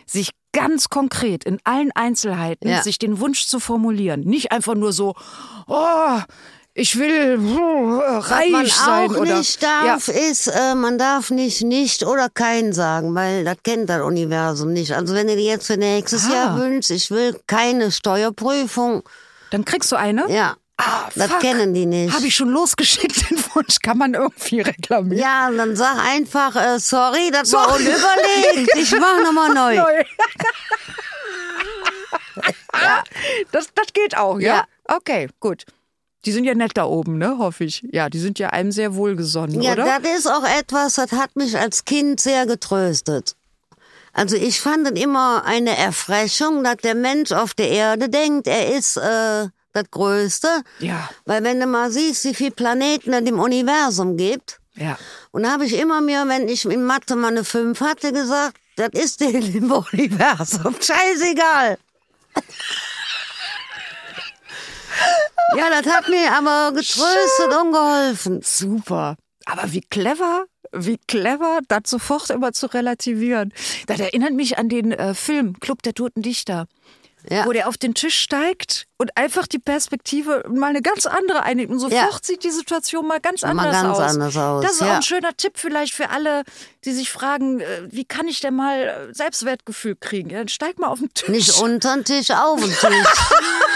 sich 0.06 0.30
ganz 0.52 0.88
konkret 0.88 1.44
in 1.44 1.58
allen 1.64 1.92
Einzelheiten 1.92 2.68
Ja. 2.70 2.82
sich 2.82 2.98
den 2.98 3.20
Wunsch 3.20 3.44
zu 3.46 3.60
formulieren, 3.60 4.20
nicht 4.20 4.50
einfach 4.52 4.74
nur 4.74 4.94
so, 4.94 5.14
oh, 5.66 6.18
ich 6.78 6.98
will 6.98 7.38
reich 7.40 8.52
Was 8.52 8.52
man 8.52 8.66
sein 8.66 9.10
auch 9.10 9.16
oder 9.16 9.38
nicht 9.38 9.62
darf, 9.62 10.08
ist, 10.08 10.48
äh, 10.48 10.74
man 10.74 10.98
darf 10.98 11.30
nicht 11.30 11.62
nicht 11.62 12.02
oder 12.04 12.28
kein 12.28 12.74
sagen, 12.74 13.14
weil 13.14 13.44
das 13.44 13.56
kennt 13.64 13.88
das 13.88 14.02
Universum 14.02 14.74
nicht. 14.74 14.92
Also 14.92 15.14
wenn 15.14 15.26
du 15.26 15.36
dir 15.36 15.44
jetzt 15.44 15.66
für 15.68 15.78
nächstes 15.78 16.26
Ah. 16.28 16.32
Jahr 16.34 16.56
wünschst, 16.58 16.90
ich 16.90 17.10
will 17.10 17.40
keine 17.46 17.90
Steuerprüfung, 17.90 19.02
dann 19.50 19.64
kriegst 19.64 19.90
du 19.90 19.96
eine. 19.96 20.30
ja, 20.30 20.56
Ah, 20.78 21.08
das 21.14 21.30
fuck. 21.30 21.40
kennen 21.40 21.72
die 21.72 21.86
nicht. 21.86 22.14
Habe 22.14 22.26
ich 22.26 22.36
schon 22.36 22.50
losgeschickt, 22.50 23.30
den 23.30 23.38
Wunsch. 23.54 23.78
Kann 23.82 23.96
man 23.96 24.12
irgendwie 24.12 24.60
reklamieren? 24.60 25.16
Ja, 25.18 25.50
dann 25.50 25.74
sag 25.74 25.96
einfach, 26.04 26.54
äh, 26.54 26.78
sorry, 26.78 27.30
das 27.32 27.50
war 27.54 27.74
unüberlegt. 27.74 28.76
Ich 28.76 28.90
mach 29.00 29.22
nochmal 29.24 29.54
neu. 29.54 29.76
Neu. 29.76 30.04
das, 33.52 33.68
das 33.74 33.86
geht 33.94 34.16
auch, 34.18 34.38
ja? 34.38 34.56
Ja. 34.56 34.64
Okay, 34.96 35.28
gut. 35.40 35.64
Die 36.26 36.32
sind 36.32 36.44
ja 36.44 36.54
nett 36.54 36.72
da 36.74 36.84
oben, 36.84 37.18
ne, 37.18 37.38
hoffe 37.38 37.64
ich. 37.64 37.82
Ja, 37.92 38.10
die 38.10 38.18
sind 38.18 38.38
ja 38.40 38.50
einem 38.50 38.72
sehr 38.72 38.96
wohlgesonnen, 38.96 39.62
Ja, 39.62 39.72
oder? 39.72 39.84
das 40.02 40.18
ist 40.18 40.26
auch 40.26 40.44
etwas, 40.44 40.94
das 40.94 41.12
hat 41.12 41.36
mich 41.36 41.56
als 41.56 41.84
Kind 41.84 42.20
sehr 42.20 42.46
getröstet. 42.46 43.36
Also 44.12 44.34
ich 44.34 44.60
fand 44.60 44.90
es 44.90 45.00
immer 45.00 45.44
eine 45.44 45.76
Erfrischung, 45.76 46.64
dass 46.64 46.78
der 46.78 46.94
Mensch 46.94 47.32
auf 47.32 47.54
der 47.54 47.70
Erde 47.70 48.08
denkt, 48.08 48.46
er 48.48 48.74
ist 48.74 48.96
äh, 48.96 49.46
das 49.72 49.84
Größte. 49.90 50.48
Ja. 50.80 51.08
Weil 51.26 51.44
wenn 51.44 51.60
du 51.60 51.66
mal 51.66 51.90
siehst, 51.92 52.24
wie 52.24 52.34
viele 52.34 52.50
Planeten 52.50 53.12
es 53.12 53.28
im 53.28 53.38
Universum 53.38 54.16
gibt, 54.16 54.58
ja. 54.74 54.98
und 55.30 55.48
habe 55.48 55.64
ich 55.66 55.78
immer 55.78 56.00
mir, 56.00 56.24
wenn 56.26 56.48
ich 56.48 56.64
in 56.64 56.84
Mathe 56.84 57.14
mal 57.14 57.28
eine 57.28 57.44
5 57.44 57.80
hatte, 57.80 58.12
gesagt, 58.12 58.56
das 58.76 58.88
ist 58.94 59.20
der 59.20 59.34
im 59.34 59.70
Universum. 59.92 60.74
Scheißegal. 60.80 61.78
Ja, 65.54 65.70
das 65.70 65.92
hat 65.92 66.08
mir 66.08 66.32
aber 66.32 66.72
getröstet 66.72 67.54
und 67.60 67.72
geholfen. 67.72 68.40
Super. 68.42 69.16
Aber 69.44 69.72
wie 69.72 69.80
clever, 69.82 70.46
wie 70.72 70.98
clever, 71.06 71.60
das 71.68 71.82
sofort 71.86 72.30
immer 72.30 72.52
zu 72.52 72.66
relativieren. 72.66 73.52
Das 73.86 74.00
erinnert 74.00 74.32
mich 74.32 74.58
an 74.58 74.68
den 74.68 74.90
äh, 74.92 75.14
Film 75.14 75.58
Club 75.60 75.82
der 75.82 75.94
Toten 75.94 76.22
Dichter. 76.22 76.66
Ja. 77.28 77.44
Wo 77.44 77.50
der 77.50 77.66
auf 77.66 77.76
den 77.76 77.94
Tisch 77.94 78.16
steigt 78.20 78.86
und 78.98 79.16
einfach 79.16 79.48
die 79.48 79.58
Perspektive 79.58 80.44
mal 80.48 80.68
eine 80.68 80.80
ganz 80.80 81.06
andere 81.06 81.42
einnimmt. 81.42 81.72
Und 81.72 81.80
sofort 81.80 82.00
Ja. 82.12 82.18
sieht 82.22 82.44
die 82.44 82.52
Situation 82.52 83.04
mal 83.04 83.18
ganz 83.18 83.42
Mal 83.42 83.50
anders 83.50 83.72
ganz 83.72 83.88
aus. 83.98 83.98
anders 84.14 84.36
aus, 84.36 84.62
Das 84.62 84.72
ist 84.74 84.82
auch 84.82 84.86
ja. 84.86 84.96
ein 84.96 85.02
schöner 85.02 85.36
Tipp 85.36 85.54
vielleicht 85.56 85.92
für 85.92 86.10
alle, 86.10 86.44
die 86.84 86.92
sich 86.92 87.10
fragen, 87.10 87.58
äh, 87.60 87.82
wie 87.90 88.04
kann 88.04 88.28
ich 88.28 88.38
denn 88.38 88.54
mal 88.54 89.08
äh, 89.10 89.12
Selbstwertgefühl 89.14 89.96
kriegen? 89.96 90.30
Ja, 90.30 90.38
dann 90.38 90.46
steig 90.48 90.78
mal 90.78 90.86
auf 90.86 91.00
den 91.00 91.12
Tisch. 91.14 91.28
Nicht 91.28 91.58
unter 91.60 91.94
den 91.96 92.04
Tisch, 92.04 92.30
auf 92.30 92.60
den 92.60 92.70
Tisch. 92.70 92.80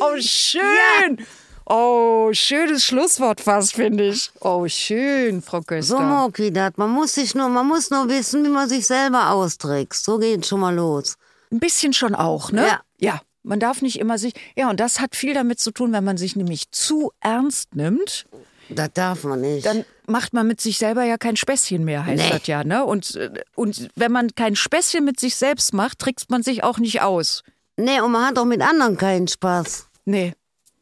Oh, 0.00 0.16
schön. 0.18 1.26
Oh, 1.66 2.30
schönes 2.32 2.84
Schlusswort 2.84 3.40
fast, 3.40 3.74
finde 3.74 4.08
ich. 4.08 4.30
Oh, 4.40 4.66
schön, 4.68 5.42
Frau 5.42 5.60
Köster. 5.60 6.30
So 6.32 6.50
das. 6.50 6.72
Man 6.76 6.90
muss 6.90 7.14
sich 7.14 7.34
nur, 7.34 7.48
man 7.48 7.66
muss 7.66 7.90
nur 7.90 8.08
wissen, 8.08 8.44
wie 8.44 8.48
man 8.48 8.68
sich 8.68 8.86
selber 8.86 9.30
austrickst. 9.30 10.04
So 10.04 10.18
geht 10.18 10.46
schon 10.46 10.60
mal 10.60 10.74
los. 10.74 11.16
Ein 11.52 11.58
bisschen 11.60 11.92
schon 11.92 12.14
auch, 12.14 12.52
ne? 12.52 12.66
Ja. 12.66 12.80
Ja. 12.98 13.20
Man 13.42 13.60
darf 13.60 13.82
nicht 13.82 13.98
immer 13.98 14.18
sich. 14.18 14.34
Ja, 14.56 14.68
und 14.70 14.80
das 14.80 15.00
hat 15.00 15.14
viel 15.14 15.34
damit 15.34 15.60
zu 15.60 15.70
tun, 15.70 15.92
wenn 15.92 16.04
man 16.04 16.16
sich 16.16 16.36
nämlich 16.36 16.70
zu 16.70 17.12
ernst 17.20 17.74
nimmt, 17.74 18.26
Das 18.68 18.90
darf 18.92 19.24
man 19.24 19.40
nicht. 19.40 19.64
dann 19.64 19.84
macht 20.06 20.32
man 20.34 20.46
mit 20.46 20.60
sich 20.60 20.76
selber 20.78 21.04
ja 21.04 21.16
kein 21.16 21.36
Späßchen 21.36 21.84
mehr, 21.84 22.04
heißt 22.04 22.22
Nee. 22.24 22.30
das 22.30 22.46
ja, 22.46 22.64
ne? 22.64 22.84
Und, 22.84 23.14
äh, 23.16 23.30
und 23.54 23.88
wenn 23.94 24.12
man 24.12 24.34
kein 24.34 24.56
Späßchen 24.56 25.04
mit 25.04 25.20
sich 25.20 25.36
selbst 25.36 25.72
macht, 25.72 25.98
trickst 25.98 26.30
man 26.30 26.42
sich 26.42 26.62
auch 26.64 26.78
nicht 26.78 27.00
aus. 27.02 27.42
nee, 27.76 28.00
und 28.00 28.10
man 28.12 28.26
hat 28.26 28.38
auch 28.38 28.44
mit 28.44 28.60
anderen 28.60 28.96
keinen 28.98 29.28
Spaß. 29.28 29.87
Nee. 30.08 30.32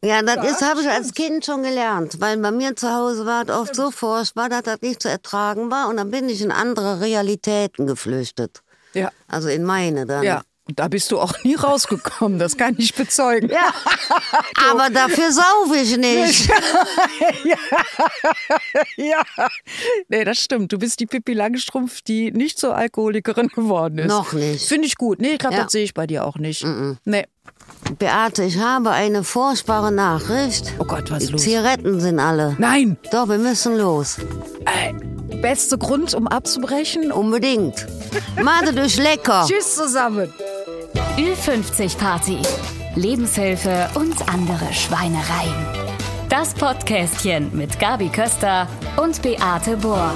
Ja, 0.05 0.23
das 0.23 0.49
ist, 0.49 0.63
habe 0.63 0.83
ich 0.83 0.89
als 0.89 1.13
Kind 1.13 1.45
schon 1.45 1.65
gelernt, 1.65 2.21
weil 2.21 2.37
bei 2.37 2.53
mir 2.53 2.77
zu 2.77 2.95
Hause 2.95 3.27
war 3.27 3.43
es 3.43 3.51
oft 3.51 3.75
so 3.75 3.91
furchtbar, 3.91 4.49
dass 4.49 4.63
das 4.63 4.81
nicht 4.83 5.03
zu 5.03 5.09
ertragen 5.09 5.69
war 5.69 5.89
und 5.89 5.97
dann 5.97 6.13
bin 6.13 6.29
ich 6.29 6.43
in 6.43 6.53
andere 6.53 7.01
Realitäten 7.01 7.89
geflüchtet. 7.89 8.63
Ja. 8.95 9.11
Also 9.27 9.49
in 9.49 9.65
meine 9.65 10.07
dann. 10.07 10.23
Ja. 10.23 10.43
Und 10.69 10.79
da 10.81 10.89
bist 10.89 11.13
du 11.13 11.21
auch 11.21 11.33
nie 11.45 11.55
rausgekommen, 11.55 12.39
das 12.41 12.57
kann 12.57 12.75
ich 12.79 12.93
bezeugen. 12.95 13.51
Ja. 13.51 13.73
Aber 14.71 14.91
dafür 14.91 15.31
saufe 15.31 15.77
ich 15.77 15.97
nicht. 15.97 16.49
ja. 18.97 19.23
Nee, 20.09 20.25
das 20.25 20.39
stimmt. 20.39 20.73
Du 20.73 20.79
bist 20.79 20.99
die 21.01 21.07
Pippi 21.07 21.35
Langstrumpf, 21.35 22.01
die 22.03 22.33
nicht 22.33 22.59
zur 22.59 22.75
Alkoholikerin 22.77 23.47
geworden 23.49 23.99
ist. 23.99 24.09
Noch 24.09 24.33
nicht. 24.33 24.67
Finde 24.67 24.87
ich 24.89 24.97
gut. 24.97 25.21
Nee, 25.21 25.33
ich 25.35 25.39
glaube, 25.39 25.55
Ja. 25.57 25.63
das 25.65 25.73
sehe 25.73 25.85
ich 25.85 25.95
bei 25.95 26.07
dir 26.09 26.25
auch 26.25 26.37
nicht. 26.37 26.65
Nee. 27.05 27.27
Beate, 28.01 28.43
ich 28.43 28.59
habe 28.59 28.91
eine 28.91 29.23
furchtbare 29.23 29.93
Nachricht. 29.93 30.73
Oh 30.81 30.85
Gott, 30.85 31.11
was 31.13 31.23
ist 31.23 31.29
Die 31.29 31.33
los? 31.33 31.43
Zigaretten 31.43 32.01
sind 32.01 32.19
alle. 32.19 32.57
Nein. 32.59 32.97
Doch, 33.13 33.29
wir 33.29 33.39
müssen 33.39 33.77
los. 33.79 34.19
Äh, 34.65 34.93
beste 35.41 35.79
Grund, 35.79 36.15
um 36.15 36.27
abzubrechen. 36.27 37.13
Unbedingt. 37.13 37.87
Made 38.43 38.73
durch 38.73 38.97
lecker. 38.97 39.47
Tschüss 39.49 39.75
zusammen. 39.75 40.33
Ü50 41.17 41.97
Party. 41.99 42.39
Lebenshilfe 42.95 43.89
und 43.95 44.29
andere 44.29 44.73
Schweinereien. 44.73 45.55
Das 46.29 46.55
Podcastchen 46.55 47.57
mit 47.57 47.79
Gabi 47.79 48.09
Köster 48.09 48.67
und 48.97 49.21
Beate 49.23 49.77
Bohr. 49.77 50.13